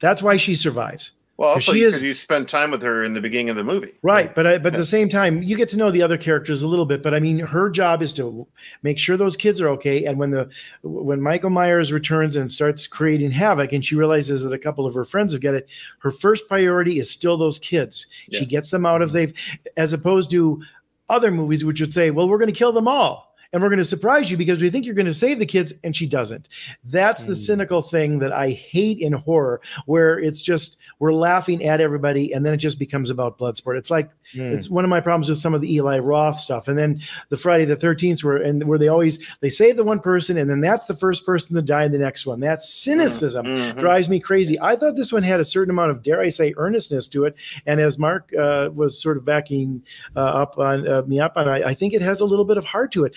That's 0.00 0.22
why 0.22 0.36
she 0.36 0.54
survives. 0.54 1.12
Well, 1.36 1.50
also 1.50 1.72
she 1.72 1.80
because 1.80 1.96
is- 1.96 2.02
you 2.02 2.14
spend 2.14 2.48
time 2.48 2.70
with 2.70 2.82
her 2.82 3.02
in 3.02 3.14
the 3.14 3.20
beginning 3.20 3.50
of 3.50 3.56
the 3.56 3.64
movie. 3.64 3.92
Right, 4.02 4.32
but 4.34 4.46
I, 4.46 4.58
but 4.58 4.74
at 4.74 4.78
the 4.78 4.84
same 4.84 5.08
time, 5.08 5.42
you 5.42 5.56
get 5.56 5.68
to 5.70 5.76
know 5.76 5.90
the 5.90 6.02
other 6.02 6.16
characters 6.16 6.62
a 6.62 6.68
little 6.68 6.86
bit. 6.86 7.02
But 7.02 7.12
I 7.12 7.18
mean, 7.18 7.40
her 7.40 7.70
job 7.70 8.02
is 8.02 8.12
to 8.14 8.46
make 8.82 8.98
sure 8.98 9.16
those 9.16 9.36
kids 9.36 9.60
are 9.60 9.68
okay. 9.70 10.04
And 10.04 10.18
when 10.18 10.30
the 10.30 10.48
when 10.82 11.20
Michael 11.20 11.50
Myers 11.50 11.92
returns 11.92 12.36
and 12.36 12.50
starts 12.52 12.86
creating 12.86 13.32
havoc, 13.32 13.72
and 13.72 13.84
she 13.84 13.96
realizes 13.96 14.44
that 14.44 14.52
a 14.52 14.58
couple 14.58 14.86
of 14.86 14.94
her 14.94 15.04
friends 15.04 15.32
have 15.32 15.42
got 15.42 15.54
it, 15.54 15.68
her 15.98 16.12
first 16.12 16.46
priority 16.46 16.98
is 17.00 17.10
still 17.10 17.36
those 17.36 17.58
kids. 17.58 18.06
Yeah. 18.28 18.38
She 18.38 18.46
gets 18.46 18.70
them 18.70 18.86
out 18.86 19.02
of 19.02 19.08
mm-hmm. 19.08 19.18
they've, 19.18 19.34
as 19.76 19.92
opposed 19.92 20.30
to 20.30 20.62
other 21.08 21.32
movies 21.32 21.64
which 21.64 21.80
would 21.80 21.92
say, 21.92 22.12
"Well, 22.12 22.28
we're 22.28 22.38
going 22.38 22.52
to 22.52 22.58
kill 22.58 22.72
them 22.72 22.86
all." 22.86 23.33
And 23.54 23.62
we're 23.62 23.68
going 23.68 23.78
to 23.78 23.84
surprise 23.84 24.32
you 24.32 24.36
because 24.36 24.60
we 24.60 24.68
think 24.68 24.84
you're 24.84 24.96
going 24.96 25.06
to 25.06 25.14
save 25.14 25.38
the 25.38 25.46
kids, 25.46 25.72
and 25.84 25.94
she 25.94 26.06
doesn't. 26.06 26.48
That's 26.84 27.22
the 27.22 27.34
Mm. 27.34 27.46
cynical 27.46 27.82
thing 27.82 28.18
that 28.18 28.32
I 28.32 28.50
hate 28.50 28.98
in 28.98 29.12
horror, 29.12 29.60
where 29.86 30.18
it's 30.18 30.42
just 30.42 30.76
we're 30.98 31.12
laughing 31.12 31.64
at 31.64 31.80
everybody, 31.80 32.32
and 32.32 32.44
then 32.44 32.52
it 32.52 32.56
just 32.58 32.80
becomes 32.80 33.10
about 33.10 33.38
blood 33.38 33.56
sport. 33.56 33.76
It's 33.76 33.90
like 33.92 34.10
Hmm. 34.32 34.40
it's 34.54 34.68
one 34.68 34.84
of 34.84 34.88
my 34.90 35.00
problems 35.00 35.28
with 35.28 35.38
some 35.38 35.54
of 35.54 35.60
the 35.60 35.72
Eli 35.72 35.98
Roth 36.00 36.40
stuff, 36.40 36.66
and 36.66 36.76
then 36.76 37.00
the 37.28 37.36
Friday 37.36 37.64
the 37.64 37.76
Thirteenth, 37.76 38.24
where 38.24 38.38
and 38.38 38.64
where 38.64 38.78
they 38.78 38.88
always 38.88 39.18
they 39.40 39.50
save 39.50 39.76
the 39.76 39.84
one 39.84 40.00
person, 40.00 40.36
and 40.36 40.50
then 40.50 40.60
that's 40.60 40.86
the 40.86 40.96
first 40.96 41.24
person 41.24 41.54
to 41.54 41.62
die 41.62 41.84
in 41.84 41.92
the 41.92 41.98
next 41.98 42.26
one. 42.26 42.40
That 42.40 42.60
cynicism 42.62 43.46
Mhm. 43.46 43.78
drives 43.78 44.08
me 44.08 44.18
crazy. 44.18 44.58
I 44.60 44.74
thought 44.74 44.96
this 44.96 45.12
one 45.12 45.22
had 45.22 45.38
a 45.38 45.44
certain 45.44 45.70
amount 45.70 45.92
of, 45.92 46.02
dare 46.02 46.20
I 46.20 46.28
say, 46.30 46.54
earnestness 46.56 47.06
to 47.08 47.24
it, 47.24 47.36
and 47.66 47.80
as 47.80 47.98
Mark 48.00 48.32
uh, 48.36 48.70
was 48.74 49.00
sort 49.00 49.16
of 49.16 49.24
backing 49.24 49.82
uh, 50.16 50.20
up 50.20 50.58
on 50.58 50.88
uh, 50.88 51.02
me 51.06 51.20
up 51.20 51.34
on, 51.36 51.46
I, 51.48 51.62
I 51.70 51.74
think 51.74 51.92
it 51.94 52.02
has 52.02 52.20
a 52.20 52.24
little 52.24 52.44
bit 52.44 52.56
of 52.56 52.64
heart 52.64 52.90
to 52.92 53.04
it. 53.04 53.14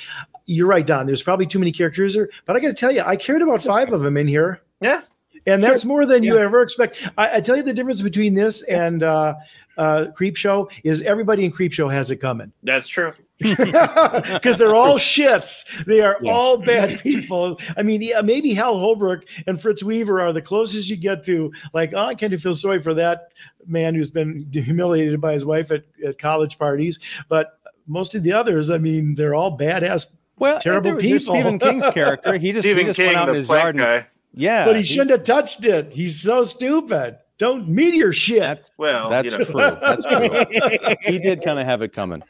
You're 0.48 0.68
right, 0.68 0.86
Don. 0.86 1.06
There's 1.06 1.22
probably 1.24 1.46
too 1.46 1.60
many 1.60 1.72
characters 1.72 2.16
there, 2.16 2.30
but 2.46 2.56
I 2.56 2.60
got 2.60 2.70
to 2.70 2.74
tell 2.74 2.92
you, 2.92 3.02
I 3.06 3.16
cared 3.16 3.42
about 3.42 3.62
five 3.62 3.92
of 3.94 4.02
them 4.02 4.18
in 4.18 4.28
here. 4.28 4.62
Yeah. 4.82 5.02
And 5.46 5.62
Sure. 5.62 5.72
that's 5.72 5.86
more 5.86 6.06
than 6.06 6.24
you 6.24 6.38
ever 6.38 6.62
expect. 6.62 7.10
I, 7.18 7.38
I 7.38 7.42
tell 7.42 7.56
you 7.56 7.64
the 7.64 7.74
difference 7.74 8.02
between 8.02 8.34
this 8.34 8.64
and 8.64 9.04
uh, 9.04 9.36
uh, 9.78 10.08
Creepshow 10.18 10.70
is 10.84 11.02
everybody 11.04 11.46
in 11.46 11.52
Creepshow 11.52 11.92
has 11.92 12.12
it 12.12 12.18
coming 12.18 12.52
That's 12.64 12.88
true. 12.88 13.14
because 13.40 14.58
they're 14.58 14.76
all 14.76 14.98
shits. 14.98 15.64
They 15.86 16.02
are 16.02 16.18
Yeah. 16.22 16.32
all 16.32 16.58
bad 16.58 17.00
people. 17.02 17.60
I 17.78 17.84
mean, 17.84 18.02
yeah, 18.02 18.22
maybe 18.22 18.54
Hal 18.54 18.78
Holbrook 18.80 19.24
and 19.46 19.62
Fritz 19.62 19.84
Weaver 19.84 20.20
are 20.22 20.34
the 20.34 20.42
closest 20.42 20.90
you 20.90 20.98
get 20.98 21.24
to 21.26 21.52
like, 21.74 21.94
oh, 21.94 22.00
I 22.06 22.16
kind 22.16 22.34
of 22.34 22.42
feel 22.42 22.56
sorry 22.56 22.82
for 22.82 22.94
that 22.96 23.28
man 23.68 23.96
who's 23.96 24.10
been 24.10 24.50
humiliated 24.52 25.22
by 25.22 25.34
his 25.34 25.46
wife 25.46 25.72
at, 25.72 25.84
at 26.06 26.18
college 26.20 26.58
parties. 26.58 27.00
But 27.30 27.60
most 27.88 28.16
of 28.16 28.24
the 28.24 28.34
others, 28.34 28.70
I 28.72 28.80
mean, 28.80 29.16
they're 29.16 29.36
all 29.36 29.58
badass. 29.58 30.08
Well, 30.40 30.60
Terrible 30.60 30.92
there 30.92 31.00
people. 31.00 31.20
Stephen 31.20 31.60
King's 31.60 31.90
character. 31.90 32.38
He 32.38 32.52
just, 32.52 32.66
he 32.66 32.74
Stephen 32.74 32.88
just 32.88 32.98
King, 32.98 33.08
went 33.08 33.18
out 33.18 33.28
in 33.30 33.34
the 33.34 33.40
his 33.40 33.50
yard. 33.50 33.62
plant 33.62 33.70
And, 33.70 34.04
guy. 34.04 34.08
yeah, 34.34 34.66
but 34.66 34.76
he 34.76 34.84
shouldn't 34.84 35.12
have 35.12 35.24
touched 35.24 35.66
it. 35.66 35.92
He's 35.94 36.22
so 36.22 36.44
stupid. 36.44 37.18
Don't 37.40 37.68
meteor 37.68 38.14
shit. 38.14 38.40
That's 38.40 38.72
Well, 38.78 39.10
that's 39.10 39.32
you 39.32 39.38
know. 39.38 39.46
true. 39.46 39.78
That's 39.82 40.04
true. 40.06 40.96
he 41.06 41.20
did 41.20 41.44
kind 41.44 41.60
of 41.60 41.66
have 41.66 41.82
it 41.82 41.94
coming. 41.94 42.24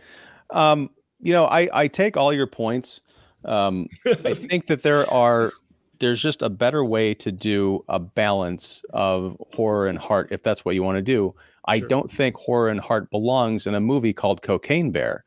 Um, 0.49 0.89
you 1.21 1.33
know, 1.33 1.45
I 1.45 1.69
I 1.73 1.87
take 1.87 2.17
all 2.17 2.31
your 2.33 2.47
points. 2.47 3.01
Um, 3.45 3.87
I 4.05 4.33
think 4.33 4.67
that 4.67 4.83
there 4.83 5.09
are 5.11 5.53
there's 5.99 6.21
just 6.21 6.41
a 6.41 6.49
better 6.49 6.83
way 6.85 7.13
to 7.15 7.31
do 7.31 7.83
a 7.89 7.99
balance 7.99 8.83
of 8.91 9.35
horror 9.55 9.87
and 9.87 9.97
heart 9.97 10.27
if 10.31 10.43
that's 10.43 10.63
what 10.63 10.75
you 10.75 10.83
want 10.83 10.97
to 10.97 11.01
do. 11.01 11.33
I 11.67 11.79
Sure. 11.79 11.87
don't 11.87 12.11
think 12.11 12.35
horror 12.37 12.69
and 12.69 12.79
heart 12.79 13.09
belongs 13.11 13.67
in 13.67 13.75
a 13.75 13.79
movie 13.81 14.13
called 14.13 14.41
Cocaine 14.41 14.91
Bear. 14.91 15.23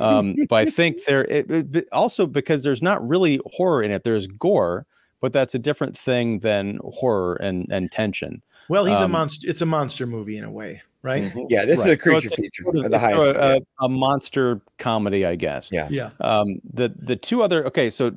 Um, 0.00 0.34
but 0.48 0.56
I 0.56 0.64
think 0.66 1.04
there 1.06 1.24
it, 1.24 1.50
it- 1.50 1.88
also 1.92 2.26
because 2.26 2.62
there's 2.62 2.82
not 2.82 3.06
really 3.06 3.40
horror 3.54 3.82
in 3.82 3.90
it. 3.90 4.04
There's 4.04 4.26
gore, 4.26 4.86
but 5.20 5.32
that's 5.32 5.54
a 5.54 5.58
different 5.58 5.96
thing 5.96 6.40
than 6.40 6.78
horror 6.84 7.36
and 7.36 7.66
and 7.70 7.90
tension. 7.90 8.42
well, 8.68 8.84
he's 8.84 8.98
a 9.00 9.04
um, 9.04 9.12
monster. 9.12 9.48
It's 9.48 9.60
a 9.62 9.66
monster 9.66 10.06
movie 10.06 10.36
in 10.38 10.44
a 10.44 10.50
way, 10.50 10.82
right? 11.02 11.32
Yeah, 11.48 11.64
this 11.64 11.80
is 11.80 11.86
a 11.86 11.96
creature 11.96 12.28
So 12.28 12.34
it's 12.34 12.40
feature 12.42 12.64
sort 12.64 12.76
of- 12.84 12.90
the 12.90 12.98
highest. 12.98 13.22
sort 13.22 13.36
of 13.36 13.62
a, 13.80 13.84
a 13.84 13.88
monster 13.88 14.60
comedy, 14.78 15.24
I 15.26 15.36
guess. 15.36 15.70
Yeah. 15.72 15.88
Yeah. 15.90 16.10
Um, 16.20 16.60
the 16.72 16.92
the 16.98 17.16
two 17.16 17.42
other 17.42 17.66
okay, 17.66 17.88
so 17.90 18.12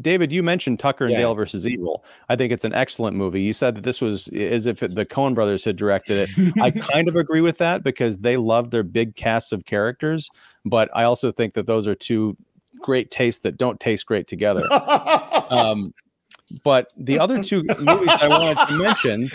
David, 0.00 0.32
you 0.32 0.42
mentioned 0.42 0.78
Tucker 0.78 1.04
and 1.04 1.12
Yeah. 1.12 1.20
Dale 1.20 1.34
versus 1.34 1.66
Evil. 1.66 2.04
I 2.28 2.36
think 2.36 2.52
it's 2.52 2.64
an 2.64 2.72
excellent 2.72 3.16
movie. 3.16 3.42
You 3.42 3.52
said 3.52 3.74
that 3.76 3.82
this 3.84 4.00
was 4.00 4.28
as 4.28 4.66
if 4.66 4.82
it, 4.82 4.94
the 4.94 5.06
Coen 5.06 5.34
brothers 5.34 5.64
had 5.64 5.76
directed 5.76 6.28
it. 6.28 6.54
I 6.60 6.70
kind 6.92 7.08
of 7.08 7.16
agree 7.16 7.40
with 7.40 7.58
that 7.58 7.82
because 7.82 8.18
they 8.18 8.36
love 8.36 8.70
their 8.70 8.82
big 8.82 9.16
casts 9.16 9.52
of 9.52 9.64
characters, 9.64 10.30
but 10.64 10.88
I 10.94 11.04
also 11.04 11.32
think 11.32 11.54
that 11.54 11.66
those 11.66 11.86
are 11.86 11.94
two 11.94 12.36
great 12.80 13.10
tastes 13.10 13.42
that 13.42 13.56
don't 13.56 13.78
taste 13.78 14.06
great 14.06 14.26
together. 14.26 14.66
Um, 14.70 15.92
but 16.64 16.92
the 16.96 17.18
other 17.18 17.42
two 17.42 17.62
movies 17.62 18.08
I 18.20 18.28
wanted 18.28 18.66
to 18.66 18.74
mention, 18.76 19.30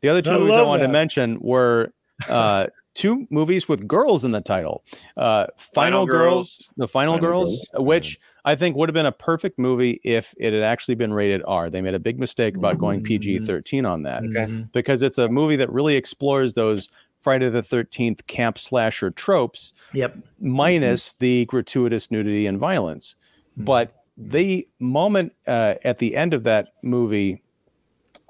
the 0.00 0.08
other 0.08 0.22
two 0.22 0.30
I 0.30 0.38
movies 0.38 0.54
I 0.54 0.58
love 0.58 0.68
wanted 0.68 0.86
to 0.86 0.92
mention 0.92 1.38
were 1.40 1.92
uh, 2.28 2.66
two 2.94 3.26
movies 3.30 3.68
with 3.68 3.86
girls 3.86 4.24
in 4.24 4.30
the 4.30 4.40
title. 4.40 4.82
Uh, 5.16 5.46
Final, 5.56 5.56
Final 5.56 6.06
Girls, 6.06 6.56
Girls. 6.56 6.68
The 6.76 6.88
Final, 6.88 7.14
Final 7.14 7.28
Girls, 7.28 7.68
Girls, 7.72 7.86
which 7.86 8.18
I 8.44 8.54
think 8.56 8.76
would 8.76 8.88
have 8.88 8.94
been 8.94 9.06
a 9.06 9.12
perfect 9.12 9.58
movie 9.58 10.00
if 10.04 10.34
it 10.38 10.52
had 10.52 10.62
actually 10.62 10.96
been 10.96 11.14
rated 11.14 11.42
R. 11.46 11.70
They 11.70 11.80
made 11.80 11.94
a 11.94 11.98
big 11.98 12.18
mistake 12.18 12.56
about 12.56 12.78
going 12.78 13.02
PG 13.02 13.38
13 13.40 13.86
on 13.86 14.02
that 14.02 14.22
Okay. 14.24 14.64
because 14.72 15.00
it's 15.02 15.16
a 15.18 15.28
movie 15.28 15.56
that 15.56 15.72
really 15.72 15.96
explores 15.96 16.52
those 16.52 16.88
Friday 17.16 17.48
the 17.48 17.62
13th 17.62 18.26
camp 18.26 18.58
slasher 18.58 19.10
tropes 19.10 19.72
Yep. 19.94 20.16
minus 20.40 21.14
the 21.14 21.46
gratuitous 21.46 22.10
nudity 22.10 22.46
and 22.46 22.58
violence. 22.58 23.14
Mhm. 23.58 23.64
But 23.64 23.94
the 24.16 24.68
moment 24.78 25.32
uh, 25.46 25.74
at 25.82 25.98
the 25.98 26.14
end 26.14 26.34
of 26.34 26.42
that 26.42 26.68
movie 26.82 27.42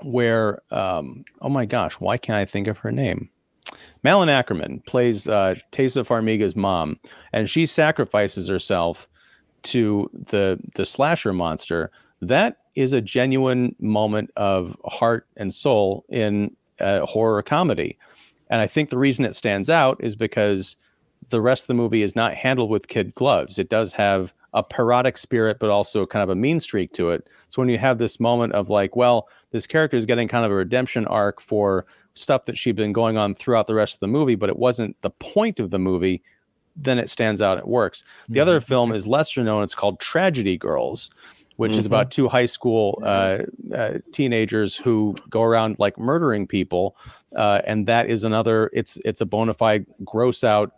where, 0.02 0.60
um, 0.72 1.24
oh 1.40 1.48
my 1.48 1.66
gosh, 1.66 1.94
why 1.94 2.18
can't 2.18 2.36
I 2.36 2.44
think 2.44 2.66
of 2.68 2.78
her 2.78 2.92
name? 2.92 3.30
Malin 4.02 4.28
Akerman 4.28 4.84
plays 4.86 5.26
uh, 5.26 5.54
Taissa 5.72 6.06
Farmiga's 6.06 6.54
mom, 6.54 7.00
and 7.32 7.48
she 7.50 7.66
sacrifices 7.66 8.48
herself 8.48 9.08
to 9.64 10.10
the 10.12 10.58
the 10.74 10.86
slasher 10.86 11.32
monster. 11.32 11.90
That 12.20 12.58
is 12.74 12.92
a 12.92 13.00
genuine 13.00 13.74
moment 13.78 14.30
of 14.36 14.76
heart 14.84 15.26
and 15.36 15.52
soul 15.52 16.04
in 16.08 16.56
a 16.78 17.04
horror 17.06 17.42
comedy, 17.42 17.98
and 18.50 18.60
I 18.60 18.66
think 18.66 18.90
the 18.90 18.98
reason 18.98 19.24
it 19.24 19.34
stands 19.34 19.70
out 19.70 20.02
is 20.02 20.16
because 20.16 20.76
the 21.30 21.40
rest 21.40 21.64
of 21.64 21.68
the 21.68 21.74
movie 21.74 22.02
is 22.02 22.14
not 22.14 22.34
handled 22.34 22.70
with 22.70 22.88
kid 22.88 23.14
gloves. 23.14 23.58
It 23.58 23.68
does 23.68 23.94
have 23.94 24.34
a 24.52 24.62
parodic 24.62 25.18
spirit, 25.18 25.58
but 25.58 25.70
also 25.70 26.06
kind 26.06 26.22
of 26.22 26.30
a 26.30 26.34
mean 26.34 26.60
streak 26.60 26.92
to 26.92 27.10
it. 27.10 27.28
So 27.48 27.60
when 27.60 27.68
you 27.68 27.78
have 27.78 27.98
this 27.98 28.20
moment 28.20 28.52
of 28.52 28.70
like, 28.70 28.94
well, 28.94 29.28
this 29.50 29.66
character 29.66 29.96
is 29.96 30.06
getting 30.06 30.28
kind 30.28 30.44
of 30.44 30.52
a 30.52 30.54
redemption 30.54 31.06
arc 31.06 31.40
for 31.40 31.86
stuff 32.14 32.44
that 32.44 32.56
she'd 32.56 32.76
been 32.76 32.92
going 32.92 33.16
on 33.16 33.34
throughout 33.34 33.66
the 33.66 33.74
rest 33.74 33.94
of 33.94 34.00
the 34.00 34.06
movie, 34.06 34.36
but 34.36 34.48
it 34.48 34.58
wasn't 34.58 35.00
the 35.02 35.10
point 35.10 35.58
of 35.58 35.70
the 35.70 35.78
movie. 35.78 36.22
Then 36.76 36.98
it 36.98 37.08
stands 37.10 37.40
out. 37.40 37.58
It 37.58 37.66
works. 37.68 38.02
The 38.28 38.40
other 38.40 38.60
film 38.60 38.92
is 38.92 39.06
lesser 39.06 39.42
known. 39.44 39.62
It's 39.62 39.74
called 39.74 40.00
Tragedy 40.00 40.56
Girls, 40.56 41.08
which 41.56 41.72
is 41.76 41.84
Mhm. 41.84 41.86
about 41.86 42.10
two 42.10 42.28
high 42.28 42.46
school 42.46 43.00
uh, 43.04 43.38
uh, 43.74 43.98
teenagers 44.12 44.76
who 44.76 45.14
go 45.30 45.42
around 45.42 45.76
like 45.78 45.98
murdering 45.98 46.46
people, 46.46 46.96
uh, 47.36 47.60
and 47.66 47.86
that 47.86 48.08
is 48.10 48.24
another. 48.24 48.70
It's 48.72 48.98
it's 49.04 49.20
a 49.20 49.26
bona 49.26 49.54
fide 49.54 49.86
gross 50.04 50.42
out 50.42 50.72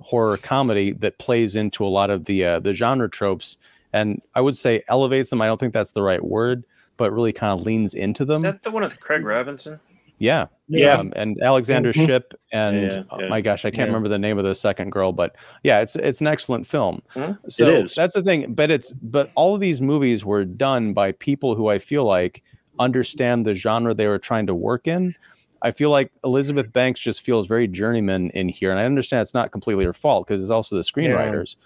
horror 0.00 0.36
comedy 0.38 0.92
that 0.92 1.18
plays 1.18 1.54
into 1.56 1.84
a 1.84 1.88
lot 1.88 2.10
of 2.10 2.24
the 2.26 2.44
uh, 2.44 2.58
the 2.60 2.72
genre 2.72 3.10
tropes, 3.10 3.56
and 3.92 4.22
I 4.34 4.40
would 4.40 4.56
say 4.56 4.82
elevates 4.88 5.30
them. 5.30 5.42
I 5.42 5.46
don't 5.46 5.58
think 5.58 5.72
that's 5.74 5.92
the 5.92 6.02
right 6.02 6.24
word, 6.24 6.64
but 6.96 7.12
really 7.12 7.32
kind 7.32 7.52
of 7.52 7.66
leans 7.66 7.92
into 7.92 8.24
them. 8.24 8.36
Is 8.44 8.52
that 8.52 8.62
the 8.62 8.70
one 8.70 8.82
with 8.84 9.00
Craig 9.00 9.24
Robinson? 9.24 9.80
Yeah, 10.20 10.46
Yeah. 10.68 10.94
um, 10.94 11.12
and 11.16 11.36
Alexander 11.42 11.92
Mhm. 11.92 12.06
Ship, 12.06 12.34
and 12.52 12.92
Yeah, 12.92 13.02
oh 13.10 13.26
my 13.28 13.40
gosh, 13.40 13.64
I 13.64 13.70
can't 13.70 13.78
Yeah. 13.78 13.84
remember 13.86 14.08
the 14.08 14.18
name 14.18 14.38
of 14.38 14.44
the 14.44 14.54
second 14.54 14.90
girl, 14.92 15.10
but 15.12 15.34
yeah, 15.64 15.80
it's 15.80 15.96
it's 15.96 16.20
an 16.20 16.26
excellent 16.28 16.66
film. 16.66 17.02
Mhm. 17.16 17.38
So 17.48 17.66
It 17.66 17.84
is. 17.86 17.94
that's 17.94 18.14
the 18.14 18.22
thing, 18.22 18.52
but 18.54 18.70
it's 18.70 18.92
but 19.02 19.30
all 19.34 19.54
of 19.54 19.60
these 19.60 19.80
movies 19.80 20.24
were 20.24 20.44
done 20.44 20.92
by 20.92 21.12
people 21.12 21.54
who 21.56 21.68
I 21.68 21.78
feel 21.78 22.04
like 22.04 22.42
understand 22.78 23.44
the 23.46 23.54
genre 23.54 23.94
they 23.94 24.06
were 24.06 24.18
trying 24.18 24.46
to 24.46 24.54
work 24.54 24.86
in. 24.86 25.14
I 25.62 25.70
feel 25.72 25.90
like 25.90 26.10
Elizabeth 26.24 26.72
Banks 26.72 27.00
just 27.00 27.20
feels 27.22 27.46
very 27.46 27.66
journeyman 27.68 28.30
in 28.30 28.48
here, 28.48 28.70
and 28.70 28.78
I 28.80 28.84
understand 28.84 29.22
it's 29.22 29.34
not 29.34 29.52
completely 29.52 29.84
her 29.84 29.92
fault 29.92 30.26
because 30.26 30.40
it's 30.42 30.50
also 30.50 30.76
the 30.76 30.82
screenwriters. 30.82 31.56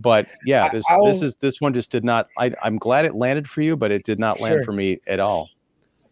But 0.00 0.26
yeah, 0.46 0.68
this 0.70 0.84
I'll- 0.88 1.04
this 1.04 1.20
is 1.22 1.34
this 1.36 1.60
one 1.60 1.74
just 1.74 1.90
did 1.90 2.04
not. 2.04 2.28
I, 2.38 2.52
I'm 2.62 2.78
glad 2.78 3.04
it 3.04 3.14
landed 3.14 3.48
for 3.48 3.60
you, 3.62 3.76
but 3.76 3.90
it 3.92 4.04
did 4.04 4.18
not 4.18 4.40
land 4.40 4.54
Sure. 4.54 4.62
for 4.64 4.72
me 4.72 5.00
at 5.06 5.18
all. 5.20 5.50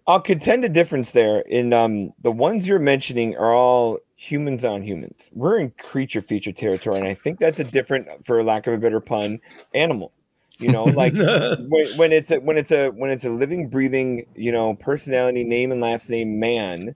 I'll 0.07 0.21
contend 0.21 0.65
a 0.65 0.69
difference 0.69 1.13
there. 1.13 1.41
In 1.41 1.73
um, 1.73 2.13
the 2.21 2.33
ones 2.33 2.67
you're 2.67 2.79
mentioning 2.79 3.37
are 3.37 3.55
all 3.55 3.99
humans 4.17 4.65
on 4.65 4.83
humans. 4.83 5.31
We're 5.33 5.59
in 5.59 5.71
creature 5.79 6.23
feature 6.23 6.53
territory, 6.53 6.99
and 7.01 7.09
I 7.09 7.15
think 7.15 7.39
that's 7.39 7.61
a 7.61 7.65
different, 7.65 8.09
for 8.25 8.43
lack 8.43 8.67
of 8.67 8.75
a 8.75 8.79
better 8.79 9.01
pun, 9.01 9.41
animal. 9.75 10.13
You 10.59 10.71
know, 10.71 10.89
like 10.91 11.15
when, 11.57 11.97
when 11.97 12.13
it's 12.13 12.31
a 12.31 12.39
when 12.41 12.57
it's 12.59 12.73
a 12.73 12.89
when 12.91 13.11
it's 13.11 13.25
a 13.25 13.31
living, 13.31 13.69
breathing, 13.69 14.25
you 14.35 14.53
know, 14.53 14.75
personality, 14.75 15.45
name 15.45 15.71
and 15.73 15.81
last 15.81 16.11
name 16.11 16.39
man 16.41 16.95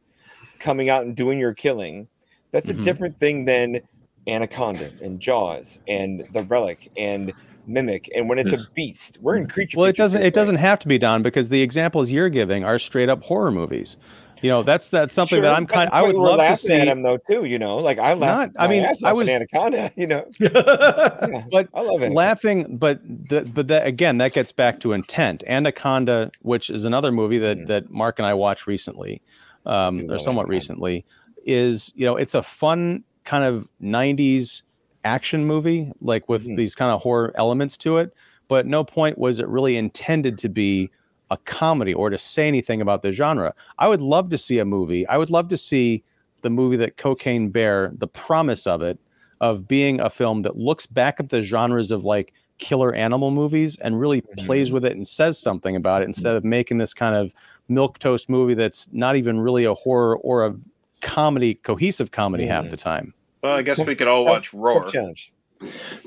coming 0.59 0.88
out 0.90 1.04
and 1.04 1.16
doing 1.16 1.38
your 1.38 1.54
killing. 1.54 2.09
That's 2.52 2.68
Mhm. 2.68 2.70
a 2.70 2.74
different 2.74 3.20
thing 3.20 3.44
than 3.44 3.80
Anaconda 4.26 4.92
and 5.00 5.20
Jaws 5.20 5.78
and 5.86 6.24
the 6.32 6.42
Relic 6.42 6.90
and 6.96 7.34
Mimic. 7.67 8.09
And 8.14 8.29
when 8.29 8.39
it's 8.39 8.53
a 8.53 8.59
beast, 8.75 9.19
we're 9.21 9.37
in 9.37 9.49
creature. 9.49 9.79
Well, 9.79 9.87
it 9.87 9.97
doesn't. 9.97 10.19
It 10.21 10.23
territory. 10.23 10.41
doesn't 10.43 10.57
have 10.57 10.79
to 10.81 10.89
be 10.89 10.99
Don 10.99 11.23
because 11.23 11.49
the 11.49 11.62
examples 11.62 12.11
you're 12.11 12.29
giving 12.31 12.64
are 12.64 12.79
straight 12.79 13.09
up 13.09 13.23
horror 13.25 13.51
movies. 13.51 13.97
You 14.43 14.51
know, 14.51 14.62
that's 14.62 14.91
that's 14.91 15.14
something 15.14 15.41
that 15.43 15.55
I'm 15.55 15.64
but- 15.64 15.73
kind. 15.75 15.91
I 15.93 16.03
but 16.03 16.09
would 16.09 16.17
love 16.17 16.33
to 16.35 16.37
laughing 16.39 16.57
see. 16.57 16.75
at 16.75 16.89
him 16.89 17.03
though 17.03 17.17
too. 17.17 17.47
You 17.47 17.59
know, 17.59 17.77
like 17.79 17.99
I 17.99 18.12
laughed. 18.12 18.55
Not- 18.55 18.62
I 18.64 18.69
mean, 18.69 18.87
I 19.03 19.12
was- 19.14 19.29
Anaconda. 19.29 19.91
You 19.97 20.07
know, 20.07 20.27
yeah, 20.39 21.45
But 21.51 21.69
I 21.73 21.81
love 21.81 22.03
it. 22.03 22.12
laughing 22.12 22.77
but 22.77 23.01
the, 23.03 23.41
but 23.43 23.69
that 23.69 23.87
again 23.87 24.19
that 24.19 24.33
gets 24.35 24.53
back 24.53 24.79
to 24.81 24.93
intent 24.93 25.43
anaconda 25.47 26.31
which 26.43 26.69
is 26.71 26.85
another 26.85 27.11
movie 27.11 27.39
that 27.39 27.57
Mhm. 27.59 27.67
that 27.69 27.91
mark 27.91 28.19
and 28.19 28.27
i 28.27 28.35
watched 28.35 28.67
recently 28.67 29.23
um 29.64 30.01
or 30.11 30.19
somewhat 30.19 30.43
Anaconda. 30.43 30.47
recently 30.51 31.05
is 31.47 31.93
you 31.97 32.05
know 32.05 32.17
it's 32.17 32.35
a 32.35 32.43
fun 32.43 33.05
kind 33.25 33.43
of 33.45 33.69
90s 33.83 34.62
action 35.07 35.44
movie 35.46 35.90
like 36.00 36.28
with 36.28 36.46
Mhm. 36.46 36.57
these 36.57 36.74
kind 36.74 36.90
of 36.90 37.00
horror 37.02 37.32
elements 37.36 37.76
to 37.78 37.96
it 37.98 38.12
but 38.48 38.61
at 38.61 38.66
no 38.66 38.84
point 38.84 39.16
was 39.18 39.38
it 39.38 39.48
really 39.48 39.76
intended 39.76 40.36
to 40.38 40.48
be 40.48 40.90
a 41.30 41.36
comedy 41.38 41.92
or 41.94 42.09
to 42.11 42.16
say 42.18 42.46
anything 42.46 42.80
about 42.80 43.02
the 43.02 43.11
genre. 43.11 43.52
I 43.80 43.88
would 43.88 44.00
love 44.00 44.30
to 44.30 44.38
see 44.38 44.61
a 44.61 44.64
movie. 44.64 45.04
I 45.09 45.16
would 45.18 45.28
love 45.30 45.48
to 45.48 45.57
see 45.57 46.04
the 46.42 46.50
movie 46.50 46.76
that 46.76 46.96
cocaine 46.96 47.48
bear 47.48 47.90
the 47.98 48.07
promise 48.07 48.64
of 48.68 48.80
it 48.82 48.96
of 49.40 49.66
being 49.66 49.98
a 50.00 50.09
film 50.09 50.42
that 50.42 50.57
looks 50.57 50.86
back 50.86 51.18
at 51.18 51.30
the 51.30 51.42
genres 51.42 51.90
of 51.90 52.04
like 52.04 52.32
killer 52.59 52.94
animal 52.94 53.32
movies 53.32 53.76
and 53.80 53.98
really 53.98 54.20
plays 54.46 54.70
with 54.70 54.84
it 54.84 54.92
and 54.92 55.09
says 55.09 55.36
something 55.36 55.74
about 55.74 56.02
it 56.02 56.04
instead 56.04 56.36
of 56.36 56.44
making 56.44 56.78
this 56.78 56.94
kind 56.94 57.16
of 57.16 57.34
milk 57.68 57.98
toast 57.98 58.28
movie 58.28 58.54
that's 58.54 58.86
not 58.92 59.16
even 59.16 59.40
really 59.40 59.64
a 59.64 59.74
horror 59.74 60.16
or 60.18 60.46
a 60.46 60.54
comedy 61.00 61.54
cohesive 61.54 62.12
comedy 62.12 62.46
half 62.46 62.66
Mhm. 62.66 62.70
the 62.70 62.76
time 62.76 63.14
Well, 63.47 63.55
I 63.57 63.62
guess 63.62 63.78
we 63.78 63.94
could 63.94 64.09
all 64.09 64.24
watch 64.24 64.53
Roar. 64.53 64.84
challenge. 64.88 65.32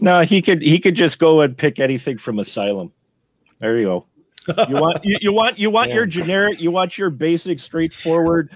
No, 0.01 0.21
he 0.21 0.41
could 0.41 0.61
he 0.61 0.77
could 0.77 0.95
just 0.95 1.19
go 1.19 1.39
and 1.41 1.57
pick 1.57 1.79
anything 1.79 2.17
from 2.17 2.37
Asylum. 2.39 2.91
There 3.59 3.77
you 3.79 3.85
go. 3.85 4.05
You 4.67 4.75
want 4.75 5.05
you, 5.05 5.17
you 5.21 5.31
want 5.33 5.57
you 5.57 5.69
want 5.69 5.89
Yeah. 5.89 5.95
your 5.95 6.05
generic, 6.05 6.59
you 6.59 6.69
want 6.69 6.97
your 6.97 7.09
basic, 7.09 7.59
straightforward, 7.59 8.51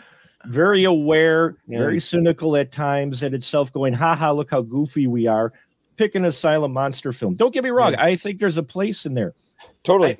very 0.45 0.83
aware, 0.83 1.55
Yeah. 1.67 1.79
very 1.79 1.99
cynical 2.01 2.55
at 2.57 2.71
times, 2.73 3.23
and 3.23 3.33
itself 3.33 3.71
going, 3.71 3.93
haha, 3.93 4.31
look 4.33 4.51
how 4.51 4.61
goofy 4.61 5.07
we 5.07 5.27
are. 5.27 5.53
Pick 5.95 6.15
an 6.15 6.25
Asylum 6.25 6.73
monster 6.73 7.11
film. 7.13 7.35
Don't 7.35 7.53
get 7.53 7.63
me 7.63 7.69
wrong, 7.69 7.95
I 7.95 8.15
think 8.17 8.39
there's 8.39 8.57
a 8.57 8.63
place 8.63 9.05
in 9.05 9.13
there. 9.13 9.33
Totally. 9.83 10.17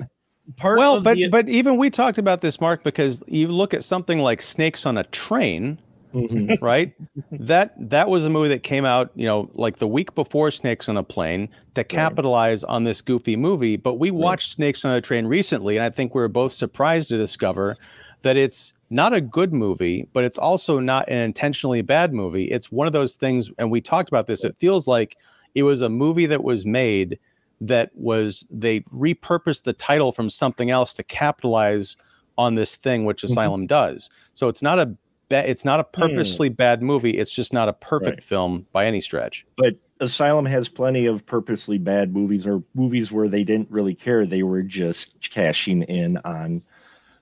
Part 0.58 0.78
well 0.78 1.02
but 1.02 1.16
the, 1.16 1.28
but 1.30 1.50
even 1.50 1.78
we 1.78 1.90
talked 1.90 2.18
about 2.18 2.42
this 2.42 2.60
mark 2.62 2.84
because 2.84 3.24
you 3.28 3.48
look 3.48 3.74
at 3.74 3.84
something 3.84 4.20
like 4.20 4.42
snakes 4.42 4.86
on 4.86 4.98
a 4.98 5.04
train 5.06 5.80
Mhm. 6.14 6.62
right? 6.62 6.94
That 7.32 7.74
that 7.90 8.10
was 8.10 8.26
a 8.26 8.30
movie 8.30 8.50
that 8.50 8.64
came 8.64 8.86
out 8.86 9.12
you 9.16 9.26
know 9.26 9.50
like 9.54 9.78
the 9.78 9.88
week 9.88 10.14
before 10.16 10.52
snakes 10.52 10.88
on 10.88 10.98
a 10.98 11.04
plane 11.04 11.50
to 11.76 11.84
capitalize 11.84 12.64
on 12.64 12.84
this 12.84 13.02
goofy 13.02 13.36
movie 13.36 13.76
but 13.78 13.96
we 14.00 14.12
watched 14.12 14.52
snakes 14.54 14.86
on 14.86 14.92
a 14.92 15.02
train 15.02 15.26
recently 15.26 15.76
and 15.76 15.84
i 15.84 15.90
think 15.90 16.14
we 16.14 16.22
were 16.22 16.28
both 16.28 16.54
surprised 16.54 17.10
to 17.10 17.18
discover 17.18 17.76
that 18.22 18.38
it's 18.38 18.74
not 18.90 19.14
a 19.14 19.22
good 19.22 19.54
movie 19.54 20.08
but 20.14 20.24
it's 20.24 20.38
also 20.38 20.80
not 20.80 21.10
an 21.10 21.18
intentionally 21.18 21.82
bad 21.82 22.14
movie. 22.14 22.46
It's 22.46 22.72
one 22.72 22.86
of 22.88 22.94
those 22.94 23.16
things 23.16 23.50
and 23.58 23.72
we 23.72 23.82
talked 23.82 24.10
about 24.10 24.28
this 24.28 24.44
it 24.44 24.56
feels 24.58 24.88
like 24.88 25.18
it 25.56 25.64
was 25.64 25.82
a 25.82 25.90
movie 25.90 26.28
that 26.28 26.44
was 26.44 26.66
made 26.66 27.18
that 27.62 27.90
was 27.96 28.46
they 28.52 28.82
repurposed 28.82 29.64
the 29.64 29.74
title 29.74 30.12
from 30.12 30.30
something 30.30 30.70
else 30.70 30.94
to 30.94 31.04
capitalize 31.04 31.96
on 32.38 32.56
this 32.56 32.76
thing 32.76 33.06
which 33.06 33.24
asylum 33.24 33.68
does. 33.68 34.10
So 34.34 34.48
it's 34.50 34.62
not 34.64 34.80
a 34.80 34.96
ba- 35.42 35.50
it's 35.50 35.66
not 35.66 35.80
a 35.80 35.84
hmm. 35.84 36.02
purposely 36.02 36.50
bad 36.50 36.82
movie 36.82 37.18
it's 37.18 37.34
just 37.34 37.54
not 37.54 37.70
a 37.70 37.74
perfect 37.74 38.18
Right. 38.18 38.24
film 38.24 38.68
by 38.72 38.86
any 38.86 39.02
stretch 39.02 39.46
but 39.58 39.76
Asylum 40.04 40.46
has 40.46 40.68
plenty 40.68 41.06
of 41.06 41.26
purposely 41.26 41.78
bad 41.78 42.14
movies 42.14 42.46
or 42.46 42.62
movies 42.74 43.12
where 43.12 43.30
they 43.30 43.44
didn't 43.44 43.72
really 43.72 43.96
care. 43.96 44.26
They 44.26 44.44
were 44.44 44.62
just 44.62 45.32
cashing 45.32 45.84
in 45.84 46.18
on 46.26 46.62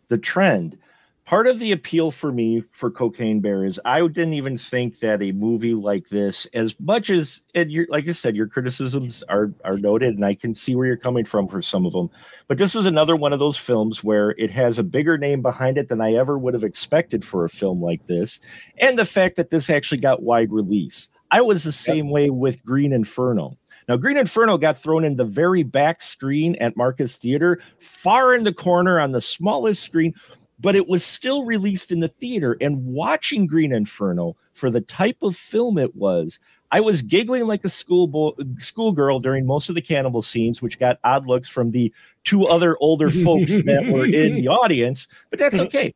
the 0.07 0.17
trend. 0.17 0.77
Part 1.25 1.47
of 1.47 1.59
the 1.59 1.71
appeal 1.71 2.09
for 2.11 2.31
me 2.31 2.63
for 2.71 2.89
Cocaine 2.89 3.39
Bear 3.39 3.63
is 3.63 3.79
I 3.85 4.01
didn't 4.01 4.33
even 4.33 4.57
think 4.57 4.99
that 4.99 5.21
a 5.21 5.31
movie 5.31 5.75
like 5.75 6.09
this, 6.09 6.47
as 6.47 6.77
much 6.79 7.09
as 7.09 7.43
and 7.53 7.71
you're 7.71 7.85
like 7.89 8.07
I 8.07 8.11
said, 8.11 8.35
your 8.35 8.47
criticisms 8.47 9.23
are 9.29 9.53
are 9.63 9.77
noted, 9.77 10.15
and 10.15 10.25
I 10.25 10.33
can 10.33 10.53
see 10.53 10.75
where 10.75 10.87
you're 10.87 10.97
coming 10.97 11.23
from 11.23 11.47
for 11.47 11.61
some 11.61 11.85
of 11.85 11.93
them. 11.93 12.09
But 12.47 12.57
this 12.57 12.75
is 12.75 12.85
another 12.85 13.15
one 13.15 13.33
of 13.33 13.39
those 13.39 13.57
films 13.57 14.03
where 14.03 14.31
it 14.31 14.49
has 14.51 14.79
a 14.79 14.83
bigger 14.83 15.17
name 15.17 15.41
behind 15.41 15.77
it 15.77 15.89
than 15.89 16.01
I 16.01 16.13
ever 16.15 16.37
would 16.37 16.55
have 16.55 16.63
expected 16.63 17.23
for 17.23 17.45
a 17.45 17.49
film 17.49 17.81
like 17.81 18.07
this, 18.07 18.39
and 18.79 18.97
the 18.97 19.05
fact 19.05 19.35
that 19.35 19.51
this 19.51 19.69
actually 19.69 20.01
got 20.01 20.23
wide 20.23 20.51
release. 20.51 21.09
I 21.29 21.39
was 21.39 21.63
the 21.63 21.71
same 21.71 22.09
way 22.09 22.29
with 22.29 22.65
Green 22.65 22.91
Inferno. 22.91 23.57
Now, 23.87 23.95
Green 23.95 24.17
Inferno 24.17 24.57
got 24.57 24.77
thrown 24.77 25.05
in 25.05 25.15
the 25.15 25.25
very 25.25 25.63
back 25.63 26.01
screen 26.01 26.55
at 26.57 26.75
Marcus 26.75 27.15
Theater, 27.15 27.61
far 27.79 28.33
in 28.33 28.43
the 28.43 28.53
corner 28.53 28.99
on 28.99 29.11
the 29.11 29.21
smallest 29.21 29.81
screen, 29.83 30.13
but 30.61 30.75
it 30.75 30.87
was 30.87 31.03
still 31.03 31.43
released 31.43 31.91
in 31.91 31.99
the 31.99 32.07
theater. 32.07 32.55
And 32.61 32.85
watching 32.85 33.47
Green 33.47 33.73
Inferno 33.73 34.35
for 34.53 34.69
the 34.69 34.81
type 34.81 35.17
of 35.23 35.35
film 35.35 35.77
it 35.77 35.95
was, 35.95 36.39
I 36.71 36.79
was 36.79 37.01
giggling 37.01 37.47
like 37.47 37.65
a 37.65 37.69
school 37.69 38.35
schoolgirl 38.57 39.19
during 39.19 39.45
most 39.45 39.67
of 39.67 39.75
the 39.75 39.81
cannibal 39.81 40.21
scenes, 40.21 40.61
which 40.61 40.79
got 40.79 40.99
odd 41.03 41.25
looks 41.25 41.49
from 41.49 41.71
the 41.71 41.91
two 42.23 42.47
other 42.47 42.77
older 42.79 43.09
folks 43.09 43.61
that 43.63 43.87
were 43.91 44.05
in 44.05 44.35
the 44.35 44.47
audience, 44.47 45.07
but 45.29 45.39
that's 45.39 45.59
okay. 45.59 45.93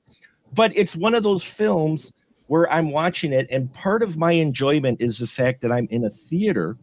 But 0.54 0.74
it's 0.76 0.96
one 0.96 1.16
of 1.16 1.24
those 1.24 1.44
films 1.44 2.12
where 2.48 2.70
I'm 2.72 2.92
watching 2.92 3.32
it, 3.32 3.48
and 3.50 3.74
part 3.74 4.04
of 4.04 4.18
my 4.18 4.34
enjoyment 4.34 5.02
is 5.02 5.20
the 5.20 5.28
fact 5.28 5.62
that 5.62 5.72
I'm 5.72 5.88
in 5.90 6.04
a 6.04 6.10
theater, 6.10 6.78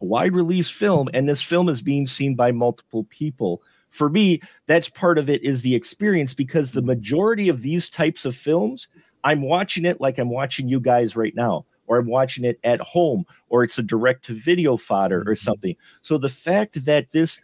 a 0.00 0.04
wide 0.04 0.34
release 0.34 0.70
film, 0.70 1.08
and 1.12 1.28
this 1.28 1.42
film 1.42 1.68
is 1.68 1.82
being 1.82 2.06
seen 2.06 2.34
by 2.36 2.52
multiple 2.52 3.04
people. 3.10 3.62
For 3.92 4.08
me, 4.08 4.40
that's 4.66 4.88
part 4.88 5.18
of 5.18 5.30
it 5.30 5.44
is 5.44 5.62
the 5.62 5.74
experience 5.74 6.34
because 6.34 6.72
the 6.72 6.82
majority 6.82 7.48
of 7.48 7.60
these 7.62 7.88
types 7.90 8.24
of 8.24 8.34
films, 8.34 8.88
I'm 9.22 9.42
watching 9.42 9.84
it 9.84 10.00
like 10.00 10.18
I'm 10.18 10.30
watching 10.30 10.66
you 10.66 10.80
guys 10.80 11.14
right 11.14 11.34
now, 11.36 11.66
or 11.86 11.98
I'm 11.98 12.06
watching 12.08 12.44
it 12.44 12.58
at 12.64 12.80
home, 12.80 13.24
or 13.50 13.62
it's 13.62 13.78
a 13.78 13.82
direct 13.82 14.24
to 14.24 14.34
video 14.34 14.76
fodder 14.78 15.22
or 15.26 15.34
something. 15.34 15.76
So 16.00 16.16
the 16.18 16.30
fact 16.30 16.84
that 16.86 17.10
this 17.12 17.40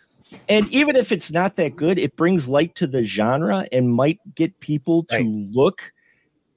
and 0.49 0.67
even 0.69 0.97
if 0.97 1.13
it's 1.13 1.31
not 1.31 1.57
that 1.57 1.77
good, 1.77 1.99
it 1.99 2.17
brings 2.17 2.49
light 2.49 2.75
to 2.77 2.87
the 2.87 3.03
genre 3.03 3.67
and 3.71 3.93
might 3.93 4.19
get 4.35 4.59
people 4.61 5.05
to 5.05 5.17
Right. 5.17 5.27
look 5.27 5.93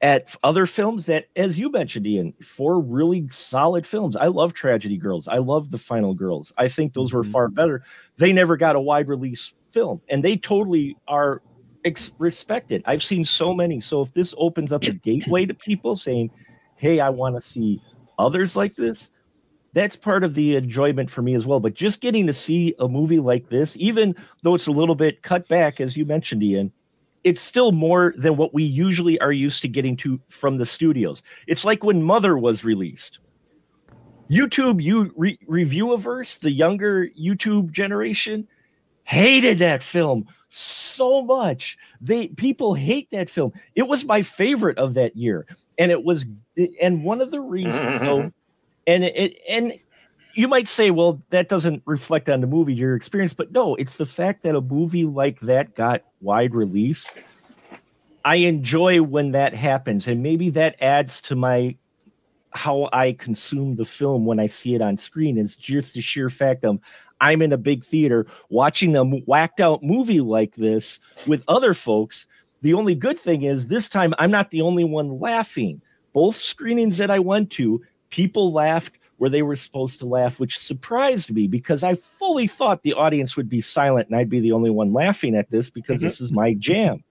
at 0.01 0.33
other 0.43 0.65
films 0.65 1.05
that, 1.07 1.25
as 1.35 1.59
you 1.59 1.69
mentioned, 1.69 2.07
Ian, 2.07 2.33
four 2.41 2.79
really 2.79 3.27
solid 3.29 3.85
films. 3.85 4.15
I 4.15 4.27
love 4.27 4.53
Tragedy 4.53 4.97
Girls. 4.97 5.27
I 5.27 5.37
love 5.37 5.69
The 5.71 5.77
Final 5.77 6.13
Girls. 6.13 6.51
I 6.57 6.69
think 6.69 6.93
those 6.93 7.13
were 7.13 7.23
Mhm. 7.23 7.31
far 7.31 7.49
better. 7.49 7.83
They 8.17 8.33
never 8.33 8.57
got 8.57 8.75
a 8.75 8.81
wide 8.81 9.07
release 9.09 9.53
film, 9.71 10.01
and 10.09 10.23
they 10.23 10.37
totally 10.37 10.95
are 11.07 11.41
ex- 11.85 12.11
respected. 12.17 12.83
I've 12.85 13.03
seen 13.03 13.25
so 13.25 13.53
many. 13.53 13.79
So 13.79 14.01
if 14.01 14.13
this 14.13 14.33
opens 14.37 14.71
up 14.71 14.83
a 14.83 14.91
gateway 14.91 15.45
to 15.45 15.53
people 15.53 15.95
saying, 15.95 16.31
"Hey, 16.75 16.99
I 16.99 17.09
want 17.09 17.35
to 17.35 17.41
see 17.41 17.81
others 18.17 18.55
like 18.55 18.75
this," 18.75 19.11
that's 19.73 19.95
part 19.95 20.23
of 20.23 20.35
the 20.35 20.55
enjoyment 20.55 21.09
for 21.09 21.21
me 21.21 21.33
as 21.33 21.47
well. 21.47 21.59
But 21.59 21.73
just 21.73 22.01
getting 22.01 22.27
to 22.27 22.33
see 22.33 22.73
a 22.79 22.87
movie 22.87 23.19
like 23.19 23.49
this, 23.49 23.77
even 23.77 24.15
though 24.43 24.55
it's 24.55 24.67
a 24.67 24.71
little 24.71 24.95
bit 24.95 25.21
cut 25.23 25.47
back, 25.47 25.79
as 25.79 25.95
you 25.95 26.05
mentioned, 26.05 26.43
Ian, 26.43 26.71
it's 27.23 27.41
still 27.41 27.71
more 27.71 28.13
than 28.17 28.35
what 28.35 28.53
we 28.53 28.63
usually 28.63 29.19
are 29.19 29.31
used 29.31 29.61
to 29.61 29.67
getting 29.67 29.95
to 29.97 30.19
from 30.27 30.57
the 30.57 30.65
studios. 30.65 31.23
It's 31.47 31.63
like 31.63 31.83
when 31.83 32.01
Mother 32.01 32.37
was 32.37 32.63
released. 32.63 33.19
YouTube, 34.29 34.81
you 34.81 35.11
re- 35.15 35.37
reviewiverse, 35.47 36.39
the 36.39 36.51
younger 36.51 37.09
YouTube 37.19 37.71
generation, 37.71 38.47
hated 39.11 39.59
that 39.59 39.83
film 39.83 40.25
so 40.47 41.21
much. 41.21 41.77
They 41.99 42.29
people 42.29 42.73
hate 42.73 43.09
that 43.11 43.29
film. 43.29 43.51
It 43.75 43.87
was 43.87 44.05
my 44.05 44.21
favorite 44.21 44.77
of 44.77 44.93
that 44.93 45.17
year, 45.17 45.45
and 45.77 45.91
it 45.91 46.03
was 46.03 46.25
and 46.81 47.03
one 47.03 47.19
of 47.21 47.29
the 47.31 47.41
reasons. 47.41 47.99
so, 47.99 48.19
mm-hmm. 48.19 48.27
and 48.87 49.03
it 49.03 49.37
and 49.49 49.73
you 50.33 50.47
might 50.47 50.67
say, 50.67 50.91
well, 50.91 51.21
that 51.29 51.49
doesn't 51.49 51.83
reflect 51.85 52.29
on 52.29 52.39
the 52.39 52.47
movie, 52.47 52.73
your 52.73 52.95
experience, 52.95 53.33
but 53.33 53.51
no, 53.51 53.75
it's 53.75 53.97
the 53.97 54.05
fact 54.05 54.43
that 54.43 54.55
a 54.55 54.61
movie 54.61 55.05
like 55.05 55.41
that 55.41 55.75
got 55.75 56.03
wide 56.21 56.55
release. 56.55 57.09
I 58.23 58.35
enjoy 58.35 59.01
when 59.01 59.31
that 59.31 59.53
happens, 59.53 60.07
and 60.07 60.23
maybe 60.23 60.49
that 60.51 60.75
adds 60.79 61.19
to 61.23 61.35
my 61.35 61.75
how 62.53 62.89
I 62.91 63.13
consume 63.13 63.75
the 63.75 63.85
film 63.85 64.25
when 64.25 64.39
I 64.39 64.47
see 64.47 64.75
it 64.75 64.81
on 64.81 64.97
screen 64.97 65.37
is 65.37 65.55
just 65.55 65.95
the 65.95 66.01
sheer 66.01 66.29
fact 66.29 66.65
of 66.65 66.79
I'm 67.21 67.41
in 67.41 67.53
a 67.53 67.57
big 67.57 67.85
theater 67.85 68.25
watching 68.49 68.95
a 68.95 69.05
whacked 69.05 69.61
out 69.61 69.83
movie 69.83 70.19
like 70.19 70.55
this 70.55 70.99
with 71.25 71.43
other 71.47 71.73
folks. 71.73 72.27
The 72.61 72.73
only 72.73 72.95
good 72.95 73.17
thing 73.17 73.43
is 73.43 73.67
this 73.67 73.87
time 73.87 74.13
I'm 74.19 74.31
not 74.31 74.49
the 74.49 74.61
only 74.61 74.83
one 74.83 75.19
laughing. 75.19 75.81
Both 76.13 76.35
screenings 76.35 76.97
that 76.97 77.09
I 77.09 77.19
went 77.19 77.51
to, 77.51 77.81
people 78.09 78.51
laughed 78.51 78.97
where 79.17 79.29
they 79.29 79.43
were 79.43 79.55
supposed 79.55 79.99
to 79.99 80.07
laugh, 80.07 80.39
which 80.39 80.57
surprised 80.57 81.31
me 81.31 81.47
because 81.47 81.83
I 81.83 81.93
fully 81.93 82.47
thought 82.47 82.81
the 82.81 82.95
audience 82.95 83.37
would 83.37 83.47
be 83.47 83.61
silent 83.61 84.07
and 84.09 84.17
I'd 84.17 84.29
be 84.29 84.39
the 84.39 84.51
only 84.51 84.71
one 84.71 84.93
laughing 84.93 85.35
at 85.35 85.51
this 85.51 85.69
because 85.69 85.97
mm-hmm. 85.99 86.07
this 86.07 86.19
is 86.19 86.31
my 86.31 86.55
jam. 86.55 87.03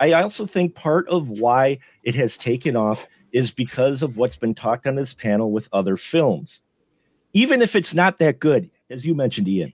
I 0.00 0.12
also 0.12 0.44
think 0.46 0.74
part 0.74 1.06
of 1.08 1.28
why 1.28 1.78
it 2.02 2.14
has 2.16 2.36
taken 2.36 2.74
off 2.74 3.06
is 3.32 3.52
because 3.52 4.02
of 4.02 4.16
what's 4.16 4.36
been 4.36 4.54
talked 4.54 4.86
on 4.86 4.96
this 4.96 5.14
panel 5.14 5.52
with 5.52 5.68
other 5.72 5.96
films. 5.96 6.62
Even 7.32 7.62
if 7.62 7.76
it's 7.76 7.94
not 7.94 8.18
that 8.18 8.40
good, 8.40 8.70
as 8.90 9.06
you 9.06 9.14
mentioned, 9.14 9.48
Ian, 9.48 9.72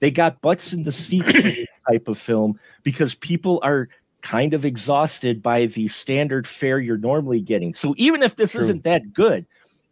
they 0.00 0.10
got 0.10 0.40
butts 0.40 0.72
in 0.72 0.82
the 0.82 0.92
seats 0.92 1.30
for 1.32 1.42
this 1.42 1.68
type 1.88 2.08
of 2.08 2.18
film 2.18 2.58
because 2.82 3.14
people 3.14 3.60
are 3.62 3.88
kind 4.22 4.54
of 4.54 4.64
exhausted 4.64 5.42
by 5.42 5.66
the 5.66 5.88
standard 5.88 6.46
fare 6.46 6.78
you're 6.78 6.98
normally 6.98 7.40
getting. 7.40 7.74
So 7.74 7.94
even 7.96 8.22
if 8.22 8.36
this 8.36 8.52
True. 8.52 8.62
isn't 8.62 8.84
that 8.84 9.12
good, 9.12 9.46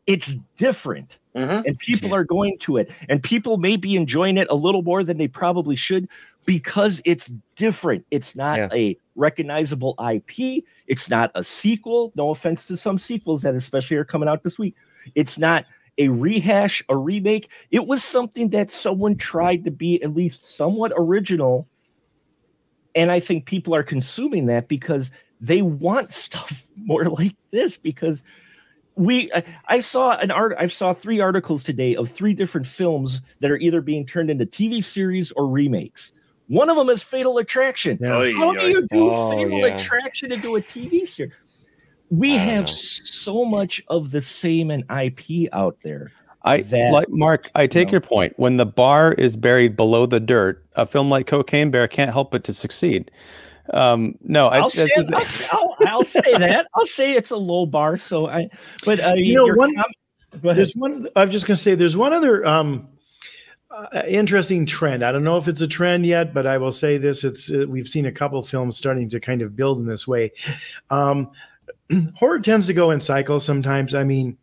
it's 0.07 0.37
different. 0.57 1.18
Mm-hmm. 1.35 1.66
And 1.66 1.79
people 1.79 2.14
are 2.14 2.24
going 2.24 2.59
to 2.61 2.79
it. 2.79 2.91
And 3.09 3.22
people 3.22 3.59
may 3.59 3.77
be 3.77 3.97
enjoying 3.97 4.39
it 4.39 4.47
a 4.51 4.55
little 4.55 4.83
more 4.83 5.05
than 5.05 5.18
they 5.18 5.29
probably 5.29 5.77
should 5.77 6.09
because 6.47 7.03
it's 7.05 7.31
different. 7.57 8.07
It's 8.11 8.35
not 8.35 8.57
yeah. 8.57 8.68
a 8.72 8.97
recognizable 9.16 9.95
IP. 10.12 10.64
It's 10.87 11.11
not 11.11 11.31
a 11.35 11.45
sequel. 11.45 12.12
No 12.14 12.31
offense 12.31 12.66
to 12.68 12.77
some 12.77 12.99
sequels 12.99 13.43
that 13.43 13.55
especially 13.55 13.97
are 13.99 14.05
coming 14.05 14.29
out 14.29 14.45
this 14.45 14.59
week. 14.59 14.74
It's 15.14 15.39
not 15.39 15.66
a 15.99 16.09
rehash, 16.09 16.82
a 16.88 16.97
remake. 16.97 17.51
It 17.70 17.86
was 17.86 18.03
something 18.05 18.51
that 18.51 18.70
someone 18.70 19.16
tried 19.16 19.64
to 19.64 19.70
be 19.70 20.03
at 20.03 20.14
least 20.14 20.44
somewhat 20.44 20.92
original. 20.97 21.68
And 22.94 23.11
I 23.11 23.20
think 23.20 23.47
people 23.47 23.74
are 23.74 23.82
consuming 23.82 24.47
that 24.47 24.68
because 24.68 25.11
they 25.40 25.62
want 25.62 26.12
stuff 26.12 26.66
more 26.76 27.05
like 27.05 27.36
this 27.51 27.76
because 27.76 28.22
we 28.94 29.30
I 29.68 29.80
saw 29.80 30.16
an 30.16 30.30
art 30.30 30.55
I 30.59 30.66
saw 30.68 30.94
three 30.94 31.20
articles 31.20 31.62
today 31.62 31.94
of 31.94 32.11
three 32.11 32.32
different 32.32 32.66
films 32.66 33.20
that 33.40 33.51
are 33.51 33.59
either 33.59 33.82
being 33.82 34.07
turned 34.07 34.30
into 34.30 34.47
TV 34.47 34.82
series 34.82 35.32
or 35.32 35.47
remakes. 35.47 36.12
One 36.49 36.70
of 36.70 36.76
them 36.76 36.88
is 36.88 37.03
Fatal 37.03 37.38
Attraction. 37.38 37.99
Yeah. 38.01 38.32
How 38.36 38.55
do 38.55 38.68
you 38.68 38.86
do 38.88 39.11
oh, 39.11 39.36
Fatal 39.36 39.59
yeah. 39.59 39.74
Attraction 39.74 40.32
into 40.32 40.57
a 40.57 40.61
TV 40.61 41.07
series? 41.07 41.34
We 42.11 42.32
have 42.32 42.64
know. 42.64 42.72
so 42.72 43.44
much 43.44 43.82
of 43.88 44.11
the 44.11 44.20
same 44.20 44.70
in 44.70 44.84
IP 44.90 45.48
out 45.52 45.78
there. 45.82 46.12
I 46.44 46.62
that, 46.62 46.92
like 46.92 47.09
Mark. 47.11 47.50
I 47.54 47.66
take 47.66 47.80
you 47.80 47.84
know, 47.86 47.92
your 47.92 48.00
point. 48.00 48.34
When 48.36 48.57
the 48.57 48.66
bar 48.66 49.12
is 49.12 49.36
buried 49.36 49.76
below 49.76 50.07
the 50.07 50.20
dirt, 50.20 50.64
a 50.76 50.86
film 50.86 51.11
like 51.11 51.26
Cocaine 51.26 51.70
Bear 51.70 51.88
can't 51.88 52.12
help 52.12 52.30
but 52.30 52.44
to 52.44 52.54
succeed. 52.54 53.11
Um, 53.74 54.14
no, 54.22 54.46
I'll, 54.46 54.70
say, 54.70 54.88
I'll, 54.96 55.14
I'll, 55.50 55.76
I'll, 55.88 56.04
say 56.04 56.38
that. 56.38 56.68
I'll 56.74 56.86
say 56.86 57.14
it's 57.14 57.32
a 57.32 57.36
low 57.36 57.66
bar. 57.66 57.96
So 57.96 58.28
I, 58.28 58.48
but 58.84 59.00
uh, 59.00 59.14
you 59.16 59.34
know, 59.34 59.52
one. 59.54 59.74
Com- 59.74 59.92
there's 60.42 60.74
one. 60.74 61.09
I'm 61.16 61.30
just 61.30 61.46
going 61.46 61.57
to 61.57 61.62
say 61.62 61.74
there's 61.74 61.96
one 61.96 62.12
other 62.12 62.46
um, 62.46 62.88
uh, 63.70 64.02
interesting 64.07 64.66
trend. 64.66 65.02
I 65.02 65.12
don't 65.12 65.24
know 65.24 65.38
if 65.38 65.48
it's 65.48 65.62
a 65.62 65.68
trend 65.68 66.07
yet, 66.07 66.32
but 66.32 66.46
I 66.46 66.59
will 66.59 66.72
say 66.72 66.98
this: 66.98 67.24
it's 67.24 67.50
uh, 67.50 67.64
we've 67.68 67.88
seen 67.88 68.07
a 68.07 68.12
couple 68.12 68.42
films 68.42 68.76
starting 68.76 69.09
to 69.11 69.20
kind 69.20 69.42
of 69.42 69.57
build 69.57 69.78
in 69.78 69.86
this 69.86 70.07
way. 70.07 70.32
Um, 70.90 71.30
horror 72.16 72.40
tends 72.40 72.66
to 72.66 72.74
go 72.74 72.90
in 72.90 73.00
cycles 73.00 73.44
sometimes. 73.44 73.94
I 73.94 74.04
mean, 74.04 74.38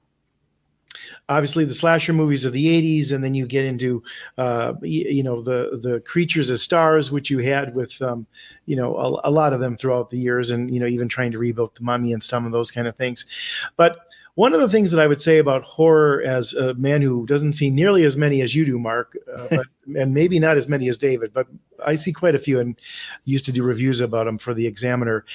obviously 1.30 1.65
the 1.65 1.74
slasher 1.74 2.13
movies 2.13 2.45
of 2.45 2.53
the 2.53 2.65
80s 2.65 3.11
and 3.11 3.24
then 3.24 3.34
you 3.34 3.45
get 3.45 3.65
into 3.65 4.03
uh, 4.38 4.74
you, 4.82 5.24
know 5.24 5.41
the 5.41 5.80
the 5.82 6.01
creatures 6.01 6.51
as 6.51 6.61
stars 6.61 7.11
which 7.11 7.30
you 7.30 7.39
had 7.39 7.74
with 7.74 8.01
um, 8.01 8.26
you 8.65 8.76
know 8.76 8.95
a, 8.97 9.30
a, 9.30 9.32
lot 9.32 9.53
of 9.53 9.59
them 9.59 9.78
throughout 9.78 10.09
the 10.09 10.17
years 10.17 10.51
and 10.51 10.74
you 10.74 10.80
know 10.80 10.86
even 10.86 11.07
trying 11.07 11.32
to 11.32 11.39
reboot 11.39 11.74
the 11.76 11.84
mummy 11.84 12.13
and 12.13 12.24
some 12.24 12.45
of 12.45 12.51
those 12.51 12.71
kind 12.71 12.88
of 12.88 12.95
things 12.95 13.26
but 13.78 14.11
one 14.36 14.54
of 14.54 14.60
the 14.60 14.70
things 14.70 14.92
that 14.92 15.00
I 15.00 15.06
would 15.06 15.22
say 15.22 15.38
about 15.38 15.64
horror 15.64 16.24
as 16.24 16.54
a 16.54 16.74
man 16.74 17.02
who 17.02 17.26
doesn't 17.28 17.54
see 17.54 17.70
nearly 17.70 18.04
as 18.04 18.16
many 18.16 18.42
as 18.42 18.56
you 18.56 18.66
do, 18.66 18.80
Mark, 18.80 19.16
uh, 19.36 19.48
but, 19.52 19.68
and 19.96 20.14
maybe 20.14 20.40
not 20.40 20.58
as 20.58 20.68
many 20.68 20.88
as 20.88 20.98
David, 20.98 21.32
but 21.34 21.48
I 21.86 21.96
see 21.96 22.12
quite 22.12 22.34
a 22.34 22.40
few 22.40 22.60
and 22.60 22.76
used 23.26 23.46
to 23.46 23.52
do 23.52 23.64
reviews 23.64 24.02
about 24.02 24.26
them 24.26 24.40
for 24.40 24.54
the 24.54 24.66
Examiner. 24.66 25.26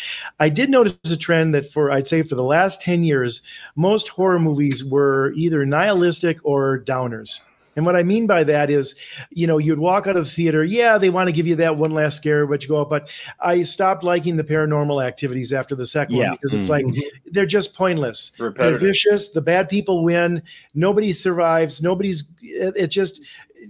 I 0.40 0.48
did 0.48 0.70
notice 0.70 0.98
a 1.10 1.16
trend 1.16 1.54
that 1.54 1.72
for, 1.72 1.92
I'd 1.92 2.08
say, 2.08 2.22
for 2.22 2.34
the 2.34 2.42
last 2.42 2.80
10 2.80 3.04
years, 3.04 3.42
most 3.76 4.08
horror 4.08 4.40
movies 4.40 4.84
were 4.84 5.32
either 5.36 5.64
nihilistic 5.64 6.38
or 6.42 6.80
downers. 6.80 7.40
And 7.78 7.86
what 7.86 7.94
I 7.94 8.02
mean 8.02 8.26
by 8.26 8.42
that 8.42 8.70
is, 8.70 8.96
you 9.30 9.46
know, 9.46 9.58
you'd 9.58 9.78
walk 9.78 10.08
out 10.08 10.16
of 10.16 10.24
the 10.24 10.30
theater. 10.32 10.64
Yeah, 10.64 10.98
they 10.98 11.10
want 11.10 11.28
to 11.28 11.32
give 11.32 11.46
you 11.46 11.54
that 11.56 11.76
one 11.76 11.92
last 11.92 12.16
scare, 12.16 12.44
but 12.44 12.60
you 12.60 12.68
go 12.68 12.82
up. 12.82 12.90
But 12.90 13.08
I 13.38 13.62
stopped 13.62 14.02
liking 14.02 14.34
the 14.34 14.42
paranormal 14.42 15.06
activities 15.06 15.52
after 15.52 15.76
the 15.76 15.86
second 15.86 16.16
yeah. 16.16 16.30
one 16.30 16.38
because 16.38 16.54
it's 16.54 16.66
mm-hmm. 16.66 16.90
like 16.90 17.04
they're 17.26 17.46
just 17.46 17.76
pointless. 17.76 18.32
Repetitive. 18.36 18.80
They're 18.80 18.88
vicious. 18.88 19.28
The 19.28 19.42
bad 19.42 19.68
people 19.68 20.02
win. 20.02 20.42
Nobody 20.74 21.12
survives. 21.12 21.80
Nobody's. 21.80 22.28
It, 22.42 22.74
it 22.76 22.86
just 22.88 23.20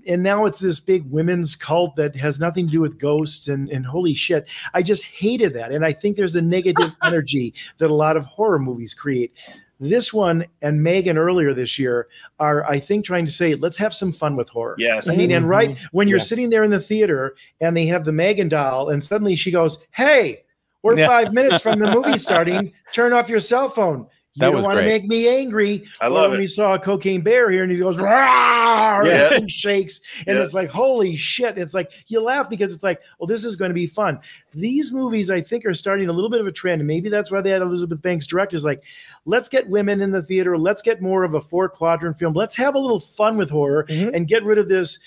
and 0.06 0.22
now 0.22 0.46
it's 0.46 0.58
this 0.58 0.80
big 0.80 1.04
women's 1.10 1.54
cult 1.54 1.96
that 1.96 2.16
has 2.16 2.40
nothing 2.40 2.66
to 2.66 2.72
do 2.72 2.80
with 2.80 2.98
ghosts 2.98 3.48
and, 3.48 3.68
and 3.70 3.86
holy 3.86 4.14
shit 4.14 4.46
i 4.74 4.82
just 4.82 5.02
hated 5.02 5.54
that 5.54 5.72
and 5.72 5.82
i 5.82 5.94
think 5.94 6.14
there's 6.14 6.36
a 6.36 6.42
negative 6.42 6.92
energy 7.02 7.54
that 7.78 7.90
a 7.90 7.94
lot 7.94 8.14
of 8.14 8.26
horror 8.26 8.58
movies 8.58 8.92
create 8.92 9.32
this 9.80 10.12
one 10.12 10.46
and 10.62 10.82
Megan 10.82 11.16
earlier 11.16 11.54
this 11.54 11.78
year 11.78 12.08
are, 12.38 12.64
I 12.68 12.80
think, 12.80 13.04
trying 13.04 13.24
to 13.26 13.30
say, 13.30 13.54
let's 13.54 13.76
have 13.76 13.94
some 13.94 14.12
fun 14.12 14.36
with 14.36 14.48
horror. 14.48 14.74
Yes. 14.78 15.08
I 15.08 15.16
mean, 15.16 15.30
and 15.30 15.48
right 15.48 15.70
mm-hmm. 15.70 15.86
when 15.92 16.08
you're 16.08 16.18
yeah. 16.18 16.24
sitting 16.24 16.50
there 16.50 16.64
in 16.64 16.70
the 16.70 16.80
theater 16.80 17.36
and 17.60 17.76
they 17.76 17.86
have 17.86 18.04
the 18.04 18.12
Megan 18.12 18.48
doll, 18.48 18.88
and 18.88 19.04
suddenly 19.04 19.36
she 19.36 19.50
goes, 19.50 19.78
Hey, 19.92 20.44
we're 20.82 20.98
yeah. 20.98 21.06
five 21.06 21.32
minutes 21.32 21.62
from 21.62 21.78
the 21.78 21.92
movie 21.92 22.18
starting. 22.18 22.72
Turn 22.92 23.12
off 23.12 23.28
your 23.28 23.40
cell 23.40 23.68
phone. 23.68 24.06
You 24.38 24.46
that 24.46 24.52
don't 24.52 24.62
want 24.62 24.78
to 24.78 24.84
make 24.84 25.06
me 25.06 25.28
angry. 25.28 25.84
I 26.00 26.06
love 26.06 26.30
when 26.30 26.38
it. 26.38 26.42
he 26.42 26.46
saw 26.46 26.74
a 26.74 26.78
cocaine 26.78 27.22
bear 27.22 27.50
here 27.50 27.64
and 27.64 27.72
he 27.72 27.78
goes, 27.78 27.98
yeah. 27.98 29.34
and 29.34 29.50
shakes. 29.50 30.00
And 30.26 30.38
yeah. 30.38 30.44
it's 30.44 30.54
like, 30.54 30.70
holy 30.70 31.16
shit. 31.16 31.58
It's 31.58 31.74
like 31.74 31.92
you 32.06 32.20
laugh 32.20 32.48
because 32.48 32.72
it's 32.72 32.84
like, 32.84 33.00
well, 33.18 33.26
this 33.26 33.44
is 33.44 33.56
going 33.56 33.70
to 33.70 33.74
be 33.74 33.88
fun. 33.88 34.20
These 34.54 34.92
movies, 34.92 35.28
I 35.28 35.40
think, 35.40 35.66
are 35.66 35.74
starting 35.74 36.08
a 36.08 36.12
little 36.12 36.30
bit 36.30 36.40
of 36.40 36.46
a 36.46 36.52
trend. 36.52 36.80
And 36.80 36.86
maybe 36.86 37.08
that's 37.08 37.32
why 37.32 37.40
they 37.40 37.50
had 37.50 37.62
Elizabeth 37.62 38.00
Banks 38.00 38.26
direct 38.26 38.54
is 38.54 38.64
like, 38.64 38.82
let's 39.24 39.48
get 39.48 39.68
women 39.68 40.00
in 40.00 40.12
the 40.12 40.22
theater. 40.22 40.56
Let's 40.56 40.82
get 40.82 41.02
more 41.02 41.24
of 41.24 41.34
a 41.34 41.40
four 41.40 41.68
quadrant 41.68 42.16
film. 42.16 42.34
Let's 42.34 42.54
have 42.56 42.76
a 42.76 42.78
little 42.78 43.00
fun 43.00 43.36
with 43.36 43.50
horror 43.50 43.86
mm-hmm. 43.88 44.14
and 44.14 44.28
get 44.28 44.44
rid 44.44 44.58
of 44.58 44.68
this 44.68 45.00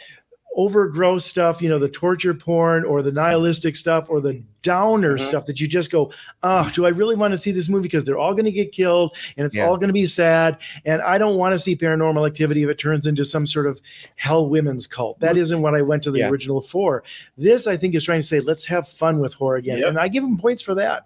overgrown 0.57 1.19
stuff, 1.19 1.61
you 1.61 1.69
know, 1.69 1.79
the 1.79 1.89
torture 1.89 2.33
porn 2.33 2.83
or 2.83 3.01
the 3.01 3.11
nihilistic 3.11 3.75
stuff 3.75 4.09
or 4.09 4.19
the 4.19 4.41
downer 4.61 5.15
mm-hmm. 5.15 5.25
stuff 5.25 5.45
that 5.45 5.59
you 5.59 5.67
just 5.67 5.91
go, 5.91 6.11
oh, 6.43 6.69
do 6.73 6.85
I 6.85 6.89
really 6.89 7.15
want 7.15 7.31
to 7.31 7.37
see 7.37 7.51
this 7.51 7.69
movie? 7.69 7.83
Because 7.83 8.03
they're 8.03 8.17
all 8.17 8.33
going 8.33 8.45
to 8.45 8.51
get 8.51 8.71
killed 8.71 9.15
and 9.37 9.45
it's 9.45 9.55
yeah. 9.55 9.65
all 9.65 9.77
going 9.77 9.87
to 9.87 9.93
be 9.93 10.05
sad. 10.05 10.57
And 10.85 11.01
I 11.01 11.17
don't 11.17 11.37
want 11.37 11.53
to 11.53 11.59
see 11.59 11.75
paranormal 11.75 12.27
activity 12.27 12.63
if 12.63 12.69
it 12.69 12.77
turns 12.77 13.07
into 13.07 13.23
some 13.23 13.47
sort 13.47 13.65
of 13.65 13.81
hell 14.17 14.47
women's 14.49 14.87
cult. 14.87 15.19
That 15.19 15.33
mm-hmm. 15.33 15.41
isn't 15.41 15.61
what 15.61 15.75
I 15.75 15.81
went 15.81 16.03
to 16.03 16.11
the 16.11 16.19
yeah. 16.19 16.29
original 16.29 16.61
for. 16.61 17.03
This, 17.37 17.65
I 17.67 17.77
think, 17.77 17.95
is 17.95 18.03
trying 18.03 18.21
to 18.21 18.27
say, 18.27 18.39
let's 18.39 18.65
have 18.65 18.87
fun 18.87 19.19
with 19.19 19.33
horror 19.33 19.57
again. 19.57 19.79
Yep. 19.79 19.89
And 19.89 19.99
I 19.99 20.09
give 20.09 20.23
them 20.23 20.37
points 20.37 20.61
for 20.61 20.75
that. 20.75 21.05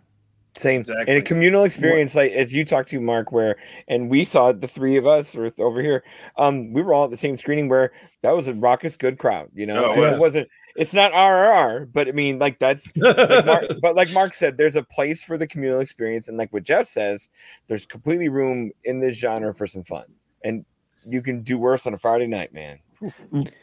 Same. 0.56 0.82
Exactly. 0.82 1.14
In 1.14 1.20
a 1.20 1.22
communal 1.22 1.64
experience, 1.64 2.16
like 2.16 2.32
as 2.32 2.54
you 2.54 2.64
talked 2.64 2.90
to 2.90 3.00
Mark, 3.02 3.32
where 3.32 3.58
and 3.88 4.10
we 4.10 4.24
saw 4.24 4.52
the 4.52 4.68
three 4.68 4.96
of 4.96 5.06
us 5.06 5.36
or 5.36 5.52
over 5.60 5.82
here, 5.82 6.04
um, 6.38 6.72
we 6.72 6.82
were 6.82 6.94
all 6.94 7.06
at 7.06 7.12
the 7.12 7.18
same 7.18 7.36
screening 7.36 7.68
where 7.68 7.92
that 8.22 8.32
was 8.32 8.48
a 8.48 8.54
raucous 8.54 8.96
good 8.96 9.18
crowd, 9.18 9.50
you 9.54 9.66
know. 9.66 9.94
Oh, 9.94 10.04
it 10.04 10.20
wasn't 10.20 10.48
it's 10.76 10.94
not 10.94 11.14
RRR, 11.14 11.92
but 11.92 12.08
I 12.08 12.12
mean, 12.12 12.38
like 12.40 12.60
that's 12.60 12.92
like 12.98 13.46
Mark, 13.46 13.66
but 13.82 13.96
like 13.96 14.12
Mark 14.12 14.34
said, 14.34 14.58
there's 14.58 14.76
a 14.76 14.84
place 14.84 15.24
for 15.24 15.38
the 15.38 15.48
communal 15.48 15.80
experience, 15.80 16.28
and 16.28 16.38
like 16.38 16.52
what 16.52 16.64
Jeff 16.64 16.88
says, 16.88 17.30
there's 17.68 17.86
completely 17.86 18.30
room 18.30 18.72
in 18.84 19.00
this 19.00 19.18
genre 19.18 19.54
for 19.54 19.68
some 19.68 19.84
fun. 19.84 20.06
And 20.44 20.66
you 21.08 21.22
can 21.22 21.42
do 21.42 21.58
worse 21.58 21.88
on 21.88 21.94
a 21.94 21.98
Friday 21.98 22.28
night, 22.28 22.54
man. 22.54 22.80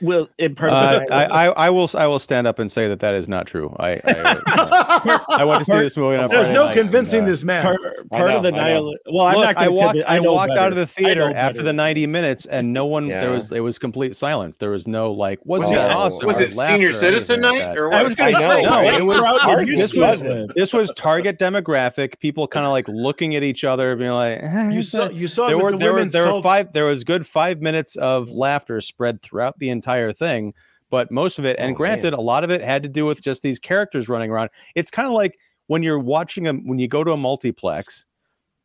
Well, 0.01 0.29
in 0.39 0.55
part 0.55 0.73
Uh, 0.73 1.05
I, 1.11 1.25
I, 1.47 1.47
I 1.67 1.71
will 1.71 1.91
I 1.97 2.07
will 2.07 2.19
stand 2.19 2.47
up 2.47 2.59
and 2.59 2.71
say 2.71 2.89
that 2.89 3.01
that 3.01 3.15
is 3.15 3.29
not 3.29 3.47
true. 3.47 3.75
I 3.79 4.01
I, 4.05 5.21
I 5.29 5.45
went 5.45 5.65
to 5.67 5.73
see 5.73 5.79
this 5.79 5.97
movie 5.97 6.17
on 6.17 6.29
There's 6.29 6.49
Friday 6.49 6.55
no 6.55 6.73
convincing 6.73 7.21
and, 7.21 7.29
uh, 7.29 7.31
this 7.31 7.45
man. 7.45 7.63
part, 7.63 7.81
part 8.11 8.31
know, 8.31 8.37
of 8.39 8.43
the 8.43 8.53
I 8.55 8.69
nihil. 8.71 8.97
Well, 9.13 9.27
I'm 9.27 9.35
Look, 9.37 9.45
not 9.45 9.57
I 9.59 9.69
walked. 9.69 9.99
to. 9.99 10.11
I, 10.11 10.19
know 10.19 10.33
walked 10.33 10.53
out 10.53 10.71
of 10.73 10.77
the 10.77 10.87
theater 10.87 11.33
after 11.35 11.55
better. 11.59 11.63
the 11.65 11.73
ninety 11.73 12.07
minutes, 12.07 12.47
and 12.47 12.73
no 12.73 12.87
one. 12.87 13.07
Yeah. 13.09 13.21
There 13.21 13.31
was. 13.31 13.53
It 13.53 13.61
was 13.61 13.79
complete 13.79 14.17
silence. 14.17 14.57
There 14.57 14.71
was 14.71 14.87
no 14.87 15.13
like. 15.13 15.41
Was 15.45 15.63
"Wow, 15.65 15.71
it- 15.71 15.91
awesome," 15.91 16.27
Was 16.27 16.39
or 16.39 16.43
it 16.43 16.53
senior 16.55 16.93
citizen 16.93 17.45
anything 17.45 17.61
like 17.61 17.69
night 17.69 17.79
or 17.79 17.89
what? 17.89 17.99
I 17.99 18.03
was 18.03 18.15
going 18.15 18.33
to 18.33 18.39
say, 18.39 18.63
no, 18.63 18.83
it 18.83 19.03
was- 19.05 19.19
crowd 19.19 19.41
ours 19.43 19.71
was 19.71 19.79
was 19.81 19.93
this 19.93 19.95
was 19.95 20.49
this 20.55 20.73
was 20.73 20.93
target 20.97 21.39
demographic. 21.39 22.19
People 22.21 22.47
kind 22.49 22.67
of 22.67 22.73
like 22.73 22.87
looking 22.89 23.35
at 23.37 23.43
each 23.43 23.65
other, 23.65 23.95
being 23.97 24.11
like, 24.11 24.41
You 24.73 24.83
saw 24.93 25.09
you 25.09 25.29
saw 25.29 25.47
there 25.49 25.59
were 25.59 25.77
there 25.77 25.93
were 25.93 26.05
there 26.05 26.33
were 26.33 26.43
five 26.43 26.73
there 26.73 26.85
was 26.87 27.05
good 27.05 27.27
five 27.27 27.61
minutes 27.61 27.97
of 27.97 28.29
laughter 28.31 28.81
spread 28.81 29.23
throughout 29.33 29.59
the 29.59 29.71
entire 29.71 30.13
thing 30.13 30.53
but 30.91 31.11
most 31.11 31.39
of 31.39 31.47
it 31.47 31.57
and 31.59 31.73
Oh, 31.73 31.75
granted 31.75 32.13
a 32.13 32.21
lot 32.21 32.45
of 32.45 32.51
it 32.51 32.61
had 32.61 32.83
to 32.83 32.89
do 32.89 33.07
with 33.07 33.23
just 33.23 33.41
these 33.43 33.59
characters 33.59 34.11
running 34.11 34.31
around 34.31 34.51
it's 34.75 34.91
kind 34.91 35.07
of 35.09 35.15
like 35.15 35.39
when 35.69 35.83
you're 35.83 35.99
watching 35.99 36.45
them 36.45 36.67
when 36.69 36.79
you 36.79 36.87
go 36.87 37.03
to 37.03 37.13
a 37.13 37.17
multiplex 37.17 38.05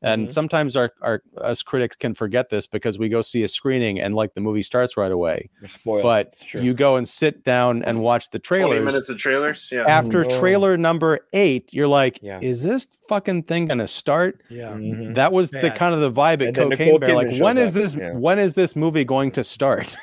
and 0.03 0.27
Mhm. 0.27 0.31
sometimes 0.31 0.75
our, 0.75 0.91
our 1.01 1.23
us 1.41 1.63
critics 1.63 1.95
can 1.95 2.13
forget 2.13 2.49
this 2.49 2.67
because 2.67 2.99
we 2.99 3.07
go 3.09 3.21
see 3.23 3.41
a 3.43 3.47
screening 3.47 3.99
and 3.99 4.13
like 4.13 4.33
the 4.35 4.41
movie 4.41 4.61
starts 4.61 4.95
right 4.97 5.11
away 5.11 5.49
You're 5.85 6.01
but 6.03 6.35
It's 6.39 6.53
you 6.53 6.73
go 6.75 6.97
and 6.97 7.07
sit 7.07 7.43
down 7.43 7.81
and 7.83 7.97
watch 7.99 8.29
the 8.29 8.37
trailers. 8.37 8.65
20 8.67 8.75
trailers 8.79 8.85
minutes 8.93 9.09
of 9.09 9.17
trailers. 9.17 9.69
Yeah. 9.71 9.85
after 9.87 10.23
Oh. 10.25 10.39
trailer 10.39 10.77
number 10.77 11.21
eight 11.33 11.69
you're 11.73 11.87
like 11.87 12.19
Yeah. 12.21 12.39
is 12.43 12.61
this 12.61 12.85
fucking 13.09 13.43
thing 13.43 13.65
gonna 13.67 13.87
start 13.87 14.41
Yeah. 14.49 14.73
Mhm. 14.73 15.15
that 15.15 15.31
was 15.31 15.49
the 15.49 15.71
kind 15.71 15.95
of 15.95 16.01
the 16.01 16.11
vibe 16.11 16.41
at 16.41 16.49
And 16.49 16.55
Cocaine 16.55 16.99
Bear. 16.99 17.15
Like, 17.15 17.39
when 17.39 17.57
is 17.57 17.75
up, 17.75 17.81
this? 17.81 17.95
yeah. 17.95 18.11
When 18.13 18.37
is 18.37 18.53
this 18.53 18.75
movie 18.75 19.05
going 19.05 19.31
to 19.31 19.43
start? 19.43 19.95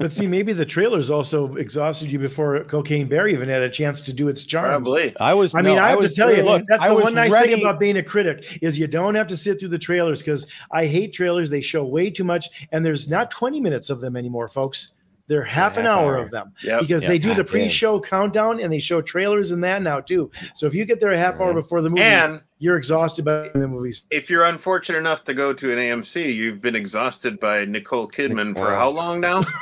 But 0.00 0.14
see, 0.14 0.26
maybe 0.26 0.54
the 0.54 0.64
trailers 0.64 1.10
also 1.10 1.54
exhausted 1.56 2.10
you 2.10 2.18
before 2.18 2.64
Cocaine 2.64 3.06
Bear 3.06 3.28
even 3.28 3.50
had 3.50 3.60
a 3.60 3.68
chance 3.68 4.00
to 4.00 4.14
do 4.14 4.28
its 4.28 4.44
charms. 4.44 4.88
Probably. 4.88 5.14
I 5.20 5.34
was. 5.34 5.54
I 5.54 5.60
mean, 5.60 5.76
no, 5.76 5.82
I 5.82 5.90
have 5.90 5.98
was, 5.98 6.14
to 6.14 6.20
tell 6.22 6.34
you, 6.34 6.42
look, 6.42 6.64
that's 6.66 6.82
I 6.82 6.88
the 6.88 6.94
one 6.94 7.14
nice 7.14 7.30
ready- 7.30 7.52
thing 7.54 7.62
about 7.62 7.78
being 7.78 7.98
a 7.98 8.02
critic 8.02 8.58
is 8.62 8.78
you 8.78 8.86
don't 8.86 9.14
have 9.14 9.26
to 9.26 9.36
sit 9.36 9.60
through 9.60 9.68
the 9.68 9.78
trailers 9.78 10.20
because 10.20 10.46
I 10.72 10.86
hate 10.86 11.12
trailers. 11.12 11.50
They 11.50 11.60
show 11.60 11.84
way 11.84 12.08
too 12.08 12.24
much, 12.24 12.48
and 12.72 12.84
there's 12.84 13.08
not 13.08 13.30
20 13.30 13.60
minutes 13.60 13.90
of 13.90 14.00
them 14.00 14.16
anymore, 14.16 14.48
folks. 14.48 14.88
They're 15.26 15.44
half 15.44 15.76
an 15.76 15.86
hour 15.86 16.16
hour. 16.16 16.24
of 16.24 16.32
them 16.32 16.52
Yep. 16.64 16.80
because 16.80 17.02
Yeah. 17.04 17.08
they 17.10 17.18
do 17.18 17.34
the 17.34 17.44
pre-show 17.44 18.00
countdown 18.00 18.58
and 18.58 18.72
they 18.72 18.80
show 18.80 19.00
trailers 19.00 19.52
and 19.52 19.62
that 19.62 19.80
now 19.80 20.00
too. 20.00 20.28
So 20.56 20.66
if 20.66 20.74
you 20.74 20.84
get 20.84 20.98
there 21.00 21.12
a 21.12 21.16
half 21.18 21.38
hour 21.40 21.54
before 21.54 21.82
the 21.82 21.88
movie, 21.88 22.02
And 22.02 22.40
you're 22.58 22.76
exhausted 22.76 23.24
by 23.24 23.48
the 23.54 23.68
movies. 23.68 24.06
if 24.10 24.28
you're 24.28 24.42
unfortunate 24.42 24.98
enough 24.98 25.22
to 25.26 25.34
go 25.34 25.52
to 25.52 25.72
an 25.72 25.78
AMC, 25.78 26.34
you've 26.34 26.60
been 26.60 26.74
exhausted 26.74 27.38
by 27.38 27.64
Nicole 27.64 28.08
Kidman 28.10 28.56
for 28.58 28.70
how 28.74 28.88
long 28.88 29.20
now? 29.20 29.44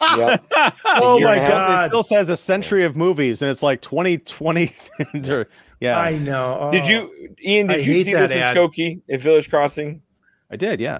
Yep. 0.00 0.44
Oh 0.84 1.18
my 1.20 1.36
and 1.36 1.52
a 1.52 1.56
half, 1.56 1.84
It 1.84 1.88
still 1.90 2.02
says 2.02 2.28
a 2.28 2.36
century 2.36 2.84
of 2.84 2.96
movies, 2.96 3.42
and 3.42 3.50
it's 3.50 3.62
like 3.62 3.80
2020. 3.82 4.74
yeah, 5.80 5.98
I 5.98 6.18
know. 6.18 6.68
Did 6.72 6.84
Oh. 6.84 6.88
you, 6.88 7.34
Ian? 7.44 7.70
I 7.70 7.76
Did 7.76 7.86
you 7.86 8.02
see 8.04 8.12
that 8.14 8.28
this 8.28 8.36
in. 8.50 8.54
Skokie 8.54 9.00
at 9.10 9.20
Village 9.20 9.48
Crossing? 9.50 10.02
I 10.50 10.56
did. 10.56 10.80
Yeah. 10.80 10.98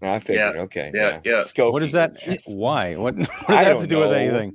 No, 0.00 0.12
I 0.12 0.18
figured. 0.20 0.56
okay. 0.56 0.90
yeah, 0.94 1.20
yeah. 1.24 1.42
Skokie. 1.42 1.72
What 1.72 1.82
is 1.82 1.92
that? 1.92 2.16
Why? 2.46 2.94
What, 2.96 3.16
what 3.16 3.26
does 3.26 3.28
I 3.48 3.64
that 3.64 3.66
have 3.72 3.80
to 3.80 3.86
do 3.86 3.98
with 3.98 4.12
anything? 4.12 4.54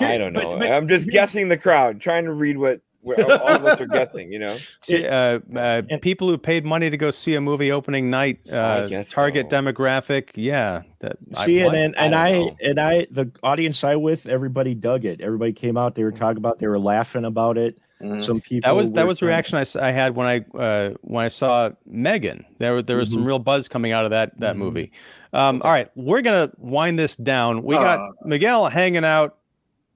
I 0.00 0.18
don't 0.18 0.32
know. 0.32 0.58
but 0.58 0.70
I'm 0.72 0.88
just 0.88 1.08
guessing 1.10 1.48
the 1.48 1.56
crowd, 1.58 2.00
trying 2.00 2.24
to 2.24 2.32
read 2.32 2.56
what, 2.58 2.80
what 3.02 3.20
all 3.20 3.48
of 3.48 3.64
us 3.64 3.80
are 3.80 3.86
guessing. 3.86 4.32
You 4.32 4.38
know. 4.40 4.56
See, 4.82 5.06
uh, 5.06 5.40
uh, 5.56 5.82
people 6.02 6.28
who 6.28 6.36
paid 6.38 6.64
money 6.64 6.90
to 6.90 6.96
go 6.96 7.10
see 7.10 7.34
a 7.34 7.40
movie 7.40 7.72
opening 7.72 8.10
night, 8.10 8.40
uh, 8.50 8.88
target 9.10 9.50
so. 9.50 9.56
demographic. 9.62 10.30
Yeah, 10.34 10.82
that. 11.00 11.16
I- 11.36 11.46
See, 11.46 11.60
and 11.60 11.74
and, 11.74 11.94
and 11.96 12.14
I 12.14 12.28
I, 12.28 12.32
know. 12.38 12.56
and 12.62 12.78
I 12.80 13.06
the 13.10 13.30
audience 13.42 13.82
I 13.84 13.96
with 13.96 14.26
everybody 14.26 14.74
dug 14.74 15.04
it. 15.04 15.20
Everybody 15.20 15.52
came 15.52 15.76
out. 15.76 15.94
They 15.94 16.04
were 16.04 16.12
talking 16.12 16.38
about. 16.38 16.58
They 16.58 16.66
were 16.68 16.78
laughing 16.78 17.24
about 17.24 17.58
it. 17.58 17.78
Mhm. 18.02 18.22
Some 18.24 18.40
people 18.40 18.66
That 18.66 18.74
was 18.74 18.92
that 18.92 19.06
was 19.06 19.18
the 19.18 19.26
trying- 19.26 19.34
reaction 19.36 19.58
I, 19.58 19.60
s- 19.60 19.76
I 19.76 19.90
had 19.90 20.16
when 20.16 20.26
I 20.26 20.56
uh, 20.58 20.94
when 21.02 21.22
I 21.22 21.28
saw 21.28 21.68
Megan. 21.84 22.46
There 22.58 22.72
were- 22.74 22.82
there 22.82 22.96
was 22.96 23.10
some 23.12 23.24
real 23.26 23.38
buzz 23.38 23.68
coming 23.68 23.92
out 23.92 24.06
of 24.06 24.10
that 24.12 24.38
that 24.40 24.54
Mhm. 24.56 24.58
movie. 24.58 24.92
Um, 25.34 25.60
All 25.62 25.70
right, 25.70 25.88
we're 25.94 26.22
gonna 26.22 26.50
wind 26.56 26.98
this 26.98 27.14
down. 27.14 27.62
We 27.62 27.76
Uh. 27.76 27.82
got 27.82 28.10
Miguel 28.24 28.66
hanging 28.68 29.04
out, 29.04 29.36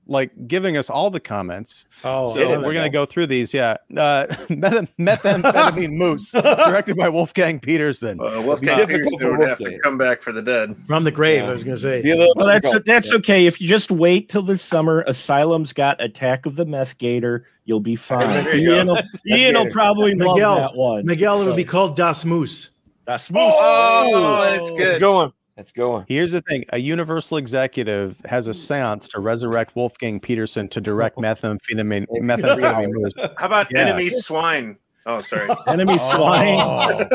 like 0.06 0.30
giving 0.46 0.76
us 0.76 0.90
all 0.90 1.10
the 1.10 1.20
comments. 1.20 1.86
Oh, 2.04 2.26
So 2.26 2.38
Hit 2.38 2.50
it, 2.50 2.56
we're 2.58 2.74
gonna 2.74 2.84
Miguel. 2.84 3.02
go 3.04 3.06
through 3.06 3.26
these. 3.28 3.54
Yeah, 3.54 3.76
uh, 3.96 4.26
meth- 4.50 4.88
methamphetamine 4.98 5.92
moose, 5.96 6.30
directed 6.32 6.96
by 6.96 7.08
Wolfgang 7.08 7.58
Petersen. 7.60 8.20
Uh, 8.20 8.42
Wolfgang 8.44 8.86
Petersen 8.86 9.18
for 9.18 9.36
would 9.38 9.48
have 9.48 9.58
to 9.58 9.78
come 9.80 9.96
back 9.98 10.22
for 10.22 10.32
the 10.32 10.42
dead. 10.42 10.76
from 10.86 11.04
the 11.04 11.10
grave. 11.10 11.42
Yeah. 11.42 11.48
I 11.48 11.52
was 11.52 11.64
going 11.64 11.76
to 11.76 11.80
say. 11.82 12.02
Be 12.02 12.14
Well, 12.14 12.46
that's 12.46 12.66
difficult. 12.68 12.84
that's 12.86 13.12
okay. 13.14 13.46
If 13.46 13.60
you 13.60 13.68
just 13.68 13.90
wait 13.90 14.28
till 14.28 14.42
the 14.42 14.56
summer, 14.56 15.04
Asylum's 15.08 15.72
got 15.72 16.02
Attack 16.02 16.46
of 16.46 16.56
the 16.56 16.64
Meth 16.66 16.98
Gator. 16.98 17.46
You'll 17.64 17.80
be 17.80 17.96
fine. 17.96 18.44
You 18.58 18.66
go. 18.66 18.74
Ian 18.74 18.86
will, 18.88 18.98
Ian 19.26 19.54
will 19.54 19.70
probably 19.72 20.14
Miguel, 20.14 20.36
love 20.54 20.58
that 20.58 20.76
one. 20.76 21.06
Miguel, 21.06 21.40
it 21.42 21.46
would 21.46 21.56
be 21.56 21.64
called 21.64 21.96
Das 21.96 22.24
Moose. 22.24 22.70
Das 23.06 23.30
Moose. 23.30 23.40
Oh, 23.56 24.40
that's 24.42 24.70
Let's 24.70 24.76
good. 24.92 25.00
go 25.00 25.16
on. 25.16 25.32
Let's 25.56 25.70
go. 25.70 26.04
Here's 26.08 26.32
the 26.32 26.40
thing: 26.42 26.64
a 26.70 26.78
Universal 26.78 27.36
executive 27.36 28.20
has 28.24 28.48
a 28.48 28.52
séance 28.52 29.08
to 29.10 29.20
resurrect 29.20 29.76
Wolfgang 29.76 30.18
Petersen 30.20 30.68
to 30.68 30.80
direct 30.80 31.16
methamphetamine 31.16 32.06
methamphetamine. 32.08 33.34
How 33.38 33.46
about 33.46 33.68
Yeah. 33.70 33.80
enemy 33.86 34.10
swine? 34.10 34.76
Oh, 35.06 35.20
sorry. 35.20 35.48
Enemy 35.68 35.98
swine. 35.98 36.56
Oh. 36.58 37.06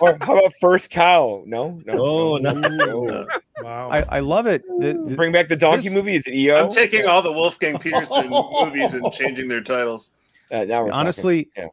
Or 0.00 0.16
how 0.22 0.38
about 0.38 0.50
first 0.62 0.88
cow? 0.88 1.42
No, 1.46 1.78
no. 1.84 1.92
Oh, 1.92 2.36
no. 2.38 2.52
no. 2.52 3.26
Wow. 3.60 3.90
I, 3.90 4.00
I 4.16 4.20
love 4.20 4.46
it. 4.46 4.62
The- 4.80 4.94
the- 5.06 5.14
Bring 5.14 5.30
back 5.30 5.48
the 5.48 5.54
donkey 5.56 5.84
This- 5.88 5.92
movie. 5.92 6.16
Is 6.16 6.26
it 6.26 6.32
EO? 6.34 6.56
I'm 6.64 6.70
taking 6.72 7.04
all 7.04 7.20
the 7.20 7.30
Wolfgang 7.32 7.78
Petersen 7.80 8.30
movies 8.30 8.94
and 8.94 9.12
changing 9.12 9.48
their 9.48 9.60
titles. 9.60 10.08
Uh, 10.50 10.64
now 10.64 10.84
we're 10.84 10.88
talking. 10.88 11.00
honestly, 11.00 11.48
Yeah. 11.54 11.66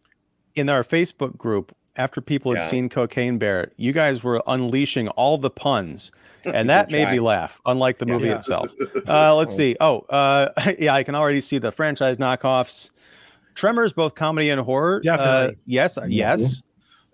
in 0.56 0.68
our 0.68 0.84
Facebook 0.84 1.38
group, 1.38 1.74
after 1.96 2.22
people 2.22 2.54
had 2.54 2.64
Yeah. 2.64 2.68
seen 2.70 2.90
Cocaine 2.90 3.38
Bear, 3.38 3.72
you 3.78 3.92
guys 3.92 4.24
were 4.24 4.42
unleashing 4.48 5.08
all 5.10 5.38
the 5.38 5.50
puns, 5.50 6.12
and 6.46 6.70
that 6.70 6.92
made 6.92 7.10
me 7.10 7.20
laugh. 7.20 7.60
Unlike 7.66 7.98
the 8.00 8.06
Yeah. 8.08 8.14
movie 8.14 8.28
Yeah. 8.28 8.36
itself. 8.36 8.72
Uh, 9.08 9.36
let's 9.36 9.56
see. 9.56 9.76
Oh, 9.80 10.00
uh, 10.10 10.50
yeah, 10.80 10.94
I 10.94 11.04
can 11.04 11.16
already 11.16 11.42
see 11.42 11.58
the 11.58 11.72
franchise 11.72 12.18
knockoffs. 12.18 12.92
Tremors, 13.56 13.92
both 13.94 14.16
comedy 14.16 14.50
and 14.50 14.62
horror. 14.62 15.02
Uh, 15.08 15.52
yes, 15.66 15.98
yes. 16.08 16.62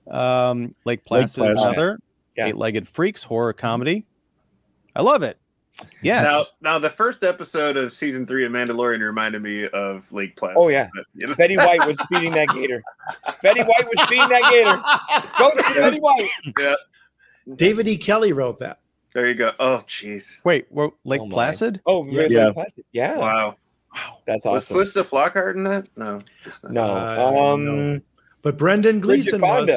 Um, 0.10 0.76
Lake 0.86 1.04
Placid 1.06 1.28
is 1.30 1.34
Placid. 1.56 1.68
another. 1.68 2.00
Yeah. 2.38 2.48
Eight-legged 2.48 2.88
freaks 2.88 3.24
horror 3.24 3.54
comedy. 3.54 4.06
I 4.96 5.02
love 5.02 5.24
it. 5.24 5.38
Yes. 6.02 6.24
Now, 6.24 6.46
now 6.62 6.80
the 6.80 6.90
first 6.90 7.24
episode 7.24 7.78
of 7.78 7.94
season 7.94 8.26
three 8.26 8.46
of 8.46 8.52
Mandalorian 8.52 9.00
reminded 9.02 9.42
me 9.44 9.68
of 9.70 10.12
Lake 10.12 10.36
Placid. 10.36 10.58
Oh, 10.58 10.70
yeah. 10.70 10.88
but, 10.96 11.06
you 11.14 11.28
know. 11.28 11.36
Betty 11.36 11.58
White 11.58 11.86
was 11.86 12.00
feeding 12.10 12.34
that 12.34 12.50
gator. 12.50 12.82
Betty 13.42 13.62
White 13.62 13.86
was 13.86 14.08
feeding 14.08 14.30
that 14.30 14.50
gator. 14.52 14.82
Go 15.38 15.52
to 15.52 15.80
Betty 15.80 16.00
White. 16.00 16.30
Yeah. 16.60 16.76
David 17.56 17.88
E. 17.88 17.98
Kelley 17.98 18.34
wrote 18.34 18.60
that. 18.60 18.80
There 19.14 19.28
you 19.28 19.36
go. 19.36 19.52
Oh, 19.60 19.84
jeez. 19.88 20.44
Wait, 20.46 20.68
we're 20.70 20.90
Lake 21.04 21.22
Oh 21.22 21.26
my. 21.26 21.34
Placid? 21.34 21.82
Oh, 21.86 22.06
Yes. 22.06 22.32
yeah. 22.32 22.52
Yeah. 22.56 22.64
Yeah. 22.92 23.18
Wow. 23.18 23.56
That's 24.26 24.46
awesome. 24.46 24.54
Was 24.54 24.64
awesome. 24.66 24.76
Calista 24.76 25.04
Flockhart 25.04 25.56
in 25.56 25.64
that? 25.64 25.88
No. 25.96 26.20
just 26.44 26.64
not. 26.64 26.74
No. 26.74 26.84
Uh, 26.84 27.54
um, 27.54 27.66
no. 27.66 28.02
But 28.42 28.58
Brendan 28.58 29.00
Bridget 29.00 29.40
Gleeson 29.40 29.42
was. 29.42 29.70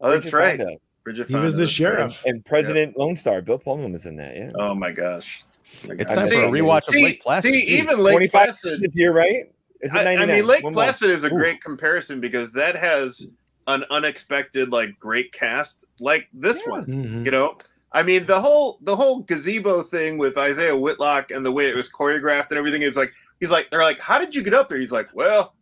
Oh, 0.00 0.10
that's 0.10 0.28
Bridget 0.30 0.36
right. 0.36 0.58
Fonda. 0.58 0.76
Bridget 1.04 1.28
He 1.28 1.36
was 1.36 1.54
the 1.54 1.66
sheriff. 1.66 2.22
right. 2.24 2.32
And 2.34 2.44
President 2.44 2.96
Lone 2.98 3.14
Star, 3.16 3.40
Bill 3.42 3.58
Pullman 3.58 3.92
was 3.92 4.06
in 4.06 4.16
that. 4.16 4.34
Yeah. 4.36 4.50
Oh 4.58 4.74
my 4.74 4.90
gosh. 4.90 5.44
It's 5.84 6.12
I 6.12 6.14
time 6.16 6.28
see. 6.28 6.34
for 6.36 6.44
a 6.44 6.48
rewatch 6.48 6.86
of 6.88 6.94
See, 6.94 7.04
Lake 7.04 7.22
Placid. 7.22 7.52
see, 7.52 7.66
Jeez. 7.66 7.82
even 7.82 7.98
Lake 7.98 8.14
25 8.14 8.44
Placid. 8.46 8.80
this 8.80 8.96
year, 8.96 9.12
right? 9.12 9.50
Is 9.80 9.94
it 9.94 10.06
I, 10.06 10.16
I 10.16 10.24
mean, 10.26 10.46
Lake 10.46 10.64
One 10.64 10.72
more. 10.72 10.84
Placid 10.84 11.10
is 11.10 11.24
a 11.24 11.26
Ooh. 11.26 11.30
great 11.30 11.62
comparison 11.62 12.20
because 12.20 12.52
that 12.52 12.74
has 12.76 13.26
an 13.66 13.84
unexpected, 13.90 14.70
like, 14.70 14.98
great 14.98 15.32
cast 15.32 15.84
like 16.00 16.28
this 16.32 16.60
Yeah. 16.64 16.70
one. 16.72 16.86
Mhm. 16.86 17.24
You 17.26 17.30
know, 17.32 17.58
I 17.92 18.02
mean, 18.02 18.24
the 18.26 18.40
whole 18.40 18.78
the 18.82 18.96
whole 18.96 19.20
gazebo 19.20 19.82
thing 19.82 20.16
with 20.18 20.38
Isiah 20.38 20.76
Whitlock 20.76 21.30
and 21.30 21.44
the 21.44 21.52
way 21.52 21.66
it 21.68 21.76
was 21.76 21.88
choreographed 21.88 22.48
and 22.50 22.58
everything 22.58 22.82
is 22.82 22.96
like 22.96 23.12
he's 23.40 23.50
like 23.50 23.68
they're 23.70 23.82
like, 23.82 23.98
how 24.00 24.18
did 24.18 24.34
you 24.34 24.42
get 24.42 24.54
up 24.54 24.68
there? 24.68 24.78
He's 24.78 24.92
like, 24.92 25.08
well, 25.14 25.54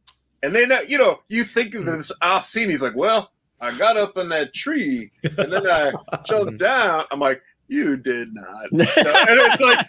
and 0.43 0.55
then 0.55 0.72
you 0.88 0.99
know 0.99 1.20
you 1.28 1.43
think 1.45 1.74
of 1.74 1.84
this 1.86 2.12
off 2.22 2.47
scene. 2.49 2.70
He's 2.70 2.82
like, 2.82 2.95
well, 2.97 3.32
I 3.62 3.76
got 3.78 3.96
up 3.96 4.18
in 4.18 4.28
that 4.28 4.52
tree 4.52 5.10
and 5.22 5.50
then 5.52 5.66
I 5.70 5.92
jumped 6.26 6.58
down. 6.68 7.04
I'm 7.10 7.20
like. 7.20 7.40
You 7.68 7.96
did 7.96 8.34
not. 8.34 8.64
and 8.72 8.82
it's 8.82 9.60
like, 9.62 9.88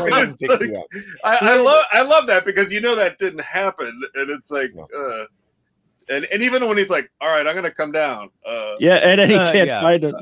Point 0.00 0.40
it's 0.40 0.42
like- 0.42 0.72
I, 1.22 1.38
I 1.52 1.56
love 1.60 1.84
I 1.92 2.00
love 2.02 2.26
that 2.28 2.46
because 2.46 2.72
you 2.72 2.80
know 2.80 2.94
that 2.94 3.18
didn't 3.18 3.42
happen, 3.42 4.00
and 4.14 4.30
it's 4.30 4.50
like, 4.50 4.72
uh, 4.96 5.24
and 6.08 6.24
and 6.32 6.42
even 6.42 6.66
when 6.66 6.78
he's 6.78 6.88
like, 6.88 7.10
"All 7.20 7.28
right, 7.28 7.46
I'm 7.46 7.54
gonna 7.54 7.70
come 7.70 7.92
down," 7.92 8.30
uh, 8.46 8.76
Yeah, 8.80 8.94
and 8.96 9.20
then 9.20 9.28
he 9.28 9.34
Uh, 9.36 9.52
can't 9.52 9.68
yeah. 9.68 9.80
find 9.82 10.02
it. 10.04 10.14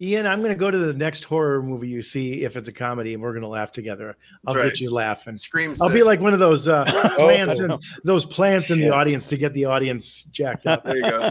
Ian, 0.00 0.26
I'm 0.26 0.40
going 0.40 0.50
to 0.50 0.58
go 0.58 0.70
to 0.72 0.78
the 0.78 0.92
next 0.92 1.22
horror 1.22 1.62
movie 1.62 1.88
you 1.88 2.02
see 2.02 2.42
if 2.42 2.56
it's 2.56 2.68
a 2.68 2.72
comedy, 2.72 3.14
and 3.14 3.22
we're 3.22 3.32
going 3.32 3.42
to 3.44 3.48
laugh 3.48 3.70
together. 3.70 4.16
I'll 4.44 4.54
That's 4.54 4.70
get 4.70 4.80
you 4.80 4.90
laughing. 4.90 5.36
Scream. 5.36 5.76
I'll 5.80 5.88
be 5.88 6.02
like 6.02 6.20
one 6.20 6.32
of 6.34 6.40
those 6.40 6.66
uh, 6.66 6.84
plants 7.16 7.60
and 7.60 7.80
those 8.02 8.26
plants 8.26 8.70
in 8.70 8.80
the 8.80 8.90
audience 8.90 9.28
to 9.28 9.36
get 9.36 9.54
the 9.54 9.66
audience 9.66 10.24
jacked 10.24 10.66
up. 10.66 10.84
There 10.84 10.96
you 10.96 11.02
go. 11.02 11.30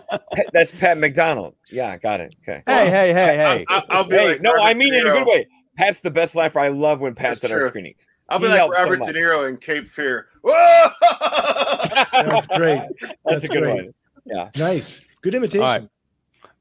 That's 0.54 0.72
Pat 0.72 0.98
McDonald. 0.98 1.56
Yeah, 1.70 1.98
got 1.98 2.22
it. 2.22 2.36
Okay. 2.42 2.64
Hey, 2.66 2.90
hey, 2.90 3.14
hey, 3.14 3.36
hey. 3.36 3.66
I, 3.68 3.98
will 4.02 4.06
be 4.06 4.16
Hey, 4.16 4.28
like 4.30 4.42
no, 4.42 4.54
Robert 4.54 4.64
I 4.66 4.74
mean 4.76 4.94
it 4.94 5.02
in 5.06 5.08
a 5.08 5.12
good 5.12 5.28
way. 5.28 5.48
Pat's 5.76 6.00
the 6.00 6.12
best 6.12 6.34
laugher. 6.36 6.60
I 6.60 6.70
love 6.70 7.02
when 7.02 7.16
Pat's 7.16 7.42
That's 7.42 7.52
at 7.52 7.60
our 7.60 7.68
screenings. 7.68 8.08
I'll 8.30 8.40
be 8.40 8.46
He 8.46 8.52
like 8.52 8.60
helps 8.60 8.78
so 8.78 8.84
Robert. 8.84 9.04
De 9.04 9.14
Niro 9.14 9.50
in 9.50 9.58
Cape 9.58 9.88
Fear. 9.88 10.28
Whoa! 10.42 10.88
That's 12.12 12.48
great. 12.48 12.82
That's, 13.02 13.14
That's 13.26 13.44
a 13.44 13.48
good 13.50 13.64
great. 13.64 13.86
one. 13.86 13.94
Yeah. 14.26 14.50
Nice. 14.56 15.02
Good 15.22 15.36
imitation. 15.36 15.62
All 15.62 15.68
right. 15.80 15.90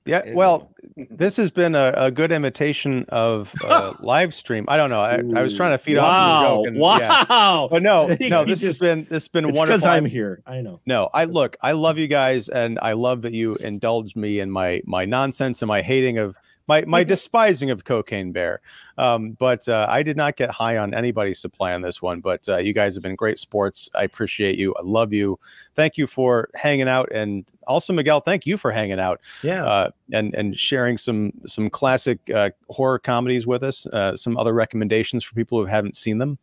Yeah, 0.04 0.32
well, 0.34 0.70
this 0.96 1.36
has 1.36 1.50
been 1.50 1.74
a, 1.74 1.92
a 1.96 2.10
good 2.10 2.32
imitation 2.32 3.04
of 3.08 3.54
uh, 3.64 3.94
live 4.00 4.34
stream. 4.34 4.64
I 4.68 4.76
don't 4.76 4.90
know. 4.90 5.00
I, 5.00 5.22
I 5.36 5.42
was 5.42 5.56
trying 5.56 5.72
to 5.72 5.78
feed 5.78 5.96
off 5.96 6.08
wow. 6.08 6.40
your 6.40 6.48
joke. 6.48 6.66
And, 6.66 6.76
yeah. 6.76 7.24
wow. 7.28 7.68
But 7.70 7.82
no, 7.82 8.06
no, 8.20 8.44
this 8.44 8.62
has 8.62 8.78
been 8.78 9.04
this 9.04 9.24
has 9.24 9.28
been 9.28 9.44
It's 9.44 9.58
wonderful. 9.58 9.76
because 9.76 9.86
I'm 9.86 10.04
here. 10.04 10.42
I 10.46 10.60
know. 10.60 10.80
No, 10.86 11.08
I 11.14 11.24
look, 11.24 11.56
I 11.62 11.72
love 11.72 11.98
you 11.98 12.08
guys, 12.08 12.48
and 12.48 12.78
I 12.82 12.92
love 12.92 13.22
that 13.22 13.32
you 13.32 13.54
indulged 13.56 14.16
me 14.16 14.40
in 14.40 14.50
my 14.50 14.82
my 14.84 15.04
nonsense 15.04 15.62
and 15.62 15.68
my 15.68 15.82
hating 15.82 16.18
of 16.18 16.36
my 16.66 16.84
my 16.84 17.04
despising 17.12 17.70
of 17.70 17.84
Cocaine 17.84 18.32
Bear. 18.32 18.60
Um, 18.98 19.32
but 19.32 19.68
uh, 19.68 19.86
I 19.88 20.02
did 20.02 20.16
not 20.16 20.36
get 20.36 20.50
high 20.50 20.76
on 20.76 20.94
anybody's 20.94 21.40
supply 21.40 21.72
on 21.72 21.82
this 21.82 22.02
one. 22.02 22.20
But 22.20 22.48
uh, 22.48 22.58
you 22.58 22.72
guys 22.72 22.94
have 22.94 23.02
been 23.02 23.16
great 23.16 23.38
sports. 23.38 23.88
I 23.94 24.04
appreciate 24.04 24.58
you. 24.58 24.74
I 24.74 24.82
love 24.82 25.12
you. 25.12 25.38
Thank 25.74 25.96
you 25.96 26.06
for 26.06 26.50
hanging 26.54 26.88
out, 26.88 27.10
and 27.12 27.44
also 27.66 27.92
Miguel, 27.92 28.20
thank 28.20 28.44
you 28.46 28.56
for 28.56 28.70
hanging 28.70 29.00
out 29.00 29.20
Yeah. 29.42 29.64
uh, 29.64 29.90
and 30.12 30.34
and 30.34 30.56
sharing 30.56 30.98
some 30.98 31.32
some 31.46 31.70
classic 31.70 32.18
uh, 32.34 32.50
horror 32.68 32.98
comedies 32.98 33.46
with 33.46 33.62
us. 33.62 33.86
Uh, 33.86 34.16
some 34.16 34.36
other 34.36 34.52
recommendations 34.52 35.24
for 35.24 35.34
people 35.34 35.58
who 35.58 35.64
haven't 35.66 35.96
seen 35.96 36.18
them. 36.18 36.38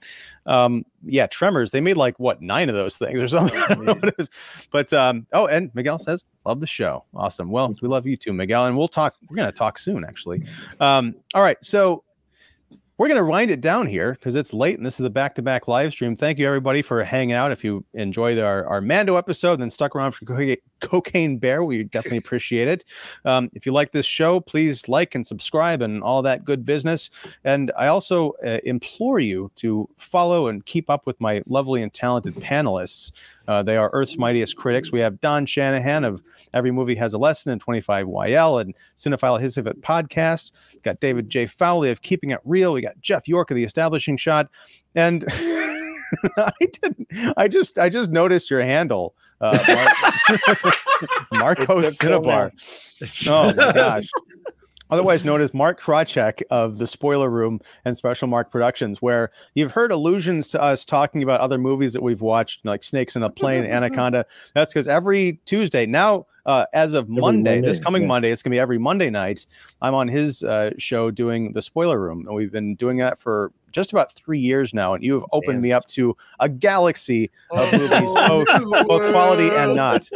Um, 0.45 0.85
yeah, 1.05 1.27
Tremors. 1.27 1.71
They 1.71 1.81
made 1.81 1.97
like 1.97 2.17
what 2.19 2.41
nine 2.41 2.69
of 2.69 2.75
those 2.75 2.97
things 2.97 3.19
or 3.19 3.27
something. 3.27 3.57
I 3.57 3.67
don't 3.67 3.85
know 3.85 3.93
what 3.93 4.03
it 4.09 4.15
is. 4.19 4.67
but 4.71 4.91
um, 4.93 5.27
oh, 5.33 5.45
and 5.47 5.69
Miguel 5.75 5.99
says 5.99 6.23
love 6.45 6.59
the 6.59 6.67
show. 6.67 7.05
Awesome. 7.13 7.51
Well, 7.51 7.75
we 7.81 7.87
love 7.87 8.07
you 8.07 8.17
too, 8.17 8.33
Miguel, 8.33 8.65
and 8.65 8.77
we'll 8.77 8.87
talk. 8.87 9.15
We're 9.29 9.35
gonna 9.37 9.51
talk 9.51 9.77
soon, 9.77 10.03
actually. 10.03 10.43
Um, 10.79 11.15
all 11.33 11.41
right, 11.43 11.57
so. 11.63 12.03
We're 12.99 13.07
going 13.07 13.23
to 13.23 13.23
wind 13.23 13.49
it 13.49 13.61
down 13.61 13.87
here 13.87 14.11
because 14.11 14.35
it's 14.35 14.53
late 14.53 14.75
and 14.75 14.85
this 14.85 14.95
is 14.95 15.05
the 15.05 15.09
back 15.09 15.33
to 15.35 15.41
back 15.41 15.69
live 15.69 15.93
stream. 15.93 16.17
Thank 16.17 16.37
you, 16.37 16.45
everybody, 16.45 16.81
for 16.81 17.01
hanging 17.01 17.31
out. 17.31 17.49
If 17.49 17.63
you 17.63 17.85
enjoyed 17.93 18.37
our, 18.37 18.65
our 18.65 18.81
Mando 18.81 19.15
episode 19.15 19.61
then 19.61 19.69
stuck 19.69 19.95
around 19.95 20.11
for 20.11 20.25
Coca- 20.25 20.57
Cocaine 20.81 21.37
Bear, 21.37 21.63
we 21.63 21.85
definitely 21.85 22.17
appreciate 22.25 22.67
it. 22.67 22.83
Um, 23.23 23.49
if 23.53 23.65
you 23.65 23.71
like 23.71 23.93
this 23.93 24.05
show, 24.05 24.41
please 24.41 24.89
like 24.89 25.15
and 25.15 25.25
subscribe 25.25 25.81
and 25.81 26.03
all 26.03 26.21
that 26.23 26.43
good 26.43 26.65
business. 26.65 27.09
And 27.45 27.71
I 27.77 27.87
also 27.87 28.33
uh, 28.45 28.57
implore 28.65 29.21
you 29.21 29.49
to 29.55 29.87
follow 29.95 30.47
and 30.47 30.65
keep 30.65 30.89
up 30.89 31.07
with 31.07 31.21
my 31.21 31.41
lovely 31.47 31.81
and 31.81 31.93
talented 31.93 32.35
panelists. 32.35 33.13
Uh, 33.49 33.63
they 33.63 33.75
are 33.77 33.89
Earth's 33.93 34.15
Mightiest 34.15 34.55
Critics. 34.57 34.91
We 34.91 34.99
have 34.99 35.19
Don 35.21 35.47
Shanahan 35.47 36.03
of 36.03 36.21
Every 36.53 36.69
Movie 36.69 36.93
Has 36.93 37.15
a 37.15 37.17
Lesson 37.17 37.51
and 37.51 37.65
25YL 37.65 38.61
and 38.61 38.75
Cinephile 38.95 39.41
His 39.41 39.57
of 39.57 39.65
It 39.65 39.81
podcast. 39.81 40.51
Got 40.83 40.99
David 40.99 41.29
J. 41.31 41.47
Fowley 41.47 41.89
of 41.89 42.03
Keeping 42.03 42.29
It 42.29 42.41
Real. 42.45 42.73
We 42.73 42.81
got 42.81 43.01
Jeff 43.01 43.27
York 43.27 43.49
of 43.49 43.55
The 43.55 43.63
Establishing 43.63 44.17
Shot. 44.17 44.49
And 44.93 45.25
I 46.37 46.51
didn't. 46.59 47.07
I 47.37 47.47
just. 47.47 47.79
I 47.79 47.89
just 47.89 48.11
noticed 48.11 48.51
your 48.51 48.61
handle, 48.61 49.15
uh, 49.41 49.57
Mar- 49.67 50.73
Marco 51.33 51.81
Cinnabar. 51.89 52.51
Oh 53.29 53.53
my 53.53 53.71
gosh. 53.71 54.09
Otherwise 54.89 55.23
known 55.25 55.41
as 55.41 55.53
Mark 55.53 55.79
Krawcheck 55.79 56.41
of 56.49 56.77
the 56.77 56.87
Spoiler 56.87 57.29
Room 57.29 57.59
and 57.85 57.95
Special 57.95 58.27
Mark 58.27 58.51
Productions, 58.51 59.01
where 59.01 59.31
you've 59.53 59.71
heard 59.71 59.91
allusions 59.91 60.47
to 60.49 60.61
us 60.61 60.85
talking 60.85 61.23
about 61.23 61.41
other 61.41 61.57
movies 61.57 61.93
that 61.93 62.01
we've 62.01 62.21
watched, 62.21 62.65
like 62.65 62.83
Snakes 62.83 63.15
in 63.15 63.23
a 63.23 63.29
Plane, 63.29 63.63
Anaconda. 63.69 64.25
That's 64.53 64.73
because 64.73 64.87
every 64.87 65.39
Tuesday 65.45 65.85
now, 65.85 66.25
uh, 66.49 66.65
as 66.73 66.95
of 66.95 67.07
Monday, 67.07 67.61
this 67.61 67.79
coming 67.79 68.01
yeah. 68.01 68.07
Monday, 68.07 68.31
it's 68.31 68.41
gonna 68.41 68.55
be 68.55 68.59
every 68.59 68.79
Monday 68.79 69.11
night. 69.11 69.45
I'm 69.83 69.93
on 69.93 70.07
his 70.07 70.43
uh, 70.43 70.71
show 70.79 71.11
doing 71.11 71.53
the 71.53 71.61
Spoiler 71.61 71.99
Room, 71.99 72.25
and 72.25 72.35
we've 72.35 72.51
been 72.51 72.73
doing 72.73 72.97
that 72.97 73.19
for 73.19 73.51
just 73.71 73.91
about 73.91 74.11
three 74.13 74.39
years 74.39 74.73
now. 74.73 74.95
And 74.95 75.03
you 75.03 75.13
have 75.13 75.25
opened 75.31 75.57
Man. 75.57 75.61
me 75.61 75.73
up 75.73 75.85
to 75.89 76.17
a 76.39 76.49
galaxy 76.49 77.29
of 77.51 77.71
movies, 77.73 78.11
both 78.27 78.47
both 78.87 79.11
quality 79.11 79.49
and 79.51 79.75
not. 79.75 80.09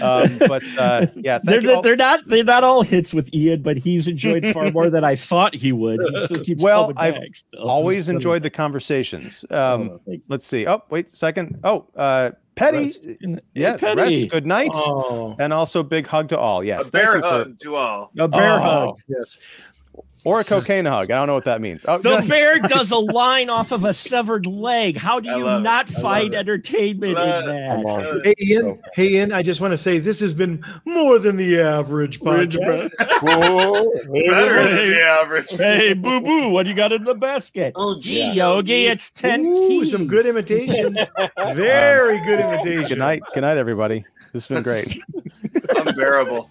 Um, 0.00 0.38
but 0.46 0.62
uh, 0.78 1.08
yeah, 1.16 1.40
They're, 1.42 1.60
you 1.60 1.82
they're 1.82 1.96
not 1.96 2.24
they're 2.28 2.44
not 2.44 2.62
all 2.62 2.82
hits 2.82 3.12
with 3.12 3.34
Ian, 3.34 3.62
but 3.62 3.76
he's 3.76 4.06
enjoyed 4.06 4.46
far 4.52 4.70
more 4.70 4.90
than 4.90 5.02
I 5.02 5.16
thought 5.16 5.56
he 5.56 5.72
would. 5.72 6.00
He 6.00 6.20
still 6.22 6.44
keeps 6.44 6.62
Well, 6.62 6.92
I've 6.96 7.14
back 7.14 7.42
always 7.58 8.08
enjoyed 8.14 8.44
the 8.44 8.50
conversations. 8.50 9.44
Um, 9.50 9.80
Oh, 9.90 10.00
let's 10.28 10.46
see. 10.46 10.66
Oh, 10.66 10.82
wait 10.90 11.08
a 11.12 11.16
second. 11.16 11.58
Oh, 11.64 11.86
uh, 11.96 12.30
Petty. 12.56 12.78
Rest. 12.84 13.06
Yeah, 13.54 13.76
Petty. 13.76 14.00
rest. 14.22 14.28
Good 14.30 14.46
night. 14.46 14.70
Oh, 14.74 15.34
And 15.38 15.52
also 15.52 15.82
big 15.82 16.06
hug 16.06 16.28
to 16.30 16.38
all. 16.38 16.62
Yes. 16.62 16.88
a 16.88 16.90
bear 16.92 17.16
you 17.16 17.22
for- 17.22 17.28
hug 17.28 17.58
to 17.60 17.76
all. 17.76 18.10
A 18.18 18.28
bear 18.28 18.58
Oh. 18.58 18.60
hug. 18.60 18.94
yes. 19.08 19.38
Or 20.24 20.40
a 20.40 20.44
cocaine 20.44 20.84
hug. 20.84 21.10
I 21.10 21.14
don't 21.16 21.26
know 21.26 21.34
what 21.34 21.44
that 21.44 21.60
means. 21.60 21.84
Oh, 21.88 21.98
The 21.98 22.24
bear 22.28 22.58
does 22.68 22.90
a 22.90 22.96
line 22.98 23.48
off 23.50 23.72
of 23.72 23.84
a 23.84 23.94
severed 23.94 24.46
leg. 24.46 24.96
How 24.98 25.20
do 25.20 25.28
you 25.30 25.44
love 25.44 25.60
it. 25.60 25.64
not 25.64 25.88
find 25.88 26.34
entertainment 26.34 27.18
in 27.18 27.46
that? 27.46 27.76
Come 27.76 27.86
on. 27.86 28.20
Hey 28.24 28.34
Ian, 28.40 28.82
hey 28.94 29.08
Ian, 29.14 29.32
I 29.32 29.42
just 29.42 29.60
want 29.60 29.72
to 29.72 29.78
say 29.78 29.98
this 29.98 30.20
has 30.20 30.34
been 30.34 30.64
more 30.84 31.18
than 31.18 31.36
the 31.36 31.60
average 31.60 32.20
podcast. 32.20 32.90
Better 32.98 34.62
than 34.64 34.88
the 34.90 35.00
average. 35.02 35.50
Hey, 35.50 35.92
boo 35.94 36.20
boo, 36.20 36.50
what 36.50 36.64
do 36.64 36.70
you 36.70 36.76
got 36.76 36.92
in 36.92 37.04
the 37.04 37.14
basket? 37.14 37.72
Oh, 37.76 37.98
Gee, 38.00 38.32
Yogi, 38.32 38.86
it's 38.86 39.10
10 39.10 39.44
Ooh, 39.44 39.68
keys. 39.68 39.90
some 39.92 40.06
good 40.06 40.26
imitation. 40.26 40.96
Very 41.54 42.18
um, 42.18 42.24
good 42.26 42.40
imitation. 42.40 42.84
Good 42.88 42.98
night. 42.98 43.22
Good 43.34 43.40
night, 43.42 43.56
everybody. 43.56 44.04
This 44.32 44.46
has 44.46 44.54
been 44.54 44.62
great. 44.62 44.98
Unbearable. 45.76 46.48